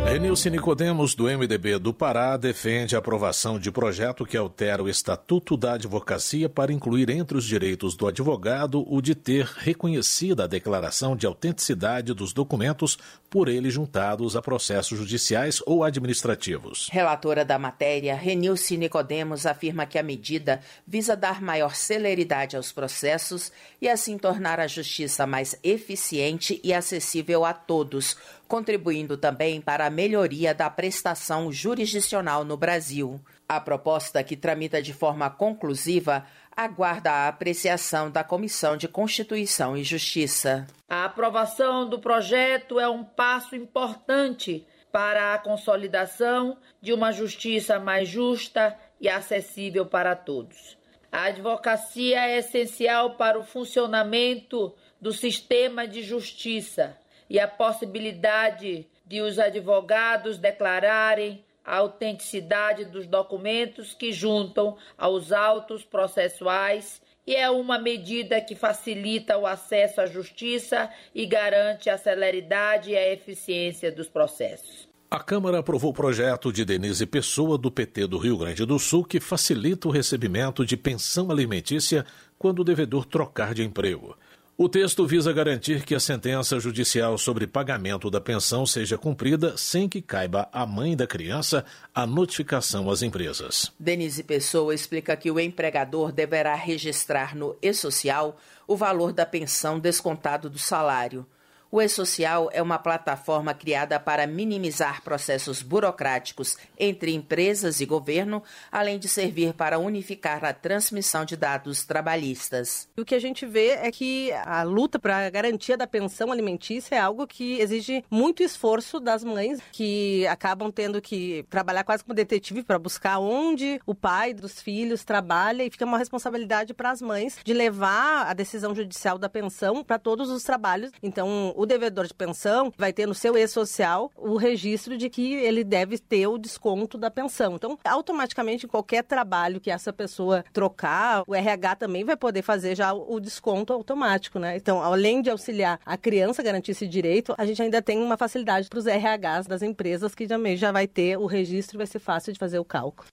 Renilce 0.04 0.50
Nicodemos, 0.50 1.14
do 1.14 1.24
MDB 1.24 1.78
do 1.78 1.92
Pará, 1.92 2.36
defende 2.36 2.94
a 2.94 2.98
aprovação 2.98 3.58
de 3.58 3.72
projeto 3.72 4.26
que 4.26 4.36
altera 4.36 4.82
o 4.82 4.88
Estatuto 4.88 5.56
da 5.56 5.72
Advocacia 5.72 6.48
para 6.48 6.72
incluir 6.72 7.08
entre 7.08 7.38
os 7.38 7.44
direitos 7.44 7.96
do 7.96 8.06
advogado 8.06 8.84
o 8.86 9.00
de 9.00 9.14
ter 9.14 9.44
reconhecida 9.44 10.44
a 10.44 10.46
declaração 10.46 11.16
de 11.16 11.26
autenticidade 11.26 12.12
dos 12.12 12.32
documentos 12.32 12.98
por 13.34 13.48
ele 13.48 13.68
juntados 13.68 14.36
a 14.36 14.40
processos 14.40 14.96
judiciais 14.96 15.60
ou 15.66 15.82
administrativos. 15.82 16.88
Relatora 16.92 17.44
da 17.44 17.58
matéria, 17.58 18.14
Renilce 18.14 18.76
Nicodemos 18.76 19.44
afirma 19.44 19.86
que 19.86 19.98
a 19.98 20.04
medida 20.04 20.60
visa 20.86 21.16
dar 21.16 21.42
maior 21.42 21.74
celeridade 21.74 22.56
aos 22.56 22.70
processos 22.70 23.50
e 23.82 23.88
assim 23.88 24.16
tornar 24.16 24.60
a 24.60 24.68
justiça 24.68 25.26
mais 25.26 25.58
eficiente 25.64 26.60
e 26.62 26.72
acessível 26.72 27.44
a 27.44 27.52
todos, 27.52 28.16
contribuindo 28.46 29.16
também 29.16 29.60
para 29.60 29.84
a 29.84 29.90
melhoria 29.90 30.54
da 30.54 30.70
prestação 30.70 31.50
jurisdicional 31.50 32.44
no 32.44 32.56
Brasil. 32.56 33.20
A 33.48 33.60
proposta, 33.60 34.22
que 34.22 34.36
tramita 34.36 34.80
de 34.80 34.94
forma 34.94 35.28
conclusiva, 35.28 36.24
aguarda 36.56 37.10
a 37.10 37.28
apreciação 37.28 38.10
da 38.10 38.22
Comissão 38.22 38.76
de 38.76 38.88
Constituição 38.88 39.76
e 39.76 39.82
Justiça. 39.82 40.66
A 40.88 41.04
aprovação 41.04 41.88
do 41.88 41.98
projeto 41.98 42.78
é 42.78 42.88
um 42.88 43.04
passo 43.04 43.56
importante 43.56 44.66
para 44.92 45.34
a 45.34 45.38
consolidação 45.38 46.56
de 46.80 46.92
uma 46.92 47.10
justiça 47.10 47.80
mais 47.80 48.08
justa 48.08 48.78
e 49.00 49.08
acessível 49.08 49.84
para 49.84 50.14
todos. 50.14 50.78
A 51.10 51.24
advocacia 51.24 52.28
é 52.28 52.38
essencial 52.38 53.16
para 53.16 53.38
o 53.38 53.44
funcionamento 53.44 54.74
do 55.00 55.12
sistema 55.12 55.86
de 55.86 56.02
justiça 56.02 56.96
e 57.28 57.40
a 57.40 57.48
possibilidade 57.48 58.86
de 59.06 59.20
os 59.20 59.38
advogados 59.38 60.38
declararem 60.38 61.44
a 61.64 61.76
autenticidade 61.76 62.84
dos 62.84 63.06
documentos 63.06 63.94
que 63.94 64.12
juntam 64.12 64.76
aos 64.98 65.32
autos 65.32 65.84
processuais 65.84 67.00
e 67.26 67.34
é 67.34 67.48
uma 67.48 67.78
medida 67.78 68.40
que 68.40 68.54
facilita 68.54 69.38
o 69.38 69.46
acesso 69.46 70.00
à 70.00 70.06
justiça 70.06 70.90
e 71.14 71.24
garante 71.24 71.88
a 71.88 71.96
celeridade 71.96 72.90
e 72.90 72.96
a 72.96 73.12
eficiência 73.12 73.90
dos 73.90 74.08
processos. 74.08 74.86
A 75.10 75.20
Câmara 75.20 75.60
aprovou 75.60 75.90
o 75.90 75.94
projeto 75.94 76.52
de 76.52 76.64
Denise 76.64 77.06
Pessoa, 77.06 77.56
do 77.56 77.70
PT 77.70 78.08
do 78.08 78.18
Rio 78.18 78.36
Grande 78.36 78.66
do 78.66 78.78
Sul, 78.78 79.04
que 79.04 79.20
facilita 79.20 79.86
o 79.86 79.90
recebimento 79.90 80.66
de 80.66 80.76
pensão 80.76 81.30
alimentícia 81.30 82.04
quando 82.36 82.60
o 82.60 82.64
devedor 82.64 83.06
trocar 83.06 83.54
de 83.54 83.62
emprego. 83.62 84.16
O 84.56 84.68
texto 84.68 85.04
visa 85.04 85.32
garantir 85.32 85.84
que 85.84 85.96
a 85.96 86.00
sentença 86.00 86.60
judicial 86.60 87.18
sobre 87.18 87.44
pagamento 87.44 88.08
da 88.08 88.20
pensão 88.20 88.64
seja 88.64 88.96
cumprida 88.96 89.56
sem 89.56 89.88
que 89.88 90.00
caiba 90.00 90.48
à 90.52 90.64
mãe 90.64 90.96
da 90.96 91.08
criança 91.08 91.64
a 91.92 92.06
notificação 92.06 92.88
às 92.88 93.02
empresas. 93.02 93.72
Denise 93.80 94.22
Pessoa 94.22 94.72
explica 94.72 95.16
que 95.16 95.28
o 95.28 95.40
empregador 95.40 96.12
deverá 96.12 96.54
registrar 96.54 97.34
no 97.34 97.56
e-social 97.60 98.38
o 98.64 98.76
valor 98.76 99.12
da 99.12 99.26
pensão 99.26 99.80
descontado 99.80 100.48
do 100.48 100.58
salário. 100.58 101.26
O 101.74 101.82
E-Social 101.82 102.50
é 102.52 102.62
uma 102.62 102.78
plataforma 102.78 103.52
criada 103.52 103.98
para 103.98 104.28
minimizar 104.28 105.02
processos 105.02 105.60
burocráticos 105.60 106.56
entre 106.78 107.12
empresas 107.12 107.80
e 107.80 107.84
governo, 107.84 108.44
além 108.70 108.96
de 108.96 109.08
servir 109.08 109.52
para 109.54 109.76
unificar 109.76 110.44
a 110.44 110.52
transmissão 110.52 111.24
de 111.24 111.36
dados 111.36 111.84
trabalhistas. 111.84 112.88
O 112.96 113.04
que 113.04 113.12
a 113.12 113.18
gente 113.18 113.44
vê 113.44 113.70
é 113.70 113.90
que 113.90 114.30
a 114.44 114.62
luta 114.62 115.00
para 115.00 115.26
a 115.26 115.30
garantia 115.30 115.76
da 115.76 115.84
pensão 115.84 116.30
alimentícia 116.30 116.94
é 116.94 117.00
algo 117.00 117.26
que 117.26 117.58
exige 117.58 118.04
muito 118.08 118.44
esforço 118.44 119.00
das 119.00 119.24
mães, 119.24 119.58
que 119.72 120.24
acabam 120.28 120.70
tendo 120.70 121.02
que 121.02 121.44
trabalhar 121.50 121.82
quase 121.82 122.04
como 122.04 122.14
detetive 122.14 122.62
para 122.62 122.78
buscar 122.78 123.18
onde 123.18 123.80
o 123.84 123.96
pai 123.96 124.32
dos 124.32 124.62
filhos 124.62 125.02
trabalha 125.02 125.64
e 125.64 125.70
fica 125.72 125.84
uma 125.84 125.98
responsabilidade 125.98 126.72
para 126.72 126.92
as 126.92 127.02
mães 127.02 127.36
de 127.42 127.52
levar 127.52 128.28
a 128.28 128.32
decisão 128.32 128.72
judicial 128.76 129.18
da 129.18 129.28
pensão 129.28 129.82
para 129.82 129.98
todos 129.98 130.30
os 130.30 130.44
trabalhos. 130.44 130.92
Então, 131.02 131.52
o 131.64 131.66
devedor 131.66 132.06
de 132.06 132.14
pensão 132.14 132.72
vai 132.76 132.92
ter 132.92 133.06
no 133.06 133.14
seu 133.14 133.36
e-social 133.36 134.10
o 134.16 134.36
registro 134.36 134.96
de 134.96 135.08
que 135.08 135.34
ele 135.34 135.64
deve 135.64 135.98
ter 135.98 136.26
o 136.26 136.38
desconto 136.38 136.96
da 136.96 137.10
pensão. 137.10 137.54
Então, 137.54 137.78
automaticamente, 137.84 138.66
em 138.66 138.68
qualquer 138.68 139.02
trabalho 139.02 139.60
que 139.60 139.70
essa 139.70 139.92
pessoa 139.92 140.44
trocar, 140.52 141.24
o 141.26 141.34
RH 141.34 141.76
também 141.76 142.04
vai 142.04 142.16
poder 142.16 142.42
fazer 142.42 142.76
já 142.76 142.92
o 142.92 143.18
desconto 143.18 143.72
automático, 143.72 144.38
né? 144.38 144.56
Então, 144.56 144.82
além 144.82 145.22
de 145.22 145.30
auxiliar 145.30 145.80
a 145.84 145.96
criança 145.96 146.42
a 146.42 146.44
garantir 146.44 146.72
esse 146.72 146.86
direito, 146.86 147.34
a 147.38 147.46
gente 147.46 147.62
ainda 147.62 147.80
tem 147.80 147.98
uma 147.98 148.16
facilidade 148.16 148.68
para 148.68 148.78
os 148.78 148.84
RHs 148.84 149.46
das 149.48 149.62
empresas 149.62 150.14
que 150.14 150.26
também 150.26 150.56
já 150.56 150.70
vai 150.70 150.86
ter 150.86 151.16
o 151.16 151.26
registro 151.26 151.76
e 151.76 151.78
vai 151.78 151.86
ser 151.86 151.98
fácil 151.98 152.32
de 152.32 152.38
fazer 152.38 152.58
o 152.58 152.64
cálculo. 152.64 153.08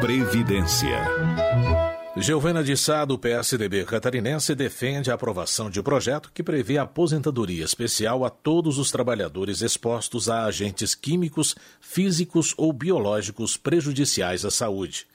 Previdência. 0.00 1.00
Giovana 2.16 2.62
de 2.62 2.76
Sá, 2.76 3.04
do 3.04 3.18
PSDB 3.18 3.84
catarinense, 3.84 4.54
defende 4.54 5.10
a 5.10 5.14
aprovação 5.14 5.68
de 5.68 5.82
projeto 5.82 6.30
que 6.32 6.44
prevê 6.44 6.78
aposentadoria 6.78 7.64
especial 7.64 8.24
a 8.24 8.30
todos 8.30 8.78
os 8.78 8.92
trabalhadores 8.92 9.62
expostos 9.62 10.28
a 10.28 10.44
agentes 10.44 10.94
químicos, 10.94 11.56
físicos 11.80 12.54
ou 12.56 12.72
biológicos 12.72 13.56
prejudiciais 13.56 14.44
à 14.44 14.50
saúde. 14.50 15.08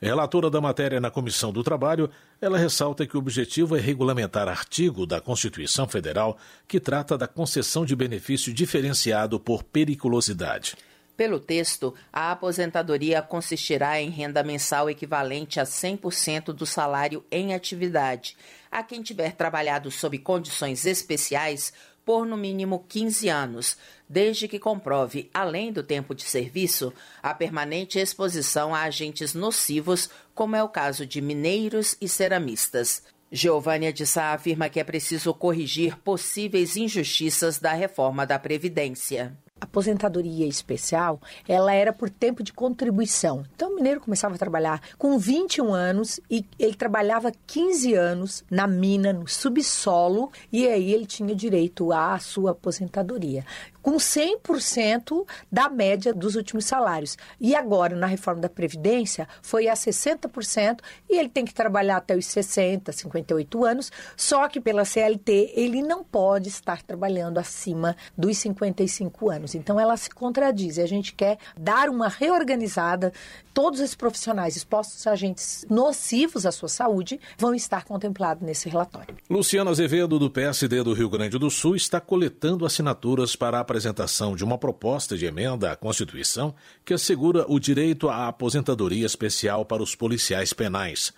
Relatora 0.00 0.48
da 0.48 0.60
matéria 0.60 1.00
na 1.00 1.10
Comissão 1.10 1.52
do 1.52 1.64
Trabalho, 1.64 2.08
ela 2.40 2.58
ressalta 2.58 3.04
que 3.04 3.16
o 3.16 3.18
objetivo 3.18 3.76
é 3.76 3.80
regulamentar 3.80 4.46
artigo 4.46 5.04
da 5.04 5.20
Constituição 5.20 5.88
Federal 5.88 6.38
que 6.68 6.78
trata 6.78 7.18
da 7.18 7.26
concessão 7.26 7.84
de 7.84 7.96
benefício 7.96 8.54
diferenciado 8.54 9.40
por 9.40 9.64
periculosidade. 9.64 10.76
Pelo 11.16 11.40
texto, 11.40 11.94
a 12.12 12.30
aposentadoria 12.30 13.22
consistirá 13.22 14.00
em 14.00 14.10
renda 14.10 14.42
mensal 14.42 14.90
equivalente 14.90 15.58
a 15.58 15.64
100% 15.64 16.52
do 16.52 16.66
salário 16.66 17.24
em 17.30 17.54
atividade, 17.54 18.36
a 18.70 18.82
quem 18.82 19.02
tiver 19.02 19.32
trabalhado 19.32 19.90
sob 19.90 20.18
condições 20.18 20.84
especiais 20.84 21.72
por 22.04 22.26
no 22.26 22.36
mínimo 22.36 22.84
15 22.86 23.28
anos, 23.30 23.78
desde 24.06 24.46
que 24.46 24.58
comprove, 24.58 25.30
além 25.32 25.72
do 25.72 25.82
tempo 25.82 26.14
de 26.14 26.22
serviço, 26.22 26.92
a 27.22 27.32
permanente 27.34 27.98
exposição 27.98 28.74
a 28.74 28.82
agentes 28.82 29.32
nocivos, 29.32 30.10
como 30.34 30.54
é 30.54 30.62
o 30.62 30.68
caso 30.68 31.06
de 31.06 31.22
mineiros 31.22 31.96
e 31.98 32.08
ceramistas. 32.08 33.02
Giovânia 33.32 33.92
de 33.92 34.06
Sá 34.06 34.34
afirma 34.34 34.68
que 34.68 34.78
é 34.78 34.84
preciso 34.84 35.32
corrigir 35.32 35.96
possíveis 35.96 36.76
injustiças 36.76 37.58
da 37.58 37.72
reforma 37.72 38.24
da 38.26 38.38
Previdência 38.38 39.36
aposentadoria 39.60 40.46
especial, 40.46 41.20
ela 41.48 41.72
era 41.72 41.92
por 41.92 42.10
tempo 42.10 42.42
de 42.42 42.52
contribuição. 42.52 43.44
Então, 43.54 43.72
o 43.72 43.74
mineiro 43.76 44.00
começava 44.00 44.34
a 44.34 44.38
trabalhar 44.38 44.80
com 44.98 45.18
21 45.18 45.72
anos 45.72 46.20
e 46.30 46.44
ele 46.58 46.74
trabalhava 46.74 47.32
15 47.46 47.94
anos 47.94 48.44
na 48.50 48.66
mina, 48.66 49.12
no 49.12 49.26
subsolo, 49.26 50.30
e 50.52 50.68
aí 50.68 50.92
ele 50.92 51.06
tinha 51.06 51.34
direito 51.34 51.92
à 51.92 52.18
sua 52.18 52.50
aposentadoria 52.50 53.44
com 53.86 53.98
100% 53.98 55.24
da 55.50 55.68
média 55.68 56.12
dos 56.12 56.34
últimos 56.34 56.64
salários. 56.64 57.16
E 57.40 57.54
agora, 57.54 57.94
na 57.94 58.08
reforma 58.08 58.40
da 58.40 58.48
Previdência, 58.48 59.28
foi 59.40 59.68
a 59.68 59.74
60% 59.74 60.80
e 61.08 61.16
ele 61.16 61.28
tem 61.28 61.44
que 61.44 61.54
trabalhar 61.54 61.98
até 61.98 62.16
os 62.16 62.26
60, 62.26 62.90
58 62.90 63.64
anos, 63.64 63.92
só 64.16 64.48
que 64.48 64.60
pela 64.60 64.84
CLT 64.84 65.52
ele 65.54 65.82
não 65.82 66.02
pode 66.02 66.48
estar 66.48 66.82
trabalhando 66.82 67.38
acima 67.38 67.96
dos 68.18 68.36
55 68.38 69.30
anos. 69.30 69.54
Então 69.54 69.78
ela 69.78 69.96
se 69.96 70.10
contradiz 70.10 70.78
e 70.78 70.82
a 70.82 70.86
gente 70.88 71.14
quer 71.14 71.38
dar 71.56 71.88
uma 71.88 72.08
reorganizada. 72.08 73.12
Todos 73.54 73.78
esses 73.78 73.94
profissionais 73.94 74.56
expostos 74.56 75.06
a 75.06 75.12
agentes 75.12 75.64
nocivos 75.70 76.44
à 76.44 76.50
sua 76.50 76.68
saúde 76.68 77.20
vão 77.38 77.54
estar 77.54 77.84
contemplados 77.84 78.42
nesse 78.42 78.68
relatório. 78.68 79.16
Luciano 79.30 79.70
Azevedo, 79.70 80.18
do 80.18 80.28
PSD 80.28 80.82
do 80.82 80.92
Rio 80.92 81.08
Grande 81.08 81.38
do 81.38 81.48
Sul, 81.48 81.76
está 81.76 82.00
coletando 82.00 82.66
assinaturas 82.66 83.36
para 83.36 83.60
a 83.60 83.75
apresentação 83.76 84.34
de 84.34 84.42
uma 84.42 84.56
proposta 84.56 85.18
de 85.18 85.26
emenda 85.26 85.70
à 85.70 85.76
Constituição 85.76 86.54
que 86.82 86.94
assegura 86.94 87.44
o 87.46 87.60
direito 87.60 88.08
à 88.08 88.26
aposentadoria 88.26 89.04
especial 89.04 89.66
para 89.66 89.82
os 89.82 89.94
policiais 89.94 90.54
penais. 90.54 91.12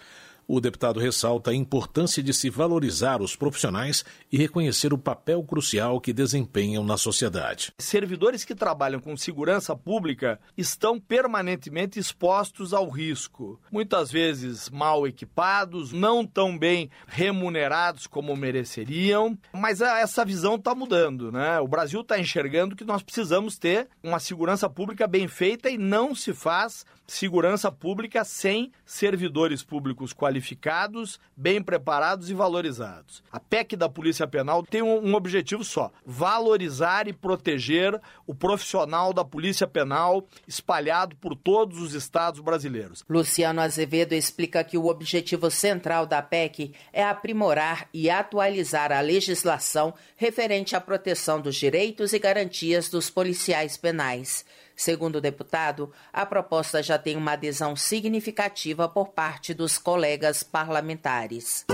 O 0.50 0.62
deputado 0.62 0.98
ressalta 0.98 1.50
a 1.50 1.54
importância 1.54 2.22
de 2.22 2.32
se 2.32 2.48
valorizar 2.48 3.20
os 3.20 3.36
profissionais 3.36 4.02
e 4.32 4.38
reconhecer 4.38 4.94
o 4.94 4.98
papel 4.98 5.42
crucial 5.42 6.00
que 6.00 6.10
desempenham 6.10 6.82
na 6.82 6.96
sociedade. 6.96 7.70
Servidores 7.78 8.46
que 8.46 8.54
trabalham 8.54 8.98
com 8.98 9.14
segurança 9.14 9.76
pública 9.76 10.40
estão 10.56 10.98
permanentemente 10.98 11.98
expostos 11.98 12.72
ao 12.72 12.88
risco. 12.88 13.60
Muitas 13.70 14.10
vezes 14.10 14.70
mal 14.70 15.06
equipados, 15.06 15.92
não 15.92 16.24
tão 16.24 16.58
bem 16.58 16.88
remunerados 17.06 18.06
como 18.06 18.34
mereceriam, 18.34 19.38
mas 19.52 19.82
essa 19.82 20.24
visão 20.24 20.54
está 20.54 20.74
mudando, 20.74 21.30
né? 21.30 21.60
O 21.60 21.68
Brasil 21.68 22.00
está 22.00 22.18
enxergando 22.18 22.74
que 22.74 22.86
nós 22.86 23.02
precisamos 23.02 23.58
ter 23.58 23.86
uma 24.02 24.18
segurança 24.18 24.66
pública 24.70 25.06
bem 25.06 25.28
feita 25.28 25.68
e 25.68 25.76
não 25.76 26.14
se 26.14 26.32
faz 26.32 26.86
segurança 27.08 27.72
pública 27.72 28.22
sem 28.22 28.70
servidores 28.84 29.62
públicos 29.62 30.12
qualificados, 30.12 31.18
bem 31.34 31.62
preparados 31.62 32.30
e 32.30 32.34
valorizados. 32.34 33.22
A 33.32 33.40
PEC 33.40 33.74
da 33.74 33.88
Polícia 33.88 34.26
Penal 34.26 34.62
tem 34.62 34.82
um, 34.82 35.14
objetivo 35.14 35.64
só: 35.64 35.90
valorizar 36.04 37.08
e 37.08 37.12
proteger 37.12 37.98
o 38.26 38.34
profissional 38.34 39.12
da 39.12 39.24
Polícia 39.24 39.66
Penal 39.66 40.24
espalhado 40.46 41.16
por 41.16 41.34
todos 41.34 41.80
os 41.80 41.94
estados 41.94 42.40
brasileiros. 42.40 43.02
Luciano 43.08 43.62
Azevedo 43.62 44.12
explica 44.12 44.62
que 44.62 44.76
o 44.76 44.86
objetivo 44.86 45.50
central 45.50 46.04
da 46.06 46.20
PEC 46.20 46.74
é 46.92 47.02
aprimorar 47.02 47.88
e 47.92 48.10
atualizar 48.10 48.92
a 48.92 49.00
legislação 49.00 49.94
referente 50.14 50.76
à 50.76 50.80
proteção 50.80 51.40
dos 51.40 51.56
direitos 51.56 52.12
e 52.12 52.18
garantias 52.18 52.90
dos 52.90 53.08
policiais 53.08 53.78
penais. 53.78 54.44
Segundo 54.78 55.16
o 55.16 55.20
deputado, 55.20 55.90
a 56.12 56.24
proposta 56.24 56.80
já 56.80 56.96
tem 56.96 57.16
uma 57.16 57.32
adesão 57.32 57.74
significativa 57.74 58.88
por 58.88 59.08
parte 59.08 59.52
dos 59.52 59.76
colegas 59.76 60.44
parlamentares. 60.44 61.66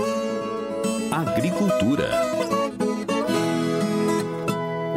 Agricultura. 1.11 2.09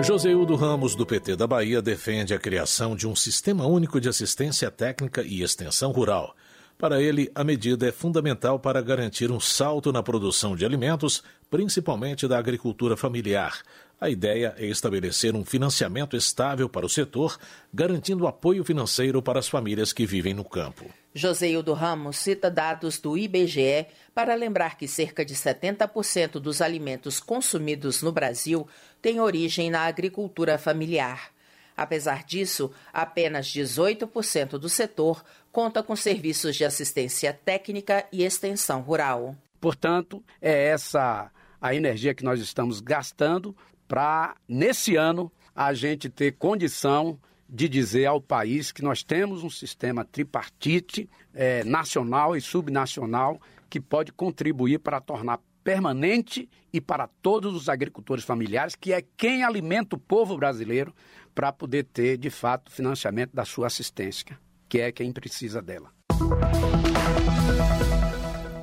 Joseildo 0.03 0.57
Ramos, 0.57 0.95
do 0.95 1.05
PT 1.05 1.37
da 1.37 1.47
Bahia, 1.47 1.83
defende 1.83 2.33
a 2.33 2.39
criação 2.39 2.97
de 2.97 3.07
um 3.07 3.15
sistema 3.15 3.67
único 3.67 4.01
de 4.01 4.09
assistência 4.09 4.71
técnica 4.71 5.23
e 5.23 5.43
extensão 5.43 5.93
rural. 5.93 6.35
Para 6.79 7.03
ele, 7.03 7.31
a 7.35 7.45
medida 7.45 7.89
é 7.89 7.93
fundamental 7.93 8.59
para 8.59 8.81
garantir 8.81 9.31
um 9.31 9.41
salto 9.41 9.93
na 9.93 10.01
produção 10.03 10.57
de 10.57 10.65
alimentos, 10.65 11.25
principalmente 11.51 12.27
da 12.27 12.39
agricultura 12.39 12.97
familiar, 12.97 13.61
a 14.01 14.09
ideia 14.09 14.55
é 14.57 14.67
estabelecer 14.67 15.35
um 15.35 15.45
financiamento 15.45 16.17
estável 16.17 16.69
para 16.69 16.87
o 16.87 16.89
setor, 16.89 17.37
garantindo 17.75 18.29
apoio 18.29 18.65
financeiro 18.65 19.21
para 19.21 19.41
as 19.41 19.49
famílias 19.49 19.93
que 19.93 20.07
vivem 20.07 20.35
no 20.35 20.45
campo. 20.45 20.89
Joseildo 21.13 21.73
Ramos 21.73 22.17
cita 22.17 22.49
dados 22.49 23.01
do 23.01 23.19
IBGE 23.19 23.87
para 24.15 24.37
lembrar 24.37 24.77
que 24.77 24.87
cerca 24.87 25.25
de 25.25 25.35
70% 25.35 26.39
dos 26.39 26.63
alimentos 26.63 27.19
consumidos 27.19 28.01
no 28.01 28.13
Brasil 28.13 28.69
têm 29.03 29.19
origem 29.19 29.69
na 29.69 29.81
agricultura 29.81 30.59
familiar. 30.59 31.33
Apesar 31.77 32.25
disso, 32.25 32.71
apenas 32.93 33.49
18% 33.49 34.59
do 34.59 34.69
setor 34.69 35.25
conta 35.51 35.83
com 35.83 35.97
serviços 35.97 36.55
de 36.55 36.65
assistência 36.65 37.33
técnica 37.33 38.05
e 38.13 38.25
extensão 38.25 38.81
rural. 38.81 39.37
Portanto, 39.61 40.23
é 40.41 40.69
essa 40.69 41.31
a 41.61 41.75
energia 41.75 42.15
que 42.15 42.25
nós 42.25 42.41
estamos 42.41 42.81
gastando 42.81 43.57
para, 43.89 44.37
nesse 44.47 44.95
ano, 44.95 45.33
a 45.55 45.73
gente 45.73 46.09
ter 46.09 46.33
condição 46.33 47.19
de 47.49 47.69
dizer 47.69 48.05
ao 48.05 48.21
país 48.21 48.71
que 48.71 48.83
nós 48.83 49.03
temos 49.03 49.43
um 49.43 49.49
sistema 49.49 50.05
tripartite 50.05 51.09
é, 51.35 51.65
nacional 51.65 52.37
e 52.37 52.41
subnacional 52.41 53.41
que 53.71 53.81
pode 53.81 54.13
contribuir 54.13 54.79
para 54.79 55.01
tornar 55.01 55.41
permanente 55.65 56.49
e 56.73 56.81
para 56.81 57.09
todos 57.23 57.55
os 57.55 57.69
agricultores 57.69 58.25
familiares, 58.25 58.75
que 58.75 58.93
é 58.93 59.03
quem 59.17 59.43
alimenta 59.43 59.97
o 59.97 59.99
povo 59.99 60.37
brasileiro 60.37 60.95
para 61.35 61.53
poder 61.53 61.85
ter, 61.85 62.19
de 62.19 62.31
fato, 62.31 62.71
financiamento 62.71 63.35
da 63.35 63.45
sua 63.45 63.67
assistência, 63.67 64.39
que 64.69 64.81
é 64.81 64.93
quem 64.93 65.13
precisa 65.13 65.63
dela. 65.63 65.91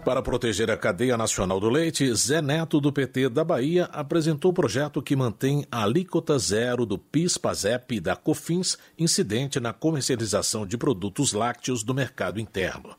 Para 0.06 0.22
proteger 0.22 0.70
a 0.70 0.78
cadeia 0.78 1.18
nacional 1.18 1.60
do 1.60 1.68
leite, 1.68 2.14
Zé 2.14 2.40
Neto, 2.40 2.80
do 2.80 2.94
PT 2.94 3.28
da 3.28 3.44
Bahia, 3.44 3.86
apresentou 3.86 4.52
o 4.52 4.54
projeto 4.54 5.02
que 5.02 5.16
mantém 5.16 5.66
a 5.72 5.82
alíquota 5.82 6.38
zero 6.38 6.86
do 6.86 6.96
PIS-PASEP 6.96 8.00
da 8.00 8.16
COFINS 8.16 8.78
incidente 9.00 9.60
na 9.60 9.74
comercialização 9.74 10.64
de 10.64 10.78
produtos 10.78 11.34
lácteos 11.34 11.82
do 11.82 11.92
mercado 11.92 12.40
interno. 12.40 12.96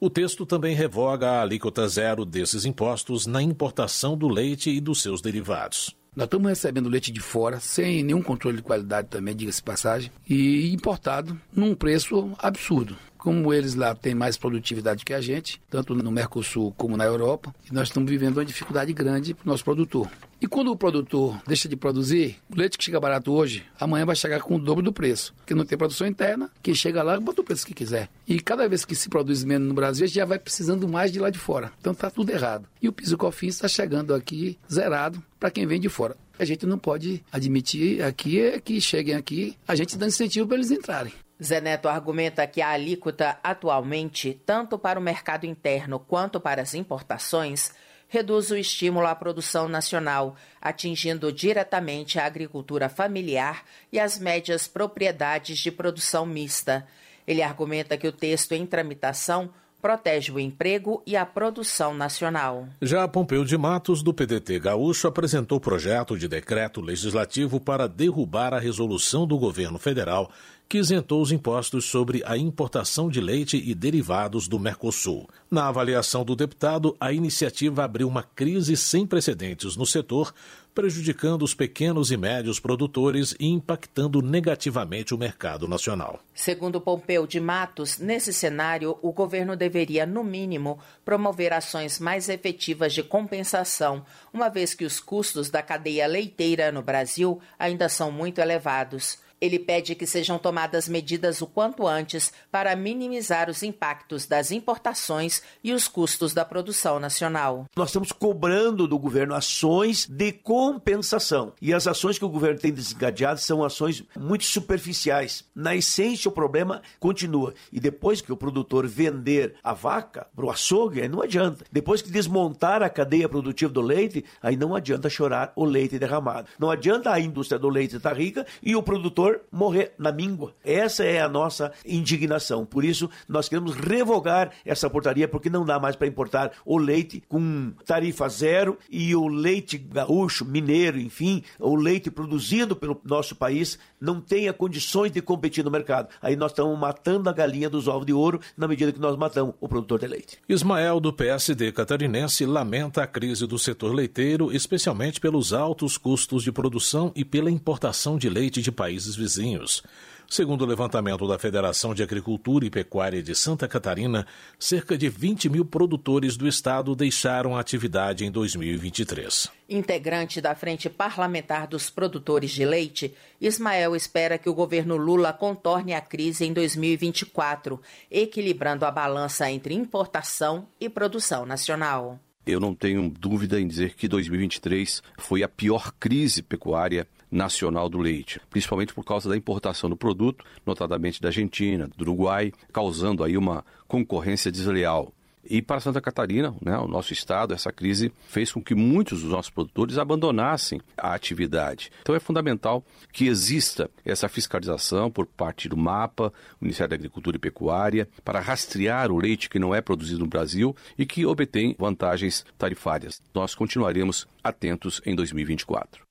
O 0.00 0.08
texto 0.08 0.46
também 0.46 0.74
revoga 0.74 1.28
a 1.28 1.42
alíquota 1.42 1.86
zero 1.86 2.24
desses 2.24 2.64
impostos 2.64 3.26
na 3.26 3.42
importação 3.42 4.16
do 4.16 4.26
leite 4.26 4.70
e 4.70 4.80
dos 4.80 5.02
seus 5.02 5.20
derivados. 5.20 5.94
Nós 6.16 6.24
estamos 6.24 6.48
recebendo 6.48 6.88
leite 6.88 7.12
de 7.12 7.20
fora, 7.20 7.60
sem 7.60 8.02
nenhum 8.02 8.22
controle 8.22 8.56
de 8.56 8.62
qualidade 8.62 9.08
também, 9.08 9.36
diga-se 9.36 9.62
passagem, 9.62 10.10
e 10.26 10.72
importado 10.72 11.38
num 11.52 11.74
preço 11.74 12.32
absurdo 12.38 12.96
como 13.18 13.52
eles 13.52 13.74
lá 13.74 13.94
têm 13.94 14.14
mais 14.14 14.36
produtividade 14.36 15.04
que 15.04 15.14
a 15.14 15.20
gente, 15.20 15.60
tanto 15.68 15.94
no 15.94 16.10
Mercosul 16.10 16.72
como 16.76 16.96
na 16.96 17.04
Europa, 17.04 17.54
nós 17.70 17.88
estamos 17.88 18.10
vivendo 18.10 18.36
uma 18.36 18.44
dificuldade 18.44 18.92
grande 18.92 19.34
para 19.34 19.46
o 19.46 19.48
nosso 19.48 19.64
produtor. 19.64 20.08
E 20.40 20.46
quando 20.46 20.70
o 20.70 20.76
produtor 20.76 21.40
deixa 21.46 21.66
de 21.66 21.76
produzir, 21.76 22.36
o 22.50 22.58
leite 22.58 22.76
que 22.76 22.84
chega 22.84 23.00
barato 23.00 23.32
hoje, 23.32 23.64
amanhã 23.80 24.04
vai 24.04 24.14
chegar 24.14 24.40
com 24.42 24.56
o 24.56 24.58
dobro 24.58 24.82
do 24.82 24.92
preço. 24.92 25.34
Porque 25.38 25.54
não 25.54 25.64
tem 25.64 25.78
produção 25.78 26.06
interna, 26.06 26.50
quem 26.62 26.74
chega 26.74 27.02
lá 27.02 27.18
bota 27.18 27.40
o 27.40 27.44
preço 27.44 27.66
que 27.66 27.72
quiser. 27.72 28.10
E 28.28 28.38
cada 28.38 28.68
vez 28.68 28.84
que 28.84 28.94
se 28.94 29.08
produz 29.08 29.42
menos 29.44 29.66
no 29.66 29.74
Brasil, 29.74 30.04
a 30.04 30.06
gente 30.06 30.16
já 30.16 30.26
vai 30.26 30.38
precisando 30.38 30.86
mais 30.86 31.10
de 31.10 31.18
lá 31.18 31.30
de 31.30 31.38
fora. 31.38 31.72
Então 31.80 31.92
está 31.92 32.10
tudo 32.10 32.30
errado. 32.30 32.68
E 32.82 32.88
o 32.88 32.92
piso 32.92 33.16
cofins 33.16 33.54
está 33.54 33.66
chegando 33.66 34.14
aqui 34.14 34.58
zerado 34.70 35.22
para 35.40 35.50
quem 35.50 35.66
vem 35.66 35.80
de 35.80 35.88
fora. 35.88 36.16
A 36.38 36.44
gente 36.44 36.66
não 36.66 36.78
pode 36.78 37.24
admitir 37.32 38.02
aqui 38.02 38.38
é 38.38 38.60
que 38.60 38.78
cheguem 38.78 39.14
aqui, 39.14 39.56
a 39.66 39.74
gente 39.74 39.96
dá 39.96 40.06
incentivo 40.06 40.46
para 40.46 40.56
eles 40.56 40.70
entrarem. 40.70 41.12
Zé 41.42 41.60
Neto 41.60 41.88
argumenta 41.88 42.46
que 42.46 42.62
a 42.62 42.70
alíquota 42.70 43.38
atualmente, 43.42 44.40
tanto 44.46 44.78
para 44.78 44.98
o 44.98 45.02
mercado 45.02 45.44
interno 45.44 45.98
quanto 45.98 46.40
para 46.40 46.62
as 46.62 46.74
importações, 46.74 47.72
reduz 48.08 48.50
o 48.50 48.56
estímulo 48.56 49.06
à 49.06 49.14
produção 49.14 49.68
nacional, 49.68 50.36
atingindo 50.60 51.32
diretamente 51.32 52.18
a 52.18 52.24
agricultura 52.24 52.88
familiar 52.88 53.64
e 53.92 53.98
as 54.00 54.18
médias 54.18 54.66
propriedades 54.66 55.58
de 55.58 55.70
produção 55.70 56.24
mista. 56.24 56.86
Ele 57.26 57.42
argumenta 57.42 57.96
que 57.98 58.06
o 58.06 58.12
texto 58.12 58.52
em 58.52 58.64
tramitação 58.64 59.50
protege 59.82 60.32
o 60.32 60.40
emprego 60.40 61.02
e 61.06 61.16
a 61.16 61.26
produção 61.26 61.94
nacional. 61.94 62.66
Já 62.80 63.06
Pompeu 63.06 63.44
de 63.44 63.56
Matos, 63.56 64.02
do 64.02 64.12
PDT 64.12 64.58
Gaúcho, 64.58 65.06
apresentou 65.06 65.60
projeto 65.60 66.18
de 66.18 66.26
decreto 66.26 66.80
legislativo 66.80 67.60
para 67.60 67.88
derrubar 67.88 68.54
a 68.54 68.58
resolução 68.58 69.26
do 69.26 69.38
governo 69.38 69.78
federal 69.78 70.30
que 70.68 70.78
isentou 70.78 71.22
os 71.22 71.30
impostos 71.30 71.84
sobre 71.84 72.22
a 72.26 72.36
importação 72.36 73.08
de 73.08 73.20
leite 73.20 73.56
e 73.56 73.74
derivados 73.74 74.48
do 74.48 74.58
Mercosul. 74.58 75.28
Na 75.50 75.68
avaliação 75.68 76.24
do 76.24 76.34
deputado, 76.34 76.96
a 76.98 77.12
iniciativa 77.12 77.84
abriu 77.84 78.08
uma 78.08 78.22
crise 78.22 78.76
sem 78.76 79.06
precedentes 79.06 79.76
no 79.76 79.86
setor, 79.86 80.34
prejudicando 80.74 81.42
os 81.42 81.54
pequenos 81.54 82.10
e 82.10 82.16
médios 82.18 82.60
produtores 82.60 83.34
e 83.40 83.46
impactando 83.46 84.20
negativamente 84.20 85.14
o 85.14 85.18
mercado 85.18 85.66
nacional. 85.66 86.20
Segundo 86.34 86.80
Pompeu 86.80 87.26
de 87.26 87.40
Matos, 87.40 87.98
nesse 87.98 88.30
cenário, 88.32 88.98
o 89.00 89.10
governo 89.10 89.56
deveria, 89.56 90.04
no 90.04 90.22
mínimo, 90.22 90.78
promover 91.04 91.52
ações 91.52 91.98
mais 91.98 92.28
efetivas 92.28 92.92
de 92.92 93.02
compensação, 93.02 94.04
uma 94.34 94.50
vez 94.50 94.74
que 94.74 94.84
os 94.84 95.00
custos 95.00 95.48
da 95.48 95.62
cadeia 95.62 96.06
leiteira 96.06 96.70
no 96.70 96.82
Brasil 96.82 97.40
ainda 97.58 97.88
são 97.88 98.12
muito 98.12 98.40
elevados. 98.40 99.24
Ele 99.46 99.60
pede 99.60 99.94
que 99.94 100.06
sejam 100.06 100.38
tomadas 100.38 100.88
medidas 100.88 101.40
o 101.40 101.46
quanto 101.46 101.86
antes 101.86 102.32
para 102.50 102.74
minimizar 102.74 103.48
os 103.48 103.62
impactos 103.62 104.26
das 104.26 104.50
importações 104.50 105.40
e 105.62 105.72
os 105.72 105.86
custos 105.86 106.34
da 106.34 106.44
produção 106.44 106.98
nacional. 106.98 107.64
Nós 107.76 107.90
estamos 107.90 108.10
cobrando 108.10 108.88
do 108.88 108.98
governo 108.98 109.34
ações 109.34 110.04
de 110.06 110.32
compensação. 110.32 111.52
E 111.62 111.72
as 111.72 111.86
ações 111.86 112.18
que 112.18 112.24
o 112.24 112.28
governo 112.28 112.58
tem 112.58 112.72
desencadeado 112.72 113.38
são 113.38 113.62
ações 113.62 114.02
muito 114.18 114.44
superficiais. 114.44 115.44
Na 115.54 115.76
essência, 115.76 116.28
o 116.28 116.32
problema 116.32 116.82
continua. 116.98 117.54
E 117.72 117.78
depois 117.78 118.20
que 118.20 118.32
o 118.32 118.36
produtor 118.36 118.86
vender 118.88 119.54
a 119.62 119.72
vaca 119.72 120.26
para 120.34 120.44
o 120.44 120.50
açougue, 120.50 121.02
aí 121.02 121.08
não 121.08 121.22
adianta. 121.22 121.64
Depois 121.70 122.02
que 122.02 122.10
desmontar 122.10 122.82
a 122.82 122.90
cadeia 122.90 123.28
produtiva 123.28 123.72
do 123.72 123.80
leite, 123.80 124.24
aí 124.42 124.56
não 124.56 124.74
adianta 124.74 125.08
chorar 125.08 125.52
o 125.54 125.64
leite 125.64 125.98
derramado. 126.00 126.48
Não 126.58 126.68
adianta 126.68 127.12
a 127.12 127.20
indústria 127.20 127.58
do 127.58 127.68
leite 127.68 127.96
estar 127.96 128.16
rica 128.16 128.44
e 128.62 128.74
o 128.74 128.82
produtor 128.82 129.35
morrer 129.50 129.92
na 129.98 130.12
míngua. 130.12 130.52
Essa 130.64 131.04
é 131.04 131.20
a 131.20 131.28
nossa 131.28 131.72
indignação. 131.84 132.64
Por 132.64 132.84
isso, 132.84 133.08
nós 133.28 133.48
queremos 133.48 133.74
revogar 133.74 134.52
essa 134.64 134.88
portaria, 134.88 135.28
porque 135.28 135.50
não 135.50 135.64
dá 135.64 135.78
mais 135.78 135.96
para 135.96 136.06
importar 136.06 136.52
o 136.64 136.78
leite 136.78 137.22
com 137.28 137.72
tarifa 137.84 138.28
zero 138.28 138.78
e 138.90 139.14
o 139.14 139.28
leite 139.28 139.78
gaúcho, 139.78 140.44
mineiro, 140.44 140.98
enfim, 140.98 141.42
o 141.58 141.74
leite 141.76 142.10
produzido 142.10 142.76
pelo 142.76 143.00
nosso 143.04 143.34
país 143.34 143.78
não 144.00 144.20
tenha 144.20 144.52
condições 144.52 145.10
de 145.10 145.22
competir 145.22 145.64
no 145.64 145.70
mercado. 145.70 146.08
Aí 146.20 146.36
nós 146.36 146.52
estamos 146.52 146.78
matando 146.78 147.28
a 147.28 147.32
galinha 147.32 147.70
dos 147.70 147.88
ovos 147.88 148.06
de 148.06 148.12
ouro 148.12 148.40
na 148.56 148.68
medida 148.68 148.92
que 148.92 149.00
nós 149.00 149.16
matamos 149.16 149.54
o 149.60 149.68
produtor 149.68 150.00
de 150.00 150.06
leite. 150.06 150.38
Ismael, 150.48 151.00
do 151.00 151.12
PSD 151.12 151.72
catarinense, 151.72 152.44
lamenta 152.44 153.02
a 153.02 153.06
crise 153.06 153.46
do 153.46 153.58
setor 153.58 153.94
leiteiro, 153.94 154.52
especialmente 154.52 155.20
pelos 155.20 155.52
altos 155.52 155.96
custos 155.96 156.42
de 156.42 156.52
produção 156.52 157.12
e 157.14 157.24
pela 157.24 157.50
importação 157.50 158.18
de 158.18 158.28
leite 158.28 158.60
de 158.60 158.70
países 158.70 159.15
vizinhos. 159.16 159.82
Segundo 160.28 160.62
o 160.62 160.66
levantamento 160.66 161.26
da 161.28 161.38
Federação 161.38 161.94
de 161.94 162.02
Agricultura 162.02 162.66
e 162.66 162.70
Pecuária 162.70 163.22
de 163.22 163.32
Santa 163.32 163.68
Catarina, 163.68 164.26
cerca 164.58 164.98
de 164.98 165.08
20 165.08 165.48
mil 165.48 165.64
produtores 165.64 166.36
do 166.36 166.48
estado 166.48 166.96
deixaram 166.96 167.56
a 167.56 167.60
atividade 167.60 168.24
em 168.24 168.30
2023. 168.30 169.48
Integrante 169.68 170.40
da 170.40 170.54
Frente 170.54 170.90
Parlamentar 170.90 171.68
dos 171.68 171.90
Produtores 171.90 172.50
de 172.50 172.64
Leite, 172.64 173.14
Ismael 173.40 173.94
espera 173.94 174.36
que 174.36 174.48
o 174.48 174.54
governo 174.54 174.96
Lula 174.96 175.32
contorne 175.32 175.94
a 175.94 176.00
crise 176.00 176.44
em 176.44 176.52
2024, 176.52 177.80
equilibrando 178.10 178.84
a 178.84 178.90
balança 178.90 179.48
entre 179.48 179.74
importação 179.74 180.66
e 180.80 180.88
produção 180.88 181.46
nacional. 181.46 182.18
Eu 182.44 182.58
não 182.58 182.74
tenho 182.74 183.08
dúvida 183.10 183.60
em 183.60 183.66
dizer 183.66 183.94
que 183.94 184.08
2023 184.08 185.02
foi 185.18 185.42
a 185.42 185.48
pior 185.48 185.92
crise 185.98 186.42
pecuária 186.42 187.06
nacional 187.36 187.88
do 187.88 187.98
leite, 187.98 188.40
principalmente 188.50 188.94
por 188.94 189.04
causa 189.04 189.28
da 189.28 189.36
importação 189.36 189.88
do 189.90 189.96
produto, 189.96 190.44
notadamente 190.64 191.20
da 191.20 191.28
Argentina, 191.28 191.88
do 191.96 192.02
Uruguai, 192.02 192.52
causando 192.72 193.22
aí 193.22 193.36
uma 193.36 193.64
concorrência 193.86 194.50
desleal. 194.50 195.12
E 195.48 195.62
para 195.62 195.78
Santa 195.78 196.00
Catarina, 196.00 196.54
né, 196.60 196.76
o 196.76 196.88
nosso 196.88 197.12
estado, 197.12 197.54
essa 197.54 197.70
crise 197.70 198.12
fez 198.26 198.50
com 198.50 198.60
que 198.60 198.74
muitos 198.74 199.22
dos 199.22 199.30
nossos 199.30 199.50
produtores 199.50 199.96
abandonassem 199.96 200.80
a 200.96 201.14
atividade. 201.14 201.90
Então 202.00 202.16
é 202.16 202.20
fundamental 202.20 202.84
que 203.12 203.28
exista 203.28 203.88
essa 204.04 204.28
fiscalização 204.28 205.08
por 205.08 205.24
parte 205.24 205.68
do 205.68 205.76
MAPA, 205.76 206.32
Ministério 206.60 206.90
da 206.90 206.96
Agricultura 206.96 207.36
e 207.36 207.40
Pecuária, 207.40 208.08
para 208.24 208.40
rastrear 208.40 209.12
o 209.12 209.18
leite 209.18 209.48
que 209.48 209.58
não 209.58 209.74
é 209.74 209.80
produzido 209.80 210.20
no 210.20 210.26
Brasil 210.26 210.74
e 210.98 211.06
que 211.06 211.24
obtém 211.24 211.76
vantagens 211.78 212.44
tarifárias. 212.58 213.22
Nós 213.32 213.54
continuaremos 213.54 214.26
atentos 214.42 215.00
em 215.06 215.14
2024. 215.14 216.05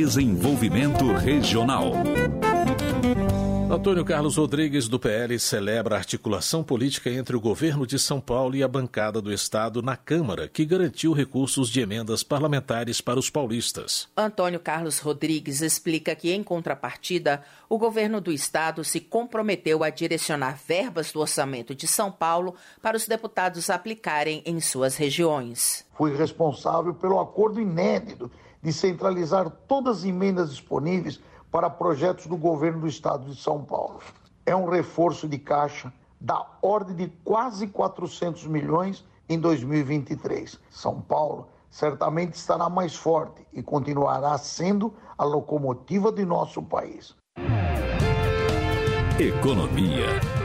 Desenvolvimento 0.00 1.12
Regional. 1.12 1.92
Antônio 3.70 4.02
Carlos 4.02 4.38
Rodrigues, 4.38 4.88
do 4.88 4.98
PL, 4.98 5.38
celebra 5.38 5.94
a 5.94 5.98
articulação 5.98 6.64
política 6.64 7.10
entre 7.10 7.36
o 7.36 7.40
governo 7.40 7.86
de 7.86 7.98
São 7.98 8.18
Paulo 8.18 8.56
e 8.56 8.62
a 8.62 8.66
bancada 8.66 9.20
do 9.20 9.30
Estado 9.30 9.82
na 9.82 9.98
Câmara, 9.98 10.48
que 10.48 10.64
garantiu 10.64 11.12
recursos 11.12 11.68
de 11.68 11.82
emendas 11.82 12.22
parlamentares 12.22 13.02
para 13.02 13.18
os 13.18 13.28
paulistas. 13.28 14.08
Antônio 14.16 14.58
Carlos 14.58 15.00
Rodrigues 15.00 15.60
explica 15.60 16.14
que, 16.14 16.32
em 16.32 16.42
contrapartida, 16.42 17.44
o 17.68 17.76
governo 17.76 18.22
do 18.22 18.32
Estado 18.32 18.82
se 18.82 19.00
comprometeu 19.00 19.84
a 19.84 19.90
direcionar 19.90 20.58
verbas 20.66 21.12
do 21.12 21.20
orçamento 21.20 21.74
de 21.74 21.86
São 21.86 22.10
Paulo 22.10 22.54
para 22.80 22.96
os 22.96 23.06
deputados 23.06 23.68
aplicarem 23.68 24.42
em 24.46 24.62
suas 24.62 24.96
regiões. 24.96 25.84
Fui 25.92 26.16
responsável 26.16 26.94
pelo 26.94 27.20
acordo 27.20 27.60
inédito 27.60 28.30
de 28.62 28.72
centralizar 28.72 29.50
todas 29.66 29.98
as 29.98 30.04
emendas 30.04 30.50
disponíveis 30.50 31.20
para 31.50 31.68
projetos 31.68 32.26
do 32.26 32.36
governo 32.36 32.80
do 32.80 32.88
estado 32.88 33.24
de 33.30 33.40
São 33.40 33.64
Paulo. 33.64 34.00
É 34.46 34.54
um 34.54 34.68
reforço 34.68 35.28
de 35.28 35.38
caixa 35.38 35.92
da 36.20 36.46
ordem 36.60 36.94
de 36.94 37.08
quase 37.24 37.66
400 37.66 38.46
milhões 38.46 39.04
em 39.28 39.38
2023. 39.38 40.58
São 40.70 41.00
Paulo 41.00 41.48
certamente 41.70 42.34
estará 42.34 42.68
mais 42.68 42.94
forte 42.94 43.46
e 43.52 43.62
continuará 43.62 44.36
sendo 44.36 44.92
a 45.16 45.24
locomotiva 45.24 46.10
de 46.10 46.24
nosso 46.24 46.62
país. 46.62 47.14
Economia. 49.18 50.39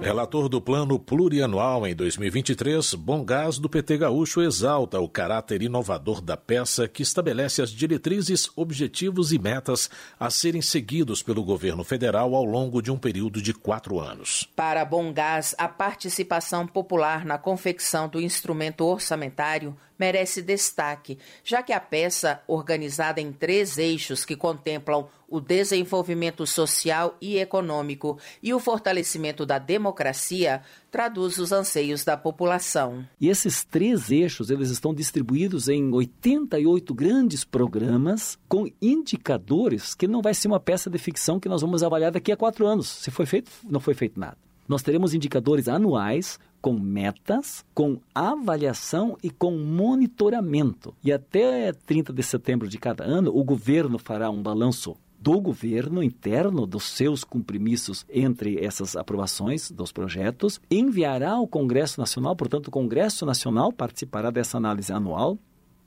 Relator 0.00 0.48
do 0.48 0.60
Plano 0.60 0.98
Plurianual 0.98 1.86
em 1.86 1.94
2023, 1.94 2.94
Bom 2.94 3.24
Gás 3.24 3.58
do 3.58 3.68
PT 3.68 3.98
Gaúcho 3.98 4.42
exalta 4.42 5.00
o 5.00 5.08
caráter 5.08 5.62
inovador 5.62 6.20
da 6.20 6.36
peça 6.36 6.86
que 6.86 7.02
estabelece 7.02 7.62
as 7.62 7.70
diretrizes, 7.70 8.48
objetivos 8.54 9.32
e 9.32 9.38
metas 9.38 9.90
a 10.20 10.30
serem 10.30 10.60
seguidos 10.60 11.22
pelo 11.22 11.42
governo 11.42 11.82
federal 11.82 12.34
ao 12.34 12.44
longo 12.44 12.82
de 12.82 12.92
um 12.92 12.98
período 12.98 13.40
de 13.40 13.54
quatro 13.54 13.98
anos. 13.98 14.46
Para 14.54 14.84
Bom 14.84 15.12
Gás, 15.12 15.54
a 15.58 15.66
participação 15.66 16.66
popular 16.66 17.24
na 17.24 17.38
confecção 17.38 18.08
do 18.08 18.20
instrumento 18.20 18.84
orçamentário 18.84 19.74
merece 19.98 20.42
destaque, 20.42 21.18
já 21.44 21.62
que 21.62 21.72
a 21.72 21.80
peça, 21.80 22.40
organizada 22.46 23.20
em 23.20 23.32
três 23.32 23.78
eixos 23.78 24.24
que 24.24 24.36
contemplam 24.36 25.08
o 25.28 25.40
desenvolvimento 25.40 26.46
social 26.46 27.16
e 27.20 27.38
econômico 27.38 28.18
e 28.42 28.54
o 28.54 28.60
fortalecimento 28.60 29.44
da 29.44 29.58
democracia, 29.58 30.62
traduz 30.90 31.38
os 31.38 31.52
anseios 31.52 32.04
da 32.04 32.16
população. 32.16 33.04
E 33.20 33.28
esses 33.28 33.64
três 33.64 34.10
eixos, 34.10 34.50
eles 34.50 34.70
estão 34.70 34.94
distribuídos 34.94 35.68
em 35.68 35.92
88 35.92 36.94
grandes 36.94 37.44
programas 37.44 38.38
com 38.48 38.66
indicadores 38.80 39.94
que 39.94 40.06
não 40.06 40.22
vai 40.22 40.34
ser 40.34 40.48
uma 40.48 40.60
peça 40.60 40.88
de 40.88 40.98
ficção 40.98 41.40
que 41.40 41.48
nós 41.48 41.60
vamos 41.60 41.82
avaliar 41.82 42.12
daqui 42.12 42.30
a 42.30 42.36
quatro 42.36 42.66
anos. 42.66 42.88
Se 42.88 43.10
foi 43.10 43.26
feito, 43.26 43.50
não 43.64 43.80
foi 43.80 43.94
feito 43.94 44.18
nada. 44.18 44.36
Nós 44.68 44.82
teremos 44.82 45.14
indicadores 45.14 45.68
anuais 45.68 46.38
com 46.66 46.72
metas, 46.72 47.64
com 47.72 48.00
avaliação 48.12 49.16
e 49.22 49.30
com 49.30 49.56
monitoramento. 49.56 50.92
E 51.00 51.12
até 51.12 51.72
30 51.72 52.12
de 52.12 52.24
setembro 52.24 52.66
de 52.66 52.76
cada 52.76 53.04
ano, 53.04 53.30
o 53.32 53.44
governo 53.44 54.00
fará 54.00 54.28
um 54.30 54.42
balanço 54.42 54.96
do 55.16 55.40
governo 55.40 56.02
interno 56.02 56.66
dos 56.66 56.82
seus 56.82 57.22
compromissos 57.22 58.04
entre 58.10 58.64
essas 58.64 58.96
aprovações 58.96 59.70
dos 59.70 59.92
projetos, 59.92 60.60
enviará 60.68 61.34
ao 61.34 61.46
Congresso 61.46 62.00
Nacional, 62.00 62.34
portanto, 62.34 62.66
o 62.66 62.72
Congresso 62.72 63.24
Nacional 63.24 63.72
participará 63.72 64.32
dessa 64.32 64.56
análise 64.56 64.92
anual 64.92 65.38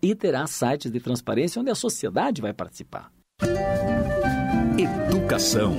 e 0.01 0.15
terá 0.15 0.47
sites 0.47 0.89
de 0.89 1.01
transparência 1.01 1.59
onde 1.59 1.71
a 1.71 1.75
sociedade 1.75 2.41
vai 2.41 2.53
participar. 2.53 3.11
Educação. 4.77 5.75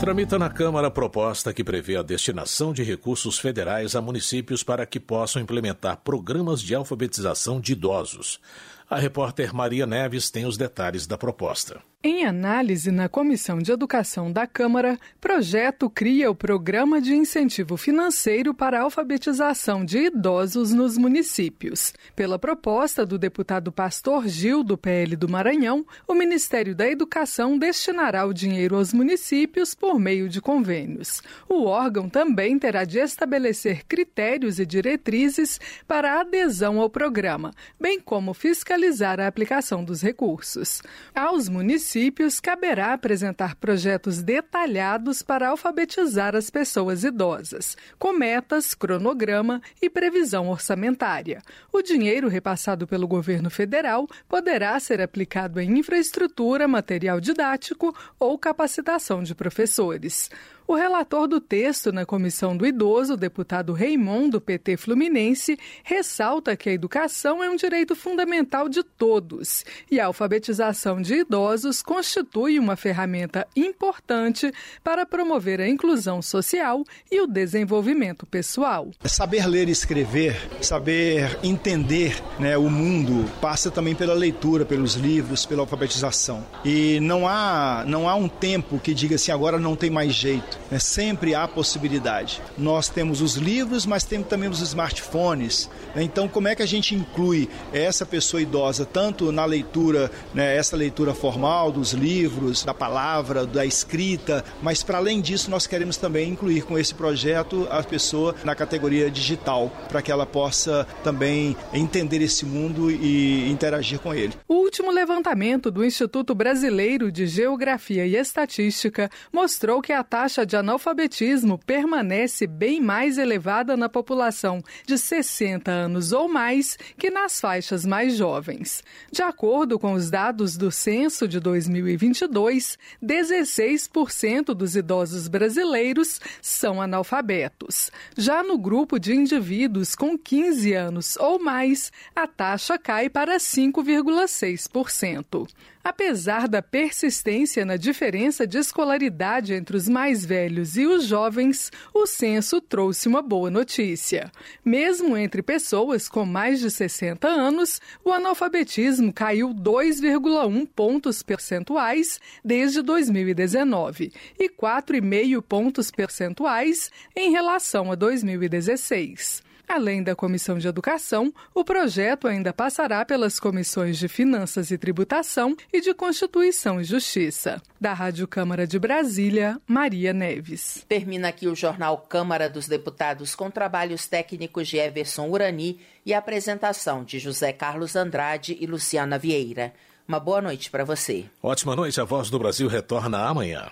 Tramita 0.00 0.38
na 0.38 0.48
Câmara 0.48 0.92
proposta 0.92 1.52
que 1.52 1.64
prevê 1.64 1.96
a 1.96 2.02
destinação 2.02 2.72
de 2.72 2.84
recursos 2.84 3.36
federais 3.36 3.96
a 3.96 4.00
municípios 4.00 4.62
para 4.62 4.86
que 4.86 5.00
possam 5.00 5.42
implementar 5.42 5.98
programas 6.04 6.62
de 6.62 6.72
alfabetização 6.72 7.60
de 7.60 7.72
idosos. 7.72 8.40
A 8.88 8.96
repórter 8.96 9.52
Maria 9.52 9.86
Neves 9.86 10.30
tem 10.30 10.46
os 10.46 10.56
detalhes 10.56 11.04
da 11.04 11.18
proposta. 11.18 11.82
Em 12.00 12.24
análise 12.24 12.92
na 12.92 13.08
Comissão 13.08 13.58
de 13.58 13.72
Educação 13.72 14.30
da 14.30 14.46
Câmara, 14.46 14.96
projeto 15.20 15.90
cria 15.90 16.30
o 16.30 16.34
Programa 16.34 17.00
de 17.00 17.12
Incentivo 17.12 17.76
Financeiro 17.76 18.54
para 18.54 18.78
a 18.78 18.82
Alfabetização 18.82 19.84
de 19.84 20.04
Idosos 20.04 20.72
nos 20.72 20.96
Municípios. 20.96 21.92
Pela 22.14 22.38
proposta 22.38 23.04
do 23.04 23.18
deputado 23.18 23.72
Pastor 23.72 24.28
Gil, 24.28 24.62
do 24.62 24.78
PL 24.78 25.16
do 25.16 25.28
Maranhão, 25.28 25.84
o 26.06 26.14
Ministério 26.14 26.72
da 26.72 26.88
Educação 26.88 27.58
destinará 27.58 28.24
o 28.26 28.32
dinheiro 28.32 28.76
aos 28.76 28.92
municípios 28.94 29.74
por 29.74 29.98
meio 29.98 30.28
de 30.28 30.40
convênios. 30.40 31.20
O 31.48 31.64
órgão 31.64 32.08
também 32.08 32.60
terá 32.60 32.84
de 32.84 33.00
estabelecer 33.00 33.84
critérios 33.88 34.60
e 34.60 34.64
diretrizes 34.64 35.60
para 35.84 36.12
a 36.12 36.20
adesão 36.20 36.78
ao 36.78 36.88
programa, 36.88 37.50
bem 37.80 37.98
como 37.98 38.32
fiscalizar 38.34 39.18
a 39.18 39.26
aplicação 39.26 39.82
dos 39.82 40.00
recursos. 40.00 40.80
Aos 41.12 41.48
municípios, 41.48 41.87
municípios 41.88 42.38
caberá 42.38 42.92
apresentar 42.92 43.54
projetos 43.54 44.22
detalhados 44.22 45.22
para 45.22 45.48
alfabetizar 45.48 46.36
as 46.36 46.50
pessoas 46.50 47.02
idosas, 47.02 47.78
com 47.98 48.12
metas, 48.12 48.74
cronograma 48.74 49.62
e 49.80 49.88
previsão 49.88 50.50
orçamentária. 50.50 51.40
O 51.72 51.80
dinheiro 51.80 52.28
repassado 52.28 52.86
pelo 52.86 53.08
governo 53.08 53.48
federal 53.48 54.06
poderá 54.28 54.78
ser 54.78 55.00
aplicado 55.00 55.58
em 55.60 55.78
infraestrutura, 55.78 56.68
material 56.68 57.20
didático 57.20 57.96
ou 58.18 58.38
capacitação 58.38 59.22
de 59.22 59.34
professores. 59.34 60.28
O 60.70 60.74
relator 60.74 61.26
do 61.26 61.40
texto 61.40 61.90
na 61.90 62.04
Comissão 62.04 62.54
do 62.54 62.66
Idoso, 62.66 63.16
deputado 63.16 63.72
Raimon, 63.72 64.28
do 64.28 64.38
PT 64.38 64.76
Fluminense, 64.76 65.58
ressalta 65.82 66.54
que 66.58 66.68
a 66.68 66.72
educação 66.74 67.42
é 67.42 67.48
um 67.48 67.56
direito 67.56 67.96
fundamental 67.96 68.68
de 68.68 68.82
todos 68.82 69.64
e 69.90 69.98
a 69.98 70.04
alfabetização 70.04 71.00
de 71.00 71.20
idosos 71.20 71.80
constitui 71.80 72.58
uma 72.58 72.76
ferramenta 72.76 73.46
importante 73.56 74.52
para 74.84 75.06
promover 75.06 75.58
a 75.58 75.66
inclusão 75.66 76.20
social 76.20 76.84
e 77.10 77.18
o 77.18 77.26
desenvolvimento 77.26 78.26
pessoal. 78.26 78.90
Saber 79.06 79.46
ler 79.46 79.70
e 79.70 79.72
escrever, 79.72 80.36
saber 80.60 81.38
entender 81.42 82.22
né, 82.38 82.58
o 82.58 82.68
mundo, 82.68 83.24
passa 83.40 83.70
também 83.70 83.94
pela 83.94 84.12
leitura, 84.12 84.66
pelos 84.66 84.96
livros, 84.96 85.46
pela 85.46 85.62
alfabetização. 85.62 86.44
E 86.62 87.00
não 87.00 87.26
há, 87.26 87.84
não 87.86 88.06
há 88.06 88.14
um 88.14 88.28
tempo 88.28 88.78
que 88.78 88.92
diga 88.92 89.14
assim, 89.14 89.32
agora 89.32 89.58
não 89.58 89.74
tem 89.74 89.88
mais 89.88 90.12
jeito 90.12 90.57
Né? 90.70 90.78
Sempre 90.78 91.34
há 91.34 91.46
possibilidade. 91.46 92.42
Nós 92.56 92.88
temos 92.88 93.20
os 93.20 93.36
livros, 93.36 93.86
mas 93.86 94.04
temos 94.04 94.28
também 94.28 94.48
os 94.48 94.60
smartphones. 94.60 95.70
Né? 95.94 96.02
Então, 96.02 96.28
como 96.28 96.48
é 96.48 96.54
que 96.54 96.62
a 96.62 96.66
gente 96.66 96.94
inclui 96.94 97.48
essa 97.72 98.04
pessoa 98.04 98.40
idosa 98.40 98.84
tanto 98.84 99.32
na 99.32 99.44
leitura, 99.44 100.10
né, 100.34 100.56
essa 100.56 100.76
leitura 100.76 101.14
formal 101.14 101.70
dos 101.72 101.92
livros, 101.92 102.64
da 102.64 102.74
palavra, 102.74 103.46
da 103.46 103.64
escrita, 103.64 104.44
mas 104.62 104.82
para 104.82 104.98
além 104.98 105.20
disso, 105.20 105.50
nós 105.50 105.66
queremos 105.66 105.96
também 105.96 106.30
incluir 106.30 106.62
com 106.62 106.78
esse 106.78 106.94
projeto 106.94 107.66
a 107.70 107.82
pessoa 107.82 108.34
na 108.44 108.54
categoria 108.54 109.10
digital, 109.10 109.70
para 109.88 110.02
que 110.02 110.10
ela 110.10 110.26
possa 110.26 110.86
também 111.02 111.56
entender 111.72 112.22
esse 112.22 112.44
mundo 112.44 112.90
e 112.90 113.50
interagir 113.50 113.98
com 113.98 114.14
ele. 114.14 114.34
O 114.46 114.54
último 114.54 114.90
levantamento 114.90 115.70
do 115.70 115.84
Instituto 115.84 116.34
Brasileiro 116.34 117.10
de 117.10 117.26
Geografia 117.26 118.06
e 118.06 118.16
Estatística 118.16 119.10
mostrou 119.32 119.80
que 119.80 119.92
a 119.92 120.02
taxa 120.02 120.44
de 120.48 120.56
analfabetismo 120.56 121.58
permanece 121.58 122.46
bem 122.46 122.80
mais 122.80 123.18
elevada 123.18 123.76
na 123.76 123.86
população 123.88 124.62
de 124.86 124.96
60 124.96 125.70
anos 125.70 126.12
ou 126.12 126.26
mais 126.26 126.78
que 126.96 127.10
nas 127.10 127.38
faixas 127.38 127.84
mais 127.84 128.16
jovens. 128.16 128.82
De 129.12 129.20
acordo 129.22 129.78
com 129.78 129.92
os 129.92 130.08
dados 130.10 130.56
do 130.56 130.72
censo 130.72 131.28
de 131.28 131.38
2022, 131.38 132.78
16% 133.04 134.54
dos 134.54 134.74
idosos 134.74 135.28
brasileiros 135.28 136.18
são 136.40 136.80
analfabetos. 136.80 137.90
Já 138.16 138.42
no 138.42 138.56
grupo 138.56 138.98
de 138.98 139.14
indivíduos 139.14 139.94
com 139.94 140.16
15 140.16 140.72
anos 140.72 141.18
ou 141.18 141.38
mais, 141.38 141.92
a 142.16 142.26
taxa 142.26 142.78
cai 142.78 143.10
para 143.10 143.36
5,6%. 143.36 145.46
Apesar 145.88 146.46
da 146.46 146.60
persistência 146.60 147.64
na 147.64 147.78
diferença 147.78 148.46
de 148.46 148.58
escolaridade 148.58 149.54
entre 149.54 149.74
os 149.74 149.88
mais 149.88 150.22
velhos 150.22 150.76
e 150.76 150.84
os 150.84 151.06
jovens, 151.06 151.72
o 151.94 152.04
censo 152.06 152.60
trouxe 152.60 153.08
uma 153.08 153.22
boa 153.22 153.50
notícia. 153.50 154.30
Mesmo 154.62 155.16
entre 155.16 155.42
pessoas 155.42 156.06
com 156.06 156.26
mais 156.26 156.60
de 156.60 156.70
60 156.70 157.26
anos, 157.26 157.80
o 158.04 158.12
analfabetismo 158.12 159.10
caiu 159.10 159.54
2,1 159.54 160.68
pontos 160.76 161.22
percentuais 161.22 162.20
desde 162.44 162.82
2019 162.82 164.12
e 164.38 164.50
4,5 164.50 165.40
pontos 165.40 165.90
percentuais 165.90 166.90
em 167.16 167.30
relação 167.30 167.90
a 167.90 167.94
2016. 167.94 169.47
Além 169.68 170.02
da 170.02 170.16
Comissão 170.16 170.56
de 170.56 170.66
Educação, 170.66 171.32
o 171.54 171.62
projeto 171.62 172.26
ainda 172.26 172.54
passará 172.54 173.04
pelas 173.04 173.38
comissões 173.38 173.98
de 173.98 174.08
Finanças 174.08 174.70
e 174.70 174.78
Tributação 174.78 175.54
e 175.70 175.82
de 175.82 175.92
Constituição 175.92 176.80
e 176.80 176.84
Justiça. 176.84 177.60
Da 177.78 177.92
Rádio 177.92 178.26
Câmara 178.26 178.66
de 178.66 178.78
Brasília, 178.78 179.60
Maria 179.66 180.14
Neves. 180.14 180.84
Termina 180.88 181.28
aqui 181.28 181.46
o 181.46 181.54
jornal 181.54 181.98
Câmara 181.98 182.48
dos 182.48 182.66
Deputados 182.66 183.34
com 183.34 183.50
trabalhos 183.50 184.06
técnicos 184.06 184.66
de 184.68 184.78
Everson 184.78 185.28
Urani 185.28 185.78
e 186.06 186.14
apresentação 186.14 187.04
de 187.04 187.18
José 187.18 187.52
Carlos 187.52 187.94
Andrade 187.94 188.56
e 188.58 188.66
Luciana 188.66 189.18
Vieira. 189.18 189.74
Uma 190.08 190.18
boa 190.18 190.40
noite 190.40 190.70
para 190.70 190.84
você. 190.84 191.26
Ótima 191.42 191.76
noite. 191.76 192.00
A 192.00 192.04
Voz 192.04 192.30
do 192.30 192.38
Brasil 192.38 192.66
retorna 192.66 193.26
amanhã. 193.26 193.70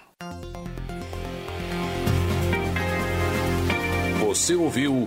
Você 4.21 4.55
ouviu. 4.55 5.07